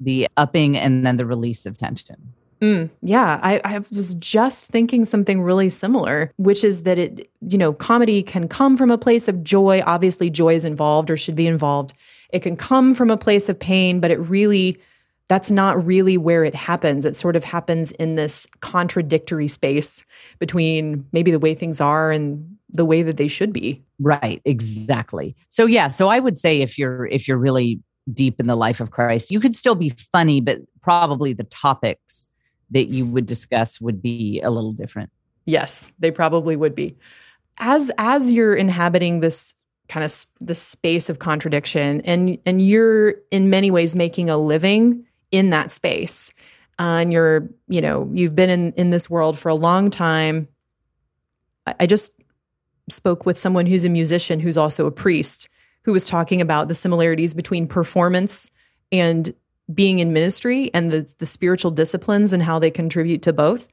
the 0.00 0.26
upping 0.36 0.76
and 0.76 1.06
then 1.06 1.16
the 1.16 1.26
release 1.26 1.66
of 1.66 1.76
tension 1.76 2.32
Mm, 2.62 2.90
yeah, 3.02 3.40
I, 3.42 3.60
I 3.64 3.78
was 3.78 4.14
just 4.14 4.66
thinking 4.66 5.04
something 5.04 5.42
really 5.42 5.68
similar, 5.68 6.32
which 6.36 6.62
is 6.62 6.84
that 6.84 6.96
it, 6.96 7.28
you 7.40 7.58
know, 7.58 7.72
comedy 7.72 8.22
can 8.22 8.46
come 8.46 8.76
from 8.76 8.90
a 8.90 8.98
place 8.98 9.26
of 9.26 9.42
joy. 9.42 9.82
Obviously, 9.84 10.30
joy 10.30 10.54
is 10.54 10.64
involved 10.64 11.10
or 11.10 11.16
should 11.16 11.34
be 11.34 11.48
involved. 11.48 11.92
It 12.32 12.40
can 12.40 12.54
come 12.54 12.94
from 12.94 13.10
a 13.10 13.16
place 13.16 13.48
of 13.48 13.58
pain, 13.58 13.98
but 13.98 14.12
it 14.12 14.18
really, 14.18 14.80
that's 15.28 15.50
not 15.50 15.84
really 15.84 16.16
where 16.16 16.44
it 16.44 16.54
happens. 16.54 17.04
It 17.04 17.16
sort 17.16 17.34
of 17.34 17.42
happens 17.42 17.90
in 17.92 18.14
this 18.14 18.46
contradictory 18.60 19.48
space 19.48 20.04
between 20.38 21.04
maybe 21.10 21.32
the 21.32 21.40
way 21.40 21.56
things 21.56 21.80
are 21.80 22.12
and 22.12 22.56
the 22.70 22.84
way 22.84 23.02
that 23.02 23.16
they 23.16 23.28
should 23.28 23.52
be. 23.52 23.82
Right, 23.98 24.40
exactly. 24.44 25.34
So 25.48 25.66
yeah, 25.66 25.88
so 25.88 26.08
I 26.08 26.20
would 26.20 26.36
say 26.36 26.60
if 26.60 26.78
you're 26.78 27.06
if 27.06 27.26
you're 27.26 27.38
really 27.38 27.80
deep 28.12 28.38
in 28.38 28.46
the 28.46 28.56
life 28.56 28.80
of 28.80 28.92
Christ, 28.92 29.32
you 29.32 29.40
could 29.40 29.56
still 29.56 29.74
be 29.74 29.92
funny, 30.12 30.40
but 30.40 30.60
probably 30.80 31.32
the 31.32 31.44
topics 31.44 32.30
that 32.72 32.86
you 32.86 33.06
would 33.06 33.26
discuss 33.26 33.80
would 33.80 34.02
be 34.02 34.40
a 34.42 34.50
little 34.50 34.72
different. 34.72 35.10
Yes, 35.44 35.92
they 35.98 36.10
probably 36.10 36.56
would 36.56 36.74
be. 36.74 36.96
As 37.58 37.90
as 37.98 38.32
you're 38.32 38.54
inhabiting 38.54 39.20
this 39.20 39.54
kind 39.88 40.04
of 40.04 40.26
this 40.40 40.60
space 40.60 41.10
of 41.10 41.18
contradiction 41.18 42.00
and 42.02 42.38
and 42.46 42.62
you're 42.62 43.16
in 43.30 43.50
many 43.50 43.70
ways 43.70 43.94
making 43.94 44.30
a 44.30 44.36
living 44.36 45.04
in 45.30 45.50
that 45.50 45.72
space. 45.72 46.32
Uh, 46.78 47.00
and 47.02 47.12
you're, 47.12 47.48
you 47.68 47.80
know, 47.80 48.08
you've 48.12 48.34
been 48.34 48.50
in 48.50 48.72
in 48.72 48.90
this 48.90 49.10
world 49.10 49.38
for 49.38 49.48
a 49.48 49.54
long 49.54 49.90
time. 49.90 50.48
I, 51.66 51.74
I 51.80 51.86
just 51.86 52.12
spoke 52.88 53.26
with 53.26 53.38
someone 53.38 53.66
who's 53.66 53.84
a 53.84 53.88
musician 53.88 54.40
who's 54.40 54.56
also 54.56 54.86
a 54.86 54.90
priest 54.90 55.48
who 55.84 55.92
was 55.92 56.06
talking 56.06 56.40
about 56.40 56.68
the 56.68 56.74
similarities 56.74 57.34
between 57.34 57.66
performance 57.66 58.50
and 58.90 59.34
being 59.72 59.98
in 59.98 60.12
ministry 60.12 60.70
and 60.74 60.90
the, 60.90 61.14
the 61.18 61.26
spiritual 61.26 61.70
disciplines 61.70 62.32
and 62.32 62.42
how 62.42 62.58
they 62.58 62.70
contribute 62.70 63.22
to 63.22 63.32
both. 63.32 63.68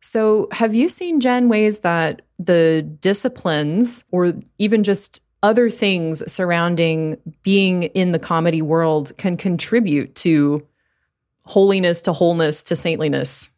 So, 0.00 0.48
have 0.52 0.74
you 0.74 0.88
seen, 0.88 1.20
Jen, 1.20 1.48
ways 1.48 1.80
that 1.80 2.22
the 2.38 2.82
disciplines 3.00 4.04
or 4.10 4.34
even 4.58 4.82
just 4.82 5.22
other 5.42 5.70
things 5.70 6.30
surrounding 6.30 7.16
being 7.42 7.84
in 7.84 8.12
the 8.12 8.18
comedy 8.18 8.62
world 8.62 9.12
can 9.18 9.36
contribute 9.36 10.14
to 10.16 10.66
holiness, 11.44 12.02
to 12.02 12.12
wholeness, 12.12 12.62
to 12.64 12.76
saintliness? 12.76 13.50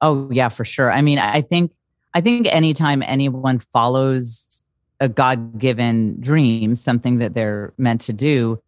Oh, 0.00 0.28
yeah, 0.30 0.48
for 0.48 0.64
sure. 0.64 0.92
I 0.92 1.00
mean, 1.00 1.18
I 1.18 1.42
think 1.42 1.72
I 2.14 2.20
think 2.20 2.46
anytime 2.48 3.02
anyone 3.02 3.58
follows 3.58 4.62
a 5.00 5.08
God-given 5.08 6.20
dream, 6.20 6.74
something 6.74 7.18
that 7.18 7.34
they're 7.34 7.72
meant 7.78 8.02
to 8.02 8.12
do, 8.12 8.62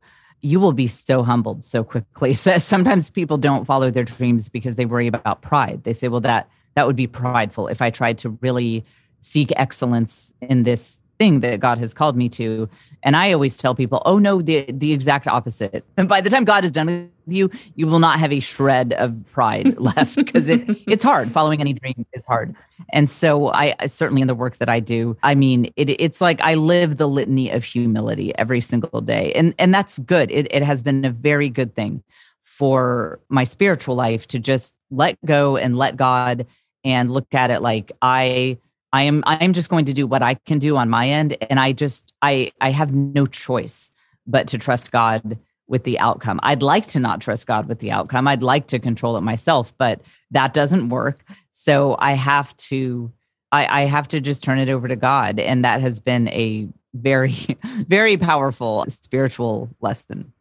you 0.44 0.60
will 0.60 0.72
be 0.72 0.86
so 0.86 1.22
humbled 1.22 1.64
so 1.64 1.82
quickly. 1.82 2.34
So 2.44 2.58
sometimes 2.58 3.08
people 3.08 3.38
don't 3.38 3.64
follow 3.64 3.90
their 3.90 4.04
dreams 4.04 4.50
because 4.50 4.76
they 4.76 4.84
worry 4.84 5.06
about 5.06 5.40
pride. 5.40 5.84
They 5.84 5.94
say, 5.94 6.08
well, 6.08 6.20
that 6.20 6.48
that 6.74 6.86
would 6.86 6.96
be 6.96 7.06
prideful 7.06 7.68
if 7.68 7.80
I 7.80 7.90
tried 7.90 8.18
to 8.18 8.30
really 8.42 8.84
seek 9.20 9.52
excellence 9.56 10.34
in 10.42 10.64
this 10.64 10.98
thing 11.18 11.40
that 11.40 11.60
God 11.60 11.78
has 11.78 11.94
called 11.94 12.16
me 12.16 12.28
to. 12.30 12.68
And 13.02 13.16
I 13.16 13.32
always 13.32 13.56
tell 13.56 13.74
people, 13.74 14.02
oh 14.06 14.18
no, 14.18 14.40
the 14.40 14.64
the 14.70 14.92
exact 14.92 15.26
opposite. 15.26 15.84
And 15.96 16.08
by 16.14 16.20
the 16.20 16.30
time 16.30 16.44
God 16.44 16.64
is 16.64 16.70
done 16.70 16.86
with 16.86 17.08
you, 17.26 17.50
you 17.74 17.86
will 17.86 17.98
not 17.98 18.18
have 18.18 18.32
a 18.32 18.40
shred 18.40 18.92
of 18.94 19.24
pride 19.32 19.78
left 19.78 20.16
because 20.16 20.48
it, 20.48 20.64
it's 20.86 21.04
hard. 21.04 21.30
Following 21.30 21.60
any 21.60 21.74
dream 21.74 22.06
is 22.12 22.22
hard. 22.26 22.54
And 22.92 23.08
so 23.08 23.52
I, 23.52 23.74
I 23.78 23.86
certainly 23.86 24.22
in 24.22 24.28
the 24.28 24.34
work 24.34 24.56
that 24.56 24.68
I 24.68 24.80
do, 24.80 25.16
I 25.22 25.34
mean, 25.34 25.72
it, 25.76 25.90
it's 25.90 26.20
like 26.20 26.40
I 26.40 26.54
live 26.54 26.96
the 26.96 27.08
litany 27.08 27.50
of 27.50 27.64
humility 27.64 28.36
every 28.38 28.60
single 28.60 29.00
day. 29.00 29.32
And 29.34 29.54
and 29.58 29.74
that's 29.74 29.98
good. 29.98 30.30
It 30.30 30.48
it 30.50 30.62
has 30.62 30.82
been 30.82 31.04
a 31.04 31.10
very 31.10 31.48
good 31.48 31.74
thing 31.74 32.02
for 32.42 33.20
my 33.28 33.44
spiritual 33.44 33.96
life 33.96 34.26
to 34.28 34.38
just 34.38 34.74
let 34.90 35.18
go 35.26 35.56
and 35.56 35.76
let 35.76 35.96
God 35.96 36.46
and 36.84 37.10
look 37.10 37.32
at 37.32 37.50
it 37.50 37.62
like 37.62 37.90
I 38.00 38.58
I 38.94 39.02
am 39.02 39.24
I 39.26 39.44
am 39.44 39.52
just 39.52 39.70
going 39.70 39.86
to 39.86 39.92
do 39.92 40.06
what 40.06 40.22
I 40.22 40.34
can 40.34 40.60
do 40.60 40.76
on 40.76 40.88
my 40.88 41.08
end 41.08 41.36
and 41.50 41.58
I 41.58 41.72
just 41.72 42.12
I 42.22 42.52
I 42.60 42.70
have 42.70 42.94
no 42.94 43.26
choice 43.26 43.90
but 44.24 44.46
to 44.48 44.58
trust 44.58 44.92
God 44.92 45.36
with 45.66 45.82
the 45.82 45.98
outcome. 45.98 46.38
I'd 46.44 46.62
like 46.62 46.86
to 46.88 47.00
not 47.00 47.20
trust 47.20 47.48
God 47.48 47.66
with 47.66 47.80
the 47.80 47.90
outcome. 47.90 48.28
I'd 48.28 48.44
like 48.44 48.68
to 48.68 48.78
control 48.78 49.16
it 49.16 49.22
myself, 49.22 49.74
but 49.78 50.00
that 50.30 50.54
doesn't 50.54 50.90
work. 50.90 51.24
So 51.52 51.96
I 51.98 52.12
have 52.12 52.56
to 52.68 53.10
I, 53.50 53.82
I 53.82 53.84
have 53.86 54.06
to 54.08 54.20
just 54.20 54.44
turn 54.44 54.60
it 54.60 54.68
over 54.68 54.86
to 54.86 54.96
God. 54.96 55.40
And 55.40 55.64
that 55.64 55.80
has 55.80 55.98
been 55.98 56.28
a 56.28 56.68
very, 56.92 57.34
very 57.64 58.16
powerful 58.16 58.84
spiritual 58.86 59.70
lesson. 59.80 60.32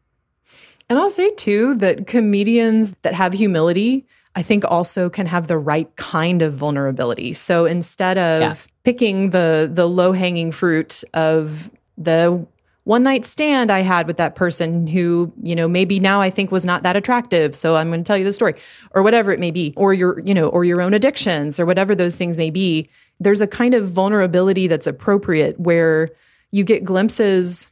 And 0.89 0.99
I'll 0.99 1.09
say 1.09 1.31
too 1.31 1.73
that 1.77 2.05
comedians 2.05 2.95
that 3.01 3.15
have 3.15 3.33
humility 3.33 4.05
I 4.35 4.41
think 4.41 4.63
also 4.67 5.09
can 5.09 5.27
have 5.27 5.47
the 5.47 5.57
right 5.57 5.95
kind 5.95 6.41
of 6.41 6.53
vulnerability. 6.53 7.33
So 7.33 7.65
instead 7.65 8.17
of 8.17 8.41
yeah. 8.41 8.55
picking 8.83 9.29
the 9.29 9.69
the 9.71 9.87
low-hanging 9.87 10.51
fruit 10.51 11.03
of 11.13 11.71
the 11.97 12.45
one 12.85 13.03
night 13.03 13.23
stand 13.23 13.71
I 13.71 13.79
had 13.79 14.07
with 14.07 14.17
that 14.17 14.35
person 14.35 14.87
who, 14.87 15.31
you 15.41 15.55
know, 15.55 15.69
maybe 15.69 15.99
now 16.01 16.19
I 16.19 16.29
think 16.29 16.51
was 16.51 16.65
not 16.65 16.83
that 16.83 16.97
attractive. 16.97 17.55
So 17.55 17.77
I'm 17.77 17.89
going 17.89 18.03
to 18.03 18.07
tell 18.07 18.17
you 18.17 18.25
the 18.25 18.31
story 18.31 18.55
or 18.91 19.03
whatever 19.03 19.31
it 19.31 19.39
may 19.39 19.51
be, 19.51 19.73
or 19.77 19.93
your, 19.93 20.19
you 20.19 20.33
know, 20.33 20.49
or 20.49 20.65
your 20.65 20.81
own 20.81 20.93
addictions 20.93 21.59
or 21.59 21.65
whatever 21.65 21.95
those 21.95 22.17
things 22.17 22.37
may 22.37 22.49
be. 22.49 22.89
There's 23.21 23.39
a 23.39 23.47
kind 23.47 23.73
of 23.73 23.87
vulnerability 23.87 24.67
that's 24.67 24.87
appropriate 24.87 25.57
where 25.59 26.09
you 26.51 26.65
get 26.65 26.83
glimpses. 26.83 27.71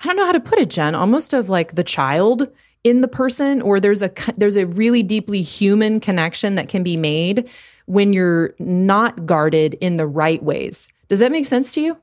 I 0.00 0.06
don't 0.06 0.16
know 0.16 0.26
how 0.26 0.32
to 0.32 0.40
put 0.40 0.58
it, 0.58 0.68
Jen, 0.68 0.94
almost 0.94 1.32
of 1.32 1.48
like 1.48 1.74
the 1.74 1.84
child 1.84 2.48
in 2.84 3.00
the 3.00 3.08
person 3.08 3.62
or 3.62 3.78
there's 3.78 4.02
a 4.02 4.10
there's 4.36 4.56
a 4.56 4.66
really 4.66 5.02
deeply 5.02 5.42
human 5.42 6.00
connection 6.00 6.56
that 6.56 6.68
can 6.68 6.82
be 6.82 6.96
made 6.96 7.48
when 7.86 8.12
you're 8.12 8.54
not 8.58 9.26
guarded 9.26 9.74
in 9.74 9.96
the 9.96 10.06
right 10.06 10.42
ways. 10.42 10.88
Does 11.08 11.20
that 11.20 11.32
make 11.32 11.46
sense 11.46 11.74
to 11.74 11.80
you? 11.80 11.98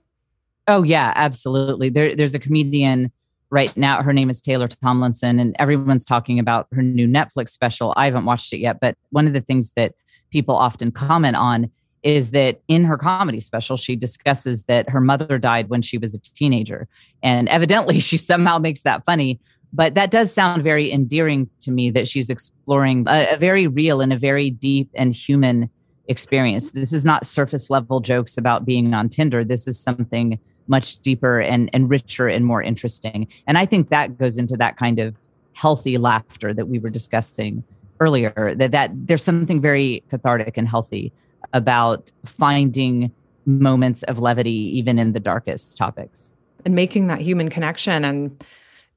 Oh 0.68 0.84
yeah, 0.84 1.14
absolutely. 1.16 1.90
There, 1.90 2.16
there's 2.16 2.36
a 2.36 2.40
comedian 2.40 3.12
right 3.50 3.76
now. 3.76 4.04
Her 4.04 4.14
name 4.14 4.30
is 4.30 4.42
Taylor 4.42 4.68
Tomlinson, 4.68 5.40
and 5.40 5.56
everyone's 5.58 6.06
talking 6.06 6.38
about 6.38 6.68
her 6.74 6.84
new 6.84 7.08
Netflix 7.08 7.50
special. 7.50 7.94
I 7.98 8.06
haven't 8.06 8.26
watched 8.26 8.54
it 8.54 8.60
yet, 8.60 8.80
but 8.80 8.96
one 9.10 9.26
of 9.26 9.34
the 9.34 9.42
things 9.42 9.74
that 9.74 9.96
people 10.30 10.56
often 10.56 10.92
comment 10.92 11.36
on 11.36 11.72
is 12.04 12.32
that 12.32 12.62
in 12.68 12.86
her 12.86 12.98
comedy 12.98 13.40
special, 13.40 13.76
she 13.76 13.96
discusses 13.96 14.66
that 14.66 14.90
her 14.90 15.02
mother 15.02 15.38
died 15.38 15.70
when 15.70 15.82
she 15.82 15.98
was 15.98 16.14
a 16.14 16.20
teenager. 16.20 16.88
And 17.24 17.50
evidently, 17.50 18.00
she 18.00 18.18
somehow 18.18 18.58
makes 18.58 18.84
that 18.84 19.04
funny 19.06 19.40
but 19.72 19.96
that 19.96 20.12
does 20.12 20.34
sound 20.34 20.64
very 20.64 20.92
endearing 20.92 21.50
to 21.62 21.72
me 21.72 21.90
that 21.92 22.08
she's 22.08 22.30
exploring 22.30 23.06
a, 23.08 23.34
a, 23.34 23.38
very 23.38 23.68
real 23.68 24.02
and 24.02 24.12
a 24.12 24.18
very 24.18 24.50
deep 24.50 24.90
and 24.96 25.14
human 25.14 25.70
experience. 26.08 26.72
This 26.72 26.92
is 26.92 27.06
not 27.06 27.26
surface 27.26 27.70
level 27.70 28.00
jokes 28.00 28.38
about 28.38 28.66
being 28.66 28.94
on 28.94 29.10
Tinder. 29.10 29.44
This 29.44 29.68
is 29.68 29.80
something 29.80 30.40
much 30.68 31.00
deeper 31.00 31.40
and, 31.40 31.70
and 31.74 31.90
richer 31.90 32.28
and 32.28 32.46
more 32.46 32.62
interesting. 32.62 33.28
And 33.48 33.58
I 33.58 33.66
think 33.66 33.90
that 33.90 34.18
goes 34.18 34.38
into 34.38 34.58
that 34.58 34.78
kind 34.78 35.00
of 35.00 35.16
healthy 35.54 35.98
laughter 35.98 36.54
that 36.54 36.68
we 36.68 36.80
were 36.80 36.90
discussing 36.90 37.64
earlier, 38.00 38.56
that, 38.56 38.72
that 38.72 38.92
there's 38.94 39.24
something 39.24 39.62
very 39.62 40.04
cathartic 40.10 40.58
and 40.58 40.68
healthy 40.68 41.12
about 41.54 42.12
finding 42.26 43.12
moments 43.46 44.04
of 44.04 44.20
levity, 44.20 44.78
even 44.78 45.00
in 45.00 45.14
the 45.14 45.20
darkest 45.20 45.78
topics. 45.78 46.34
And 46.66 46.76
making 46.76 47.08
that 47.08 47.22
human 47.22 47.50
connection 47.50 48.06
and 48.06 48.44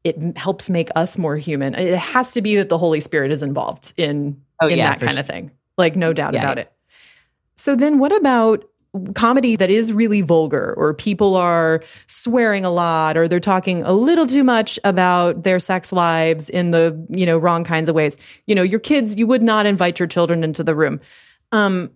it 0.05 0.37
helps 0.37 0.69
make 0.69 0.89
us 0.97 1.17
more 1.17 1.37
human. 1.37 1.75
It 1.75 1.97
has 1.97 2.33
to 2.33 2.43
be 2.43 2.57
that 2.57 2.69
the 2.69 2.79
Holy 2.79 3.01
Spirit 3.01 3.31
is 3.31 3.43
involved 3.43 3.93
in 3.97 4.41
oh, 4.61 4.69
in 4.69 4.79
yeah, 4.79 4.91
that 4.91 5.01
kind 5.01 5.13
sure. 5.13 5.21
of 5.21 5.27
thing. 5.27 5.51
Like 5.79 5.97
no 5.97 6.13
doubt 6.13 6.35
yeah, 6.35 6.41
about 6.41 6.57
yeah. 6.59 6.63
it. 6.63 6.73
So 7.57 7.77
then 7.77 7.99
what 7.99 8.13
about 8.13 8.65
comedy 9.15 9.57
that 9.57 9.71
is 9.71 9.93
really 9.93 10.21
vulgar 10.21 10.75
or 10.77 10.93
people 10.93 11.35
are 11.35 11.83
swearing 12.07 12.65
a 12.65 12.71
lot 12.71 13.17
or 13.17 13.27
they're 13.27 13.41
talking 13.41 13.83
a 13.85 13.93
little 13.93 14.27
too 14.27 14.45
much 14.45 14.79
about 14.85 15.45
their 15.45 15.59
sex 15.59 15.93
lives 15.93 16.51
in 16.51 16.73
the, 16.73 17.07
you 17.09 17.25
know, 17.25 17.39
wrong 17.39 17.65
kinds 17.65 17.89
of 17.89 17.95
ways. 17.95 18.19
You 18.47 18.55
know, 18.55 18.63
your 18.63 18.81
kids, 18.81 19.17
you 19.17 19.27
would 19.27 19.43
not 19.43 19.65
invite 19.65 19.99
your 19.99 20.09
children 20.09 20.45
into 20.45 20.63
the 20.63 20.75
room. 20.75 21.01
Um 21.53 21.91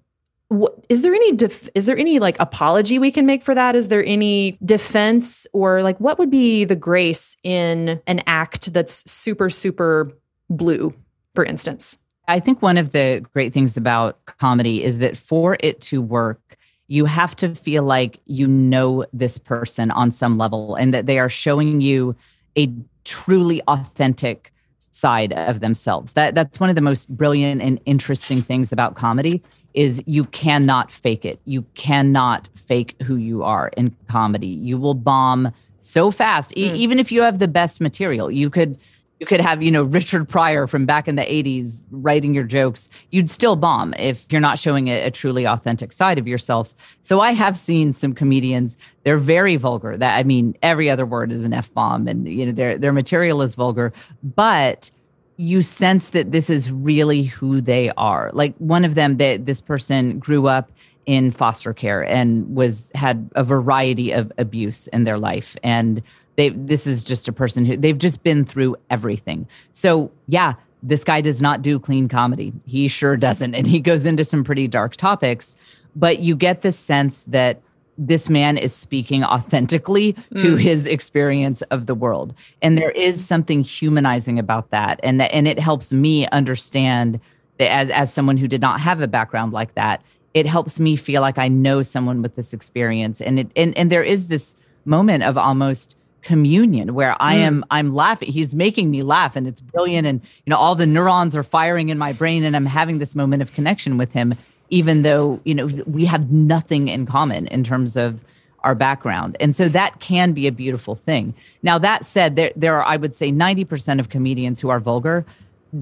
what, 0.48 0.74
is 0.88 1.02
there 1.02 1.14
any 1.14 1.32
def, 1.32 1.68
is 1.74 1.86
there 1.86 1.96
any 1.96 2.18
like 2.18 2.36
apology 2.38 2.98
we 2.98 3.10
can 3.10 3.26
make 3.26 3.42
for 3.42 3.54
that? 3.54 3.74
Is 3.74 3.88
there 3.88 4.04
any 4.04 4.58
defense 4.64 5.46
or 5.52 5.82
like 5.82 5.98
what 5.98 6.18
would 6.18 6.30
be 6.30 6.64
the 6.64 6.76
grace 6.76 7.36
in 7.42 8.00
an 8.06 8.20
act 8.26 8.72
that's 8.72 9.10
super 9.10 9.50
super 9.50 10.12
blue 10.48 10.94
for 11.34 11.44
instance? 11.44 11.98
I 12.28 12.40
think 12.40 12.62
one 12.62 12.76
of 12.76 12.90
the 12.90 13.24
great 13.32 13.52
things 13.52 13.76
about 13.76 14.24
comedy 14.26 14.82
is 14.82 14.98
that 14.98 15.16
for 15.16 15.56
it 15.60 15.80
to 15.82 16.00
work 16.00 16.40
you 16.88 17.04
have 17.06 17.34
to 17.36 17.54
feel 17.54 17.82
like 17.82 18.20
you 18.26 18.46
know 18.46 19.04
this 19.12 19.38
person 19.38 19.90
on 19.90 20.10
some 20.10 20.38
level 20.38 20.76
and 20.76 20.94
that 20.94 21.06
they 21.06 21.18
are 21.18 21.28
showing 21.28 21.80
you 21.80 22.14
a 22.56 22.72
truly 23.04 23.60
authentic 23.62 24.52
side 24.78 25.32
of 25.32 25.60
themselves. 25.60 26.12
That 26.14 26.34
that's 26.34 26.60
one 26.60 26.70
of 26.70 26.76
the 26.76 26.82
most 26.82 27.08
brilliant 27.08 27.60
and 27.60 27.80
interesting 27.86 28.40
things 28.40 28.72
about 28.72 28.94
comedy 28.94 29.42
is 29.76 30.02
you 30.06 30.24
cannot 30.24 30.90
fake 30.90 31.24
it. 31.24 31.38
You 31.44 31.64
cannot 31.74 32.48
fake 32.54 32.96
who 33.02 33.16
you 33.16 33.44
are 33.44 33.68
in 33.76 33.94
comedy. 34.08 34.48
You 34.48 34.78
will 34.78 34.94
bomb 34.94 35.52
so 35.78 36.10
fast, 36.10 36.50
mm. 36.52 36.56
e- 36.56 36.72
even 36.72 36.98
if 36.98 37.12
you 37.12 37.22
have 37.22 37.38
the 37.38 37.46
best 37.46 37.80
material. 37.80 38.30
You 38.30 38.50
could 38.50 38.78
you 39.18 39.26
could 39.26 39.40
have 39.40 39.62
you 39.62 39.70
know 39.70 39.82
richard 39.82 40.28
pryor 40.28 40.66
from 40.66 40.84
back 40.84 41.08
in 41.08 41.16
the 41.16 41.22
80s 41.22 41.82
writing 41.90 42.34
your 42.34 42.44
jokes 42.44 42.90
you'd 43.10 43.30
still 43.30 43.56
bomb 43.56 43.94
if 43.94 44.30
you're 44.30 44.42
not 44.42 44.58
showing 44.58 44.88
a, 44.88 45.04
a, 45.04 45.10
truly 45.10 45.46
authentic 45.46 45.90
side 45.90 46.18
of 46.18 46.28
yourself 46.28 46.74
so 47.00 47.20
i 47.20 47.32
have 47.32 47.56
seen 47.56 47.94
some 47.94 48.12
comedians 48.12 48.76
they're 49.04 49.16
very 49.16 49.56
vulgar 49.56 49.96
that 49.96 50.18
i 50.18 50.22
mean 50.22 50.54
every 50.62 50.90
other 50.90 51.06
word 51.06 51.32
is 51.32 51.44
an 51.44 51.54
f-bomb 51.54 52.06
and 52.06 52.28
you 52.28 52.44
know 52.44 52.52
their 52.52 52.76
their 52.76 52.92
material 52.92 53.40
is 53.40 53.54
vulgar 53.54 53.90
but 54.22 54.90
you 55.36 55.62
sense 55.62 56.10
that 56.10 56.32
this 56.32 56.48
is 56.48 56.72
really 56.72 57.24
who 57.24 57.60
they 57.60 57.90
are 57.96 58.30
like 58.32 58.54
one 58.56 58.84
of 58.84 58.94
them 58.94 59.18
that 59.18 59.46
this 59.46 59.60
person 59.60 60.18
grew 60.18 60.46
up 60.46 60.70
in 61.04 61.30
foster 61.30 61.72
care 61.72 62.02
and 62.02 62.54
was 62.54 62.90
had 62.94 63.30
a 63.36 63.44
variety 63.44 64.12
of 64.12 64.32
abuse 64.38 64.86
in 64.88 65.04
their 65.04 65.18
life 65.18 65.56
and 65.62 66.02
they 66.36 66.50
this 66.50 66.86
is 66.86 67.02
just 67.02 67.28
a 67.28 67.32
person 67.32 67.64
who 67.64 67.76
they've 67.76 67.98
just 67.98 68.22
been 68.22 68.44
through 68.44 68.76
everything. 68.90 69.48
So 69.72 70.10
yeah, 70.28 70.54
this 70.82 71.02
guy 71.02 71.20
does 71.20 71.42
not 71.42 71.62
do 71.62 71.78
clean 71.78 72.08
comedy. 72.08 72.52
He 72.64 72.88
sure 72.88 73.16
doesn't. 73.16 73.54
And 73.54 73.66
he 73.66 73.80
goes 73.80 74.06
into 74.06 74.24
some 74.24 74.44
pretty 74.44 74.68
dark 74.68 74.96
topics, 74.96 75.56
but 75.96 76.20
you 76.20 76.36
get 76.36 76.62
the 76.62 76.72
sense 76.72 77.24
that 77.24 77.60
this 77.98 78.28
man 78.28 78.58
is 78.58 78.74
speaking 78.74 79.24
authentically 79.24 80.12
mm. 80.12 80.42
to 80.42 80.56
his 80.56 80.86
experience 80.86 81.62
of 81.62 81.86
the 81.86 81.94
world. 81.94 82.34
And 82.62 82.76
there 82.76 82.90
is 82.90 83.24
something 83.24 83.62
humanizing 83.62 84.38
about 84.38 84.70
that. 84.70 85.00
And 85.02 85.22
and 85.22 85.48
it 85.48 85.58
helps 85.58 85.92
me 85.92 86.26
understand 86.28 87.20
that 87.58 87.70
as 87.70 87.90
as 87.90 88.12
someone 88.12 88.36
who 88.36 88.48
did 88.48 88.60
not 88.60 88.80
have 88.80 89.00
a 89.00 89.08
background 89.08 89.52
like 89.52 89.74
that, 89.74 90.02
it 90.34 90.46
helps 90.46 90.78
me 90.78 90.96
feel 90.96 91.22
like 91.22 91.38
I 91.38 91.48
know 91.48 91.82
someone 91.82 92.22
with 92.22 92.36
this 92.36 92.52
experience. 92.52 93.20
And 93.20 93.40
it 93.40 93.50
and, 93.56 93.76
and 93.76 93.90
there 93.90 94.02
is 94.02 94.26
this 94.26 94.56
moment 94.84 95.24
of 95.24 95.38
almost 95.38 95.96
communion 96.22 96.92
where 96.92 97.16
I 97.20 97.36
mm. 97.36 97.40
am 97.40 97.64
I'm 97.70 97.94
laughing. 97.94 98.32
He's 98.32 98.54
making 98.54 98.90
me 98.90 99.02
laugh 99.02 99.36
and 99.36 99.46
it's 99.46 99.60
brilliant. 99.60 100.06
And 100.06 100.20
you 100.44 100.50
know, 100.50 100.56
all 100.56 100.74
the 100.74 100.86
neurons 100.86 101.36
are 101.36 101.42
firing 101.42 101.88
in 101.88 101.98
my 101.98 102.12
brain 102.12 102.44
and 102.44 102.56
I'm 102.56 102.66
having 102.66 102.98
this 102.98 103.14
moment 103.14 103.42
of 103.42 103.52
connection 103.52 103.96
with 103.96 104.12
him, 104.12 104.34
even 104.70 105.02
though, 105.02 105.40
you 105.44 105.54
know, 105.54 105.66
we 105.86 106.04
have 106.06 106.30
nothing 106.30 106.88
in 106.88 107.06
common 107.06 107.46
in 107.48 107.64
terms 107.64 107.96
of 107.96 108.24
our 108.60 108.74
background. 108.74 109.36
And 109.38 109.54
so 109.54 109.68
that 109.68 110.00
can 110.00 110.32
be 110.32 110.46
a 110.46 110.52
beautiful 110.52 110.94
thing. 110.96 111.34
Now, 111.62 111.78
that 111.78 112.04
said, 112.04 112.36
there 112.36 112.52
there 112.56 112.74
are, 112.76 112.84
I 112.84 112.96
would 112.96 113.14
say, 113.14 113.30
90% 113.30 114.00
of 114.00 114.08
comedians 114.08 114.60
who 114.60 114.68
are 114.68 114.80
vulgar. 114.80 115.24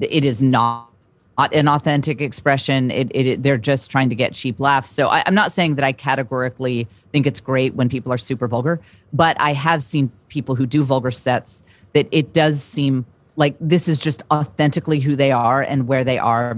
It 0.01 0.24
is 0.24 0.43
not 0.43 0.91
an 1.39 1.66
authentic 1.66 2.20
expression. 2.20 2.91
It, 2.91 3.11
it, 3.14 3.43
they're 3.43 3.59
just 3.59 3.91
trying 3.91 4.11
to 4.11 4.14
get 4.14 4.35
cheap 4.35 4.61
laughs. 4.61 4.91
So 4.91 5.09
I, 5.09 5.22
I'm 5.26 5.35
not 5.35 5.51
saying 5.51 5.76
that 5.76 5.85
I 5.85 5.93
categorically 5.93 6.87
think 7.11 7.26
it's 7.26 7.41
great 7.41 7.74
when 7.74 7.89
people 7.89 8.12
are 8.12 8.18
super 8.18 8.47
vulgar, 8.47 8.80
but 9.12 9.37
I 9.41 9.53
have 9.55 9.82
seen 9.82 10.12
people 10.28 10.55
who 10.55 10.66
do 10.66 10.85
vulgar 10.85 11.11
sets 11.11 11.62
that 11.95 12.07
it 12.11 12.32
does 12.32 12.62
seem 12.62 13.07
like 13.37 13.57
this 13.61 13.89
is 13.89 13.99
just 13.99 14.22
authentically 14.30 15.01
who 15.01 15.16
they 15.16 15.32
are 15.32 15.62
and 15.62 15.89
where 15.89 16.05
they 16.05 16.18
are 16.18 16.57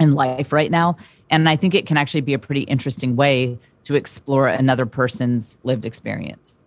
in 0.00 0.12
life 0.12 0.52
right 0.52 0.70
now. 0.70 0.96
And 1.30 1.48
I 1.48 1.56
think 1.56 1.74
it 1.74 1.86
can 1.86 1.96
actually 1.96 2.20
be 2.20 2.34
a 2.34 2.38
pretty 2.38 2.62
interesting 2.62 3.16
way 3.16 3.58
to 3.84 3.94
explore 3.94 4.48
another 4.48 4.86
person's 4.86 5.56
lived 5.62 5.86
experience. 5.86 6.58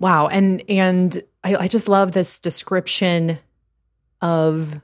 Wow. 0.00 0.26
And 0.26 0.62
and 0.68 1.22
I, 1.42 1.56
I 1.56 1.68
just 1.68 1.88
love 1.88 2.12
this 2.12 2.40
description 2.40 3.38
of 4.20 4.80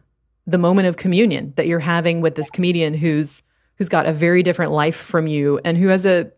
the 0.46 0.58
moment 0.58 0.88
of 0.88 0.96
communion 0.96 1.52
that 1.56 1.66
you're 1.66 1.78
having 1.78 2.20
with 2.20 2.34
this 2.34 2.50
comedian 2.50 2.94
who's 2.94 3.42
who's 3.76 3.88
got 3.88 4.06
a 4.06 4.12
very 4.12 4.42
different 4.42 4.72
life 4.72 4.96
from 4.96 5.26
you 5.26 5.60
and 5.64 5.76
who 5.78 5.88
has 5.88 6.06
a 6.06 6.30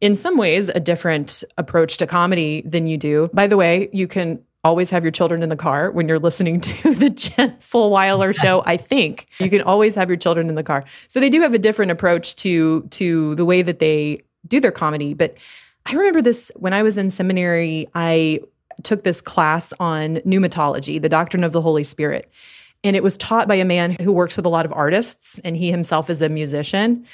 in 0.00 0.14
some 0.14 0.36
ways 0.36 0.68
a 0.68 0.80
different 0.80 1.44
approach 1.58 1.96
to 1.98 2.06
comedy 2.06 2.62
than 2.62 2.86
you 2.86 2.96
do. 2.96 3.30
By 3.32 3.46
the 3.46 3.56
way, 3.56 3.88
you 3.92 4.06
can 4.06 4.42
always 4.62 4.90
have 4.90 5.04
your 5.04 5.10
children 5.10 5.42
in 5.42 5.48
the 5.48 5.56
car 5.56 5.90
when 5.90 6.08
you're 6.08 6.18
listening 6.18 6.60
to 6.60 6.94
the 6.94 7.10
Jen 7.10 7.52
Fulwiler 7.58 8.38
show. 8.38 8.62
I 8.66 8.76
think 8.76 9.26
you 9.38 9.50
can 9.50 9.62
always 9.62 9.94
have 9.94 10.08
your 10.08 10.16
children 10.16 10.48
in 10.48 10.54
the 10.54 10.62
car. 10.62 10.84
So 11.08 11.20
they 11.20 11.30
do 11.30 11.40
have 11.40 11.54
a 11.54 11.58
different 11.58 11.92
approach 11.92 12.36
to 12.36 12.82
to 12.82 13.34
the 13.36 13.44
way 13.44 13.62
that 13.62 13.78
they 13.78 14.22
do 14.46 14.60
their 14.60 14.72
comedy. 14.72 15.14
But 15.14 15.36
I 15.86 15.94
remember 15.94 16.22
this 16.22 16.52
when 16.56 16.72
I 16.72 16.82
was 16.82 16.96
in 16.96 17.10
seminary. 17.10 17.88
I 17.94 18.40
took 18.82 19.04
this 19.04 19.20
class 19.20 19.72
on 19.80 20.16
pneumatology, 20.16 21.00
the 21.00 21.08
doctrine 21.08 21.44
of 21.44 21.52
the 21.52 21.60
Holy 21.60 21.84
Spirit. 21.84 22.30
And 22.82 22.96
it 22.96 23.02
was 23.02 23.18
taught 23.18 23.46
by 23.46 23.56
a 23.56 23.64
man 23.64 23.92
who 23.92 24.12
works 24.12 24.36
with 24.36 24.46
a 24.46 24.48
lot 24.48 24.64
of 24.64 24.72
artists, 24.72 25.38
and 25.40 25.54
he 25.54 25.70
himself 25.70 26.08
is 26.08 26.22
a 26.22 26.30
musician. 26.30 27.04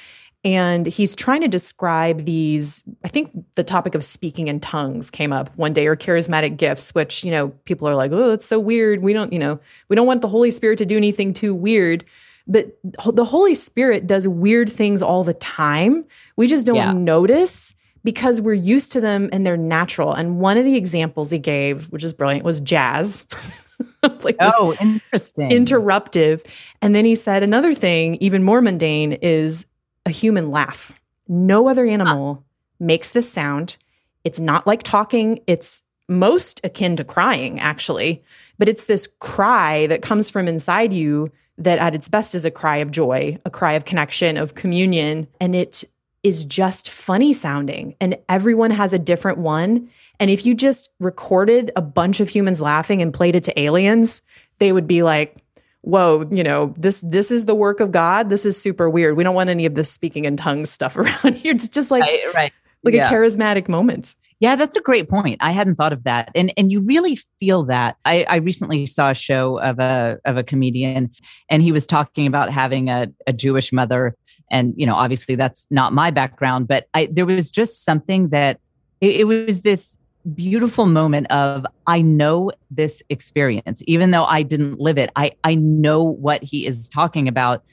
And 0.47 0.86
he's 0.86 1.16
trying 1.16 1.40
to 1.40 1.49
describe 1.49 2.20
these. 2.20 2.84
I 3.05 3.09
think 3.09 3.32
the 3.57 3.64
topic 3.64 3.97
of 3.97 4.05
speaking 4.05 4.47
in 4.47 4.61
tongues 4.61 5.11
came 5.11 5.32
up 5.32 5.51
one 5.57 5.72
day, 5.72 5.88
or 5.88 5.97
charismatic 5.97 6.57
gifts, 6.57 6.94
which, 6.94 7.24
you 7.24 7.32
know, 7.32 7.49
people 7.64 7.88
are 7.88 7.97
like, 7.97 8.12
oh, 8.12 8.30
that's 8.30 8.47
so 8.47 8.61
weird. 8.61 9.03
We 9.03 9.12
don't, 9.12 9.32
you 9.32 9.40
know, 9.40 9.59
we 9.88 9.97
don't 9.97 10.07
want 10.07 10.22
the 10.22 10.28
Holy 10.28 10.53
Spirit 10.53 10.78
to 10.78 10.86
do 10.86 10.97
anything 10.97 11.34
too 11.34 11.53
weird. 11.53 12.05
But 12.47 12.78
the 12.84 13.24
Holy 13.24 13.57
Spirit 13.57 14.07
does 14.07 14.28
weird 14.28 14.70
things 14.70 15.03
all 15.03 15.24
the 15.24 15.34
time. 15.34 16.05
We 16.36 16.47
just 16.47 16.64
don't 16.64 16.76
yeah. 16.76 16.92
notice 16.92 17.74
because 18.05 18.40
we're 18.40 18.55
used 18.55 18.92
to 18.92 19.01
them 19.01 19.28
and 19.32 19.44
they're 19.44 19.57
natural. 19.57 20.12
And 20.12 20.38
one 20.38 20.59
of 20.59 20.64
the 20.64 20.76
examples 20.76 21.32
he 21.32 21.40
gave, 21.40 21.88
which 21.88 22.05
is 22.05 22.14
brilliant, 22.14 22.44
was 22.44 22.61
jazz. 22.61 23.26
like 24.22 24.36
oh, 24.38 24.76
interesting. 24.80 25.51
Interruptive. 25.51 26.47
And 26.80 26.94
then 26.94 27.05
he 27.05 27.16
said 27.16 27.42
another 27.42 27.74
thing, 27.74 28.14
even 28.20 28.44
more 28.44 28.61
mundane, 28.61 29.14
is 29.14 29.66
a 30.07 30.11
human 30.11 30.50
laugh. 30.50 30.98
No 31.28 31.68
other 31.68 31.84
animal 31.84 32.44
makes 32.78 33.11
this 33.11 33.30
sound. 33.30 33.76
It's 34.24 34.40
not 34.40 34.66
like 34.66 34.82
talking, 34.82 35.40
it's 35.46 35.82
most 36.09 36.61
akin 36.64 36.96
to 36.96 37.04
crying, 37.04 37.59
actually, 37.61 38.22
but 38.59 38.68
it's 38.68 38.86
this 38.86 39.09
cry 39.18 39.86
that 39.88 40.02
comes 40.02 40.30
from 40.30 40.48
inside 40.48 40.92
you 40.92 41.30
that 41.59 41.78
at 41.78 41.94
its 41.94 42.09
best 42.09 42.34
is 42.34 42.44
a 42.44 42.50
cry 42.50 42.78
of 42.78 42.90
joy, 42.90 43.38
a 43.44 43.50
cry 43.50 43.72
of 43.72 43.84
connection, 43.84 44.36
of 44.36 44.54
communion. 44.54 45.26
And 45.40 45.57
it 45.57 45.84
is 46.22 46.44
just 46.44 46.90
funny 46.90 47.32
sounding. 47.32 47.96
And 48.00 48.16
everyone 48.28 48.70
has 48.70 48.92
a 48.92 48.98
different 48.98 49.38
one. 49.38 49.88
And 50.20 50.30
if 50.30 50.46
you 50.46 50.54
just 50.54 50.90
recorded 51.00 51.72
a 51.76 51.82
bunch 51.82 52.20
of 52.20 52.28
humans 52.28 52.61
laughing 52.61 53.00
and 53.02 53.12
played 53.12 53.36
it 53.36 53.44
to 53.44 53.59
aliens, 53.59 54.22
they 54.59 54.72
would 54.72 54.86
be 54.86 55.02
like, 55.02 55.42
whoa, 55.87 56.28
you 56.32 56.43
know, 56.43 56.74
this 56.76 57.01
this 57.01 57.30
is 57.30 57.45
the 57.45 57.55
work 57.55 57.78
of 57.78 57.93
God. 57.93 58.28
This 58.28 58.45
is 58.45 58.61
super 58.61 58.91
weird. 58.91 59.16
We 59.16 59.22
don't 59.22 59.37
want 59.37 59.51
any 59.51 59.66
of 59.66 59.76
this 59.76 59.91
speaking 59.91 60.24
in 60.24 60.37
tongues 60.37 60.68
stuff 60.76 60.97
around 60.97 61.34
here. 61.37 61.55
It's 61.55 61.68
just 61.68 61.91
like 61.91 62.03
right, 62.03 62.34
right. 62.34 62.53
like 62.82 62.95
yeah. 62.95 63.09
a 63.09 63.12
charismatic 63.12 63.68
moment. 63.68 64.16
Yeah, 64.39 64.57
that's 64.57 64.76
a 64.76 64.82
great 64.82 65.09
point. 65.09 65.39
I 65.41 65.53
hadn't 65.53 65.76
thought 65.76 65.93
of 65.93 66.05
that. 66.05 66.30
And 66.34 66.53
and 66.57 66.70
you 66.70 66.84
really 66.84 67.18
feel 67.39 67.64
that. 67.66 67.97
I, 68.05 68.26
I 68.28 68.37
recently 68.37 68.84
saw 68.84 69.11
a 69.11 69.14
show 69.14 69.59
of 69.61 69.78
a 69.78 70.18
of 70.24 70.37
a 70.37 70.43
comedian 70.43 71.11
and 71.49 71.62
he 71.62 71.72
was 71.72 71.87
talking 71.87 72.26
about 72.26 72.51
having 72.51 72.91
a, 72.91 73.07
a 73.26 73.32
Jewish 73.32 73.72
mother. 73.72 74.14
And, 74.51 74.74
you 74.76 74.87
know, 74.87 74.95
obviously 74.95 75.37
that's 75.37 75.66
not 75.70 75.93
my 75.93 76.11
background, 76.11 76.68
but 76.68 76.87
I 76.93 77.09
there 77.11 77.26
was 77.26 77.51
just 77.51 77.84
something 77.84 78.28
that 78.30 78.61
it, 79.01 79.20
it 79.20 79.24
was 79.24 79.62
this 79.62 79.97
beautiful 80.35 80.87
moment 80.87 81.31
of 81.31 81.66
I 81.87 82.03
know 82.03 82.53
this 82.70 83.03
experience, 83.09 83.83
even 83.87 84.11
though 84.11 84.24
I 84.24 84.43
didn't 84.43 84.81
live 84.81 84.99
it. 84.99 85.11
I 85.16 85.33
I 85.45 85.55
know 85.55 86.05
what 86.05 86.43
he 86.43 86.66
is 86.66 86.89
talking 86.89 87.29
about, 87.29 87.64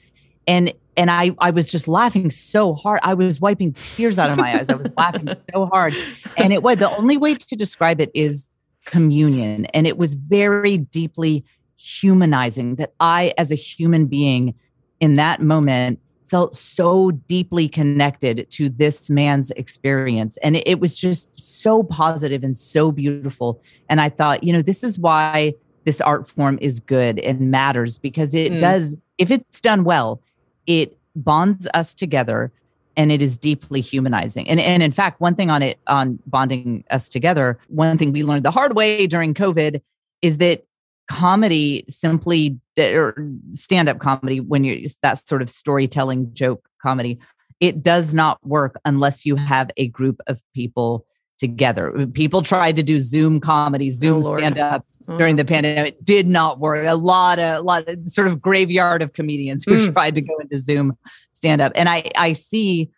and 0.46 0.72
and 0.96 1.10
I 1.10 1.32
I 1.38 1.50
was 1.50 1.70
just 1.70 1.88
laughing 1.88 2.30
so 2.30 2.74
hard. 2.74 3.00
I 3.02 3.14
was 3.14 3.40
wiping 3.40 3.72
tears 3.72 4.18
out 4.18 4.30
of 4.30 4.38
my 4.38 4.58
eyes. 4.58 4.66
I 4.68 4.74
was 4.74 4.92
laughing 4.96 5.28
so 5.52 5.66
hard, 5.66 5.94
and 6.36 6.52
it 6.52 6.62
was 6.62 6.76
the 6.76 6.90
only 6.96 7.16
way 7.16 7.34
to 7.34 7.56
describe 7.56 8.00
it 8.00 8.10
is 8.14 8.48
communion, 8.84 9.66
and 9.66 9.86
it 9.86 9.98
was 9.98 10.14
very 10.14 10.78
deeply 10.78 11.44
humanizing 11.76 12.76
that 12.76 12.94
I, 13.00 13.34
as 13.36 13.50
a 13.50 13.56
human 13.56 14.06
being, 14.06 14.54
in 15.00 15.14
that 15.14 15.42
moment 15.42 16.00
felt 16.34 16.52
so 16.52 17.12
deeply 17.12 17.68
connected 17.68 18.44
to 18.50 18.68
this 18.68 19.08
man's 19.08 19.52
experience. 19.52 20.36
And 20.38 20.56
it, 20.66 20.80
was 20.80 20.98
just 20.98 21.38
so 21.38 21.84
positive 21.84 22.42
and 22.42 22.56
so 22.56 22.90
beautiful. 22.90 23.62
And 23.88 24.00
I 24.00 24.08
thought, 24.08 24.42
you 24.42 24.52
know, 24.52 24.60
this 24.60 24.82
is 24.82 24.98
why 24.98 25.54
this 25.84 26.00
art 26.00 26.28
form 26.28 26.58
is 26.60 26.80
good 26.80 27.20
and 27.20 27.52
matters 27.52 27.98
because 27.98 28.34
it 28.34 28.50
mm. 28.50 28.60
does, 28.60 28.96
if 29.16 29.30
it's 29.30 29.60
done 29.60 29.84
well, 29.84 30.20
it 30.66 30.98
bonds 31.14 31.68
us 31.72 31.94
together 31.94 32.50
and 32.96 33.12
it 33.12 33.22
is 33.22 33.36
deeply 33.36 33.80
humanizing. 33.80 34.48
And 34.48 34.58
and 34.58 34.82
in 34.82 34.90
fact, 34.90 35.20
one 35.20 35.36
thing 35.36 35.50
on 35.50 35.62
it 35.62 35.78
on 35.86 36.18
bonding 36.26 36.82
us 36.90 37.08
together, 37.08 37.60
one 37.68 37.96
thing 37.96 38.10
we 38.10 38.24
learned 38.24 38.44
the 38.44 38.50
hard 38.50 38.74
way 38.74 39.06
during 39.06 39.34
COVID 39.34 39.80
is 40.20 40.38
that 40.38 40.64
comedy 41.08 41.84
simply 41.88 42.58
or 42.78 43.14
stand 43.52 43.88
up 43.88 43.98
comedy 43.98 44.40
when 44.40 44.64
you 44.64 44.86
that 45.02 45.18
sort 45.18 45.42
of 45.42 45.50
storytelling 45.50 46.32
joke 46.34 46.68
comedy 46.82 47.18
it 47.60 47.82
does 47.82 48.14
not 48.14 48.44
work 48.46 48.78
unless 48.84 49.24
you 49.24 49.36
have 49.36 49.70
a 49.76 49.88
group 49.88 50.20
of 50.26 50.42
people 50.54 51.06
together. 51.38 52.06
People 52.12 52.42
tried 52.42 52.76
to 52.76 52.82
do 52.82 52.98
zoom 52.98 53.40
comedy 53.40 53.90
zoom 53.90 54.18
oh, 54.18 54.34
stand 54.34 54.58
up 54.58 54.84
mm. 55.06 55.18
during 55.18 55.36
the 55.36 55.44
pandemic. 55.44 55.94
It 55.94 56.04
did 56.04 56.26
not 56.26 56.60
work. 56.60 56.84
A 56.84 56.94
lot 56.94 57.38
of 57.38 57.60
a 57.60 57.62
lot 57.62 57.88
of 57.88 58.06
sort 58.06 58.28
of 58.28 58.40
graveyard 58.40 59.02
of 59.02 59.12
comedians 59.12 59.64
who 59.64 59.76
mm. 59.76 59.92
tried 59.92 60.14
to 60.16 60.22
go 60.22 60.36
into 60.38 60.58
zoom 60.58 60.96
stand 61.32 61.60
up 61.60 61.72
and 61.74 61.88
i 61.88 62.10
i 62.16 62.32
see 62.32 62.90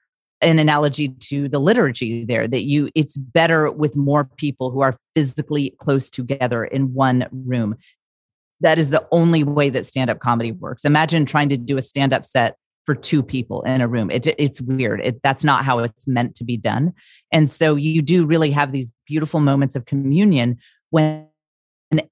an 0.43 0.59
analogy 0.59 1.09
to 1.09 1.49
the 1.49 1.59
liturgy 1.59 2.25
there 2.25 2.47
that 2.47 2.63
you 2.63 2.91
it's 2.95 3.17
better 3.17 3.73
with 3.73 3.97
more 3.97 4.25
people 4.37 4.71
who 4.71 4.81
are 4.81 4.97
physically 5.15 5.75
close 5.81 6.11
together 6.11 6.65
in 6.65 6.95
one 6.95 7.27
room 7.33 7.75
that 8.61 8.79
is 8.79 8.91
the 8.91 9.07
only 9.13 9.45
way 9.45 9.69
that 9.71 9.87
stand-up 9.87 10.21
comedy 10.21 10.53
works. 10.53 10.85
Imagine 10.85 11.27
trying 11.27 11.49
to 11.51 11.57
do 11.57 11.77
a 11.77 11.83
stand-up 11.83 12.25
set 12.25 12.57
for 12.87 12.95
two 12.95 13.23
people 13.23 13.63
in 13.63 13.81
a 13.81 13.89
room. 13.89 14.11
It, 14.11 14.27
it's 14.39 14.61
weird. 14.61 15.01
It, 15.01 15.21
that's 15.23 15.45
not 15.45 15.65
how 15.65 15.81
it's 15.81 16.07
meant 16.07 16.37
to 16.37 16.45
be 16.45 16.57
done. 16.57 16.93
And 17.33 17.51
so 17.51 17.75
you 17.75 18.01
do 18.01 18.25
really 18.25 18.53
have 18.53 18.73
these 18.73 18.93
beautiful 19.07 19.41
moments 19.41 19.75
of 19.75 19.87
communion 19.87 20.59
when 20.91 21.27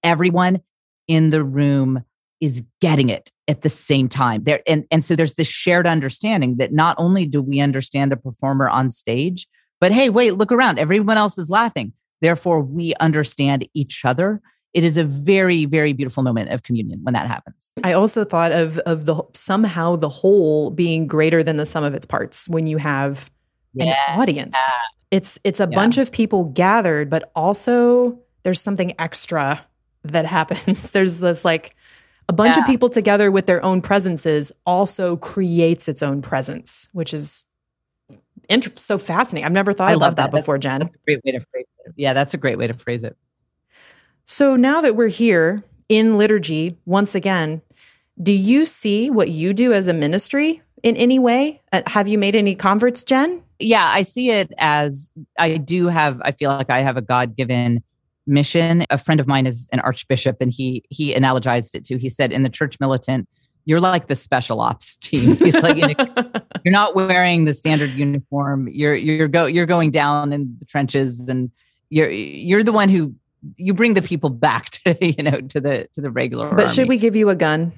everyone 0.03 0.61
in 1.07 1.31
the 1.31 1.45
room 1.45 2.03
is 2.41 2.63
getting 2.81 3.09
it 3.09 3.31
at 3.47 3.63
the 3.63 3.69
same 3.69 4.09
time. 4.09 4.43
There 4.45 4.61
and, 4.67 4.85
and 4.91 5.05
so 5.05 5.15
there's 5.15 5.35
this 5.35 5.49
shared 5.49 5.87
understanding 5.87 6.57
that 6.57 6.73
not 6.73 6.97
only 6.99 7.27
do 7.27 7.41
we 7.41 7.61
understand 7.61 8.11
the 8.11 8.17
performer 8.17 8.69
on 8.69 8.91
stage 8.91 9.47
but 9.81 9.93
hey 9.93 10.11
wait 10.11 10.35
look 10.35 10.51
around. 10.51 10.79
Everyone 10.79 11.17
else 11.17 11.39
is 11.39 11.51
laughing. 11.51 11.93
Therefore 12.21 12.61
we 12.61 12.95
understand 13.01 13.69
each 13.75 14.05
other 14.05 14.41
it 14.75 14.85
is 14.85 14.97
a 14.97 15.05
very 15.05 15.65
very 15.65 15.93
beautiful 15.93 16.23
moment 16.23 16.51
of 16.51 16.63
communion 16.63 17.01
when 17.03 17.15
that 17.15 17.27
happens 17.27 17.73
i 17.83 17.93
also 17.93 18.25
thought 18.25 18.53
of 18.53 18.79
of 18.81 19.07
the 19.07 19.23
somehow 19.33 19.97
the 19.97 20.09
whole 20.09 20.71
being 20.71 21.07
greater 21.07 21.43
than 21.43 21.57
the 21.57 21.65
sum 21.65 21.85
of 21.85 21.95
its 21.95 22.07
parts 22.07 22.49
when 22.49 22.67
you 22.67 22.77
have 22.77 23.31
yeah. 23.73 23.95
an 24.13 24.21
audience 24.21 24.57
it's 25.11 25.39
it's 25.45 25.61
a 25.61 25.69
yeah. 25.71 25.75
bunch 25.75 25.99
of 25.99 26.13
people 26.13 26.45
gathered 26.45 27.09
but 27.09 27.31
also 27.35 28.19
there's 28.43 28.61
something 28.61 28.95
extra 28.99 29.65
that 30.03 30.27
happens 30.37 30.93
there's 30.93 31.21
this 31.21 31.45
like 31.45 31.75
a 32.29 32.33
bunch 32.33 32.57
yeah. 32.57 32.63
of 32.63 32.67
people 32.67 32.89
together 32.89 33.31
with 33.31 33.47
their 33.47 33.63
own 33.65 33.81
presences 33.81 34.53
also 34.65 35.17
creates 35.17 35.89
its 35.89 36.03
own 36.03 36.23
presence, 36.23 36.89
which 36.93 37.13
is 37.13 37.45
int- 38.49 38.79
so 38.79 38.99
fascinating. 38.99 39.45
I've 39.45 39.53
never 39.53 39.73
thought 39.73 39.93
I 39.93 39.95
about 39.95 40.17
that, 40.17 40.31
that 40.31 40.39
before, 40.39 40.59
Jen. 40.59 40.81
That's 40.81 40.95
a 40.95 41.05
great 41.05 41.25
way 41.25 41.33
to 41.33 41.41
phrase 41.41 41.67
it. 41.85 41.93
Yeah, 41.97 42.13
that's 42.15 42.35
a 42.35 42.39
great 42.39 42.59
way 42.59 42.67
to 42.67 42.75
phrase 42.75 43.05
it. 43.05 43.17
So 44.25 44.57
now 44.57 44.81
that 44.81 44.97
we're 44.97 45.09
here 45.09 45.63
in 45.89 46.17
liturgy, 46.17 46.79
once 46.87 47.15
again, 47.15 47.61
do 48.23 48.33
you 48.33 48.65
see 48.65 49.11
what 49.11 49.31
you 49.31 49.53
do 49.53 49.73
as 49.73 49.87
a 49.87 49.93
ministry 49.93 50.63
in 50.83 50.97
any 50.97 51.19
way? 51.19 51.61
Uh, 51.73 51.83
have 51.87 52.09
you 52.09 52.17
made 52.17 52.35
any 52.35 52.55
converts, 52.55 53.05
Jen? 53.05 53.43
Yeah, 53.59 53.91
I 53.93 54.03
see 54.03 54.31
it 54.31 54.53
as 54.59 55.11
I 55.39 55.57
do 55.57 55.89
have, 55.89 56.21
I 56.23 56.33
feel 56.33 56.51
like 56.51 56.71
I 56.71 56.81
have 56.81 56.97
a 56.97 57.03
God 57.03 57.37
given 57.37 57.83
mission. 58.27 58.85
A 58.91 58.99
friend 58.99 59.21
of 59.21 59.27
mine 59.27 59.47
is 59.47 59.69
an 59.73 59.81
archbishop 59.81 60.39
and 60.41 60.51
he 60.51 60.83
he 60.89 61.15
analogized 61.15 61.75
it 61.75 61.85
to. 61.87 61.99
He 61.99 62.09
said 62.09 62.33
in 62.33 62.43
the 62.43 62.49
church 62.49 62.81
militant, 62.81 63.29
you're 63.67 63.81
like 63.81 64.07
the 64.07 64.17
special 64.17 64.61
ops 64.61 64.97
team. 64.97 65.37
Like 65.63 65.99
you're 66.65 66.73
not 66.73 66.95
wearing 66.95 67.45
the 67.45 67.55
standard 67.55 67.91
uniform. 67.91 68.69
You're 68.69 68.95
you're 68.95 69.29
go 69.29 69.47
you're 69.47 69.67
going 69.67 69.91
down 69.91 70.33
in 70.33 70.57
the 70.59 70.65
trenches 70.65 71.29
and 71.29 71.51
you're 71.91 72.11
you're 72.11 72.63
the 72.63 72.73
one 72.73 72.89
who 72.89 73.15
you 73.57 73.75
bring 73.75 73.95
the 73.95 74.03
people 74.03 74.31
back 74.31 74.71
to 74.71 74.97
you 75.07 75.23
know 75.23 75.41
to 75.41 75.61
the 75.61 75.89
to 75.95 76.01
the 76.01 76.11
regular. 76.11 76.51
But 76.51 76.61
army. 76.61 76.73
should 76.73 76.89
we 76.89 76.99
give 76.99 77.17
you 77.17 77.31
a 77.31 77.37
gun? 77.37 77.73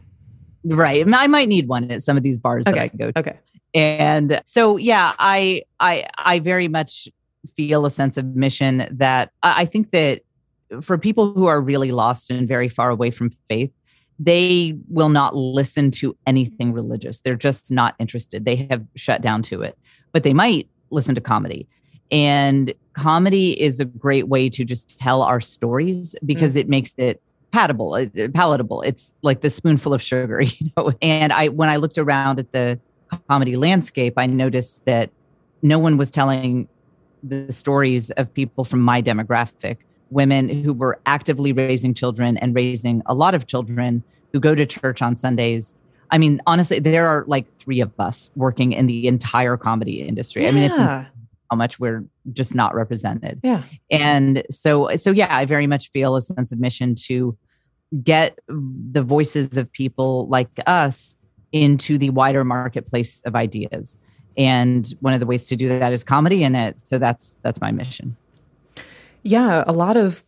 Right. 0.65 1.07
I 1.07 1.27
might 1.27 1.49
need 1.49 1.69
one 1.69 1.91
at 1.91 2.03
some 2.03 2.17
of 2.17 2.23
these 2.23 2.39
bars 2.39 2.67
okay. 2.67 2.75
that 2.75 2.83
I 2.83 2.89
can 2.89 2.99
go 2.99 3.11
to. 3.13 3.19
Okay. 3.19 3.39
And 3.75 4.41
so 4.45 4.77
yeah, 4.77 5.13
I 5.19 5.63
I 5.81 6.07
I 6.19 6.39
very 6.41 6.69
much 6.69 7.09
feel 7.57 7.87
a 7.87 7.91
sense 7.91 8.17
of 8.17 8.25
mission 8.35 8.89
that 8.91 9.31
I 9.43 9.65
think 9.65 9.93
that 9.93 10.23
for 10.81 10.99
people 10.99 11.33
who 11.33 11.47
are 11.47 11.61
really 11.61 11.93
lost 11.93 12.31
and 12.31 12.49
very 12.49 12.69
far 12.69 12.91
away 12.91 13.11
from 13.11 13.31
faith, 13.49 13.71
they 14.19 14.75
will 14.89 15.09
not 15.09 15.37
listen 15.37 15.91
to 15.93 16.17
anything 16.27 16.73
religious. 16.73 17.21
They're 17.21 17.37
just 17.37 17.71
not 17.71 17.95
interested. 17.99 18.45
They 18.45 18.67
have 18.71 18.85
shut 18.97 19.21
down 19.21 19.43
to 19.45 19.63
it, 19.63 19.79
but 20.13 20.23
they 20.23 20.33
might 20.33 20.69
listen 20.91 21.15
to 21.15 21.21
comedy. 21.21 21.69
And 22.11 22.73
comedy 22.97 23.61
is 23.61 23.81
a 23.81 23.85
great 23.85 24.29
way 24.29 24.49
to 24.51 24.65
just 24.65 24.99
tell 24.99 25.23
our 25.23 25.41
stories 25.41 26.17
because 26.25 26.55
mm. 26.55 26.61
it 26.61 26.69
makes 26.69 26.95
it 26.97 27.21
palatable, 27.53 27.95
uh, 27.95 28.07
palatable. 28.35 28.83
It's 28.83 29.15
like 29.23 29.41
the 29.41 29.51
spoonful 29.51 29.95
of 29.95 30.03
sugar, 30.03 30.41
you 30.43 30.71
know. 30.77 30.93
And 31.03 31.33
I 31.33 31.49
when 31.49 31.69
I 31.69 31.77
looked 31.77 31.99
around 31.99 32.39
at 32.39 32.53
the 32.53 32.81
comedy 33.29 33.57
landscape, 33.57 34.15
I 34.17 34.27
noticed 34.27 34.85
that 34.87 35.11
no 35.63 35.79
one 35.79 35.97
was 35.97 36.11
telling 36.11 36.69
the 37.23 37.51
stories 37.53 38.11
of 38.13 38.33
people 38.33 38.65
from 38.65 38.81
my 38.81 39.03
demographic 39.03 39.79
women 40.11 40.49
who 40.49 40.73
were 40.73 41.01
actively 41.07 41.53
raising 41.53 41.93
children 41.93 42.37
and 42.37 42.55
raising 42.55 43.03
a 43.07 43.15
lot 43.15 43.35
of 43.35 43.47
children 43.47 44.05
who 44.33 44.39
go 44.39 44.55
to 44.55 44.65
church 44.65 45.03
on 45.03 45.17
Sundays. 45.17 45.75
I 46.11 46.19
mean, 46.19 46.41
honestly, 46.47 46.79
there 46.79 47.09
are 47.09 47.25
like 47.27 47.47
three 47.59 47.81
of 47.81 47.91
us 47.99 48.31
working 48.37 48.73
in 48.73 48.87
the 48.87 49.09
entire 49.09 49.57
comedy 49.57 50.03
industry. 50.03 50.43
Yeah. 50.43 50.49
I 50.49 50.53
mean, 50.53 50.71
it's 50.71 51.09
how 51.51 51.57
much 51.57 51.79
we're 51.79 52.05
just 52.33 52.55
not 52.55 52.75
represented. 52.75 53.41
Yeah. 53.43 53.63
And 53.91 54.43
so, 54.51 54.95
so 54.97 55.11
yeah, 55.11 55.35
I 55.35 55.45
very 55.45 55.67
much 55.67 55.91
feel 55.93 56.17
a 56.17 56.23
sense 56.23 56.53
of 56.53 56.59
mission 56.59 56.95
to 57.07 57.37
get 58.03 58.39
the 58.49 59.03
voices 59.03 59.57
of 59.57 59.71
people 59.73 60.29
like 60.29 60.49
us 60.67 61.17
into 61.53 61.99
the 61.99 62.11
wider 62.11 62.45
marketplace 62.45 63.23
of 63.23 63.37
ideas. 63.37 63.99
And 64.37 64.93
one 65.01 65.15
of 65.15 65.21
the 65.21 65.27
ways 65.27 65.47
to 65.49 65.57
do 65.57 65.69
that 65.69 65.93
is 65.93 66.05
comedy 66.05 66.43
in 66.43 66.55
it. 66.55 66.87
So 66.87 66.99
that's 66.99 67.39
that's 67.43 67.61
my 67.61 67.73
mission. 67.73 68.17
Yeah, 69.23 69.65
a 69.67 69.73
lot 69.73 69.97
of 69.97 70.25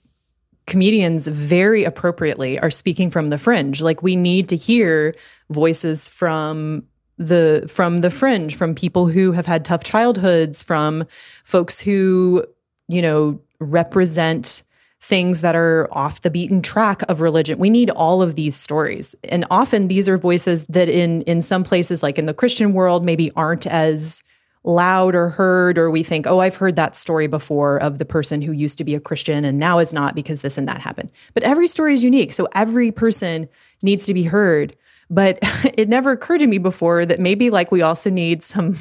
comedians 0.66 1.26
very 1.26 1.84
appropriately 1.84 2.58
are 2.58 2.70
speaking 2.70 3.10
from 3.10 3.30
the 3.30 3.38
fringe. 3.38 3.80
Like 3.80 4.02
we 4.02 4.16
need 4.16 4.48
to 4.48 4.56
hear 4.56 5.14
voices 5.50 6.08
from 6.08 6.84
the 7.18 7.68
from 7.68 7.98
the 7.98 8.10
fringe, 8.10 8.56
from 8.56 8.74
people 8.74 9.08
who 9.08 9.32
have 9.32 9.46
had 9.46 9.64
tough 9.64 9.84
childhoods, 9.84 10.62
from 10.62 11.04
folks 11.44 11.80
who, 11.80 12.44
you 12.88 13.02
know, 13.02 13.40
represent 13.60 14.62
things 15.00 15.42
that 15.42 15.54
are 15.54 15.88
off 15.92 16.22
the 16.22 16.30
beaten 16.30 16.60
track 16.60 17.02
of 17.08 17.20
religion. 17.20 17.58
We 17.58 17.70
need 17.70 17.90
all 17.90 18.20
of 18.20 18.34
these 18.34 18.56
stories. 18.56 19.14
And 19.24 19.44
often 19.50 19.88
these 19.88 20.08
are 20.08 20.18
voices 20.18 20.64
that 20.66 20.88
in 20.88 21.22
in 21.22 21.42
some 21.42 21.64
places 21.64 22.02
like 22.02 22.18
in 22.18 22.26
the 22.26 22.34
Christian 22.34 22.72
world 22.72 23.04
maybe 23.04 23.30
aren't 23.36 23.66
as 23.66 24.22
loud 24.64 25.14
or 25.14 25.30
heard, 25.30 25.78
or 25.78 25.90
we 25.90 26.02
think, 26.02 26.26
oh, 26.26 26.40
I've 26.40 26.56
heard 26.56 26.76
that 26.76 26.96
story 26.96 27.26
before 27.26 27.78
of 27.78 27.98
the 27.98 28.04
person 28.04 28.42
who 28.42 28.52
used 28.52 28.76
to 28.78 28.84
be 28.84 28.94
a 28.94 29.00
Christian 29.00 29.44
and 29.44 29.58
now 29.58 29.78
is 29.78 29.92
not 29.92 30.14
because 30.14 30.42
this 30.42 30.58
and 30.58 30.68
that 30.68 30.80
happened. 30.80 31.10
But 31.32 31.44
every 31.44 31.68
story 31.68 31.94
is 31.94 32.04
unique. 32.04 32.32
So 32.32 32.48
every 32.54 32.90
person 32.90 33.48
needs 33.82 34.04
to 34.06 34.14
be 34.14 34.24
heard. 34.24 34.76
But 35.10 35.38
it 35.76 35.88
never 35.88 36.12
occurred 36.12 36.38
to 36.38 36.46
me 36.46 36.58
before 36.58 37.06
that 37.06 37.20
maybe 37.20 37.50
like 37.50 37.70
we 37.72 37.82
also 37.82 38.10
need 38.10 38.42
some 38.42 38.76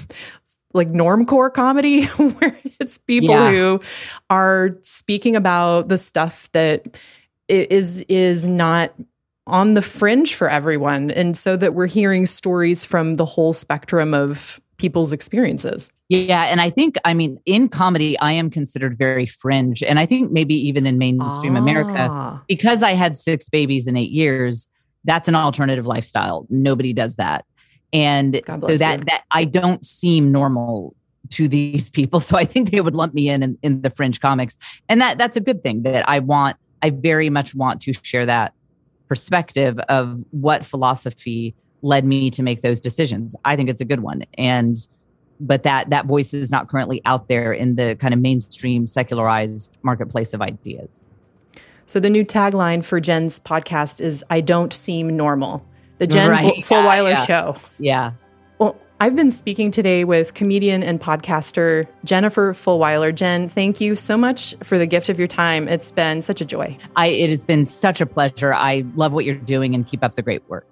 like 0.74 0.92
normcore 0.92 1.54
comedy 1.54 2.06
where 2.18 2.58
it's 2.80 2.98
people 2.98 3.30
yeah. 3.30 3.52
who 3.52 3.82
are 4.30 4.78
speaking 4.82 5.36
about 5.36 5.88
the 5.88 5.98
stuff 5.98 6.52
that 6.52 7.00
is 7.48 8.02
is 8.04 8.48
not 8.48 8.94
on 9.48 9.74
the 9.74 9.82
fringe 9.82 10.36
for 10.36 10.50
everyone 10.50 11.10
and 11.10 11.38
so 11.38 11.56
that 11.56 11.74
we're 11.74 11.88
hearing 11.88 12.26
stories 12.26 12.86
from 12.86 13.16
the 13.16 13.26
whole 13.26 13.54
spectrum 13.54 14.14
of 14.14 14.60
people's 14.78 15.12
experiences. 15.12 15.92
Yeah. 16.10 16.44
And 16.44 16.62
I 16.62 16.70
think, 16.70 16.98
I 17.04 17.14
mean, 17.14 17.40
in 17.46 17.68
comedy, 17.68 18.18
I 18.20 18.32
am 18.32 18.50
considered 18.50 18.98
very 18.98 19.26
fringe. 19.26 19.84
And 19.84 20.00
I 20.00 20.06
think 20.06 20.32
maybe 20.32 20.54
even 20.56 20.86
in 20.86 20.98
mainstream 20.98 21.56
ah. 21.56 21.60
America, 21.60 22.42
because 22.48 22.84
I 22.84 22.94
had 22.94 23.16
six 23.16 23.50
babies 23.50 23.88
in 23.88 23.98
eight 23.98 24.12
years, 24.12 24.70
that's 25.08 25.28
an 25.28 25.34
alternative 25.36 25.88
lifestyle. 25.88 26.46
Nobody 26.50 26.94
does 26.94 27.16
that. 27.16 27.46
And 27.94 28.42
so 28.60 28.78
that, 28.78 29.06
that 29.08 29.24
I 29.32 29.46
don't 29.46 29.84
seem 29.84 30.32
normal 30.32 30.96
to 31.32 31.48
these 31.48 31.90
people. 31.98 32.20
So 32.20 32.38
I 32.38 32.46
think 32.46 32.70
they 32.70 32.82
would 32.82 32.94
lump 32.94 33.14
me 33.16 33.30
in, 33.30 33.42
in 33.42 33.58
in 33.64 33.82
the 33.82 33.90
fringe 33.90 34.20
comics. 34.20 34.58
And 34.88 35.02
that 35.02 35.18
that's 35.18 35.38
a 35.38 35.42
good 35.42 35.64
thing 35.64 35.82
that 35.84 36.08
I 36.08 36.20
want, 36.20 36.58
I 36.84 36.92
very 36.92 37.30
much 37.30 37.56
want 37.56 37.82
to 37.82 37.94
share 37.94 38.26
that 38.28 38.54
perspective 39.08 39.80
of 39.90 40.24
what 40.32 40.66
philosophy 40.66 41.56
led 41.82 42.06
me 42.06 42.30
to 42.32 42.44
make 42.44 42.62
those 42.62 42.82
decisions. 42.82 43.36
I 43.46 43.56
think 43.56 43.70
it's 43.70 43.82
a 43.82 43.86
good 43.86 44.02
one. 44.02 44.26
And 44.38 44.78
but 45.40 45.64
that 45.64 45.90
that 45.92 46.06
voice 46.06 46.34
is 46.34 46.52
not 46.52 46.68
currently 46.68 47.02
out 47.06 47.30
there 47.30 47.54
in 47.54 47.76
the 47.76 47.96
kind 47.96 48.14
of 48.14 48.20
mainstream 48.20 48.86
secularized 48.86 49.78
marketplace 49.84 50.34
of 50.34 50.42
ideas. 50.42 51.06
So 51.88 52.02
the 52.02 52.10
new 52.10 52.26
tagline 52.26 52.84
for 52.84 53.00
Jen's 53.00 53.40
podcast 53.40 54.02
is 54.02 54.24
I 54.30 54.42
don't 54.42 54.74
seem 54.74 55.16
normal. 55.16 55.66
The 56.00 56.08
Jen 56.08 56.30
right. 56.30 56.56
Yeah, 56.70 57.08
yeah. 57.08 57.26
show. 57.26 57.56
Yeah. 57.80 58.12
Well, 58.60 58.78
I've 59.00 59.16
been 59.16 59.32
speaking 59.32 59.72
today 59.72 60.04
with 60.04 60.34
comedian 60.34 60.84
and 60.84 61.00
podcaster 61.00 61.88
Jennifer 62.04 62.54
Fulwiler. 62.54 63.16
Jen, 63.16 63.48
thank 63.48 63.80
you 63.80 63.96
so 63.96 64.18
much 64.18 64.54
for 64.64 64.78
the 64.78 64.86
gift 64.86 65.08
of 65.08 65.18
your 65.18 65.28
time. 65.28 65.70
It's 65.70 65.92
been 65.92 66.22
such 66.22 66.42
a 66.42 66.46
joy. 66.46 66.78
I 66.98 67.08
it 67.08 67.30
has 67.30 67.46
been 67.46 67.66
such 67.66 68.02
a 68.02 68.06
pleasure. 68.06 68.54
I 68.54 68.84
love 68.96 69.14
what 69.14 69.24
you're 69.24 69.36
doing 69.36 69.74
and 69.74 69.88
keep 69.88 70.04
up 70.04 70.16
the 70.16 70.22
great 70.22 70.48
work. 70.50 70.68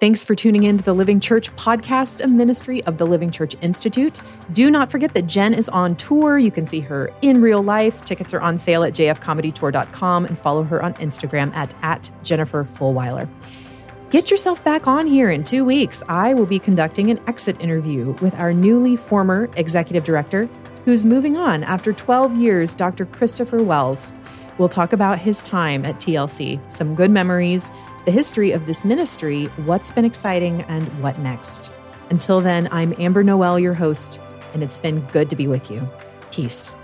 Thanks 0.00 0.24
for 0.24 0.34
tuning 0.34 0.64
in 0.64 0.76
to 0.76 0.84
the 0.84 0.92
Living 0.92 1.20
Church 1.20 1.54
podcast, 1.54 2.20
a 2.20 2.26
ministry 2.26 2.82
of 2.82 2.98
the 2.98 3.06
Living 3.06 3.30
Church 3.30 3.54
Institute. 3.62 4.20
Do 4.52 4.68
not 4.68 4.90
forget 4.90 5.14
that 5.14 5.28
Jen 5.28 5.54
is 5.54 5.68
on 5.68 5.94
tour. 5.94 6.36
You 6.36 6.50
can 6.50 6.66
see 6.66 6.80
her 6.80 7.12
in 7.22 7.40
real 7.40 7.62
life. 7.62 8.04
Tickets 8.04 8.34
are 8.34 8.40
on 8.40 8.58
sale 8.58 8.82
at 8.82 8.92
jfcomedytour.com 8.92 10.24
and 10.26 10.36
follow 10.36 10.64
her 10.64 10.82
on 10.82 10.94
Instagram 10.94 11.54
at, 11.54 11.74
at 11.82 12.10
Jennifer 12.24 12.64
Fulwiler. 12.64 13.28
Get 14.10 14.32
yourself 14.32 14.64
back 14.64 14.88
on 14.88 15.06
here 15.06 15.30
in 15.30 15.44
two 15.44 15.64
weeks. 15.64 16.02
I 16.08 16.34
will 16.34 16.46
be 16.46 16.58
conducting 16.58 17.12
an 17.12 17.20
exit 17.28 17.62
interview 17.62 18.16
with 18.20 18.34
our 18.34 18.52
newly 18.52 18.96
former 18.96 19.48
executive 19.56 20.02
director, 20.02 20.48
who's 20.84 21.06
moving 21.06 21.36
on 21.36 21.62
after 21.62 21.92
12 21.92 22.36
years, 22.36 22.74
Dr. 22.74 23.06
Christopher 23.06 23.62
Wells. 23.62 24.12
We'll 24.58 24.68
talk 24.68 24.92
about 24.92 25.20
his 25.20 25.40
time 25.40 25.84
at 25.84 25.96
TLC, 25.96 26.60
some 26.70 26.96
good 26.96 27.10
memories, 27.12 27.70
the 28.04 28.10
history 28.10 28.52
of 28.52 28.66
this 28.66 28.84
ministry, 28.84 29.46
what's 29.64 29.90
been 29.90 30.04
exciting, 30.04 30.62
and 30.62 30.86
what 31.02 31.18
next. 31.18 31.72
Until 32.10 32.40
then, 32.40 32.68
I'm 32.70 32.94
Amber 32.98 33.24
Noel, 33.24 33.58
your 33.58 33.74
host, 33.74 34.20
and 34.52 34.62
it's 34.62 34.76
been 34.76 35.00
good 35.06 35.30
to 35.30 35.36
be 35.36 35.46
with 35.46 35.70
you. 35.70 35.88
Peace. 36.30 36.76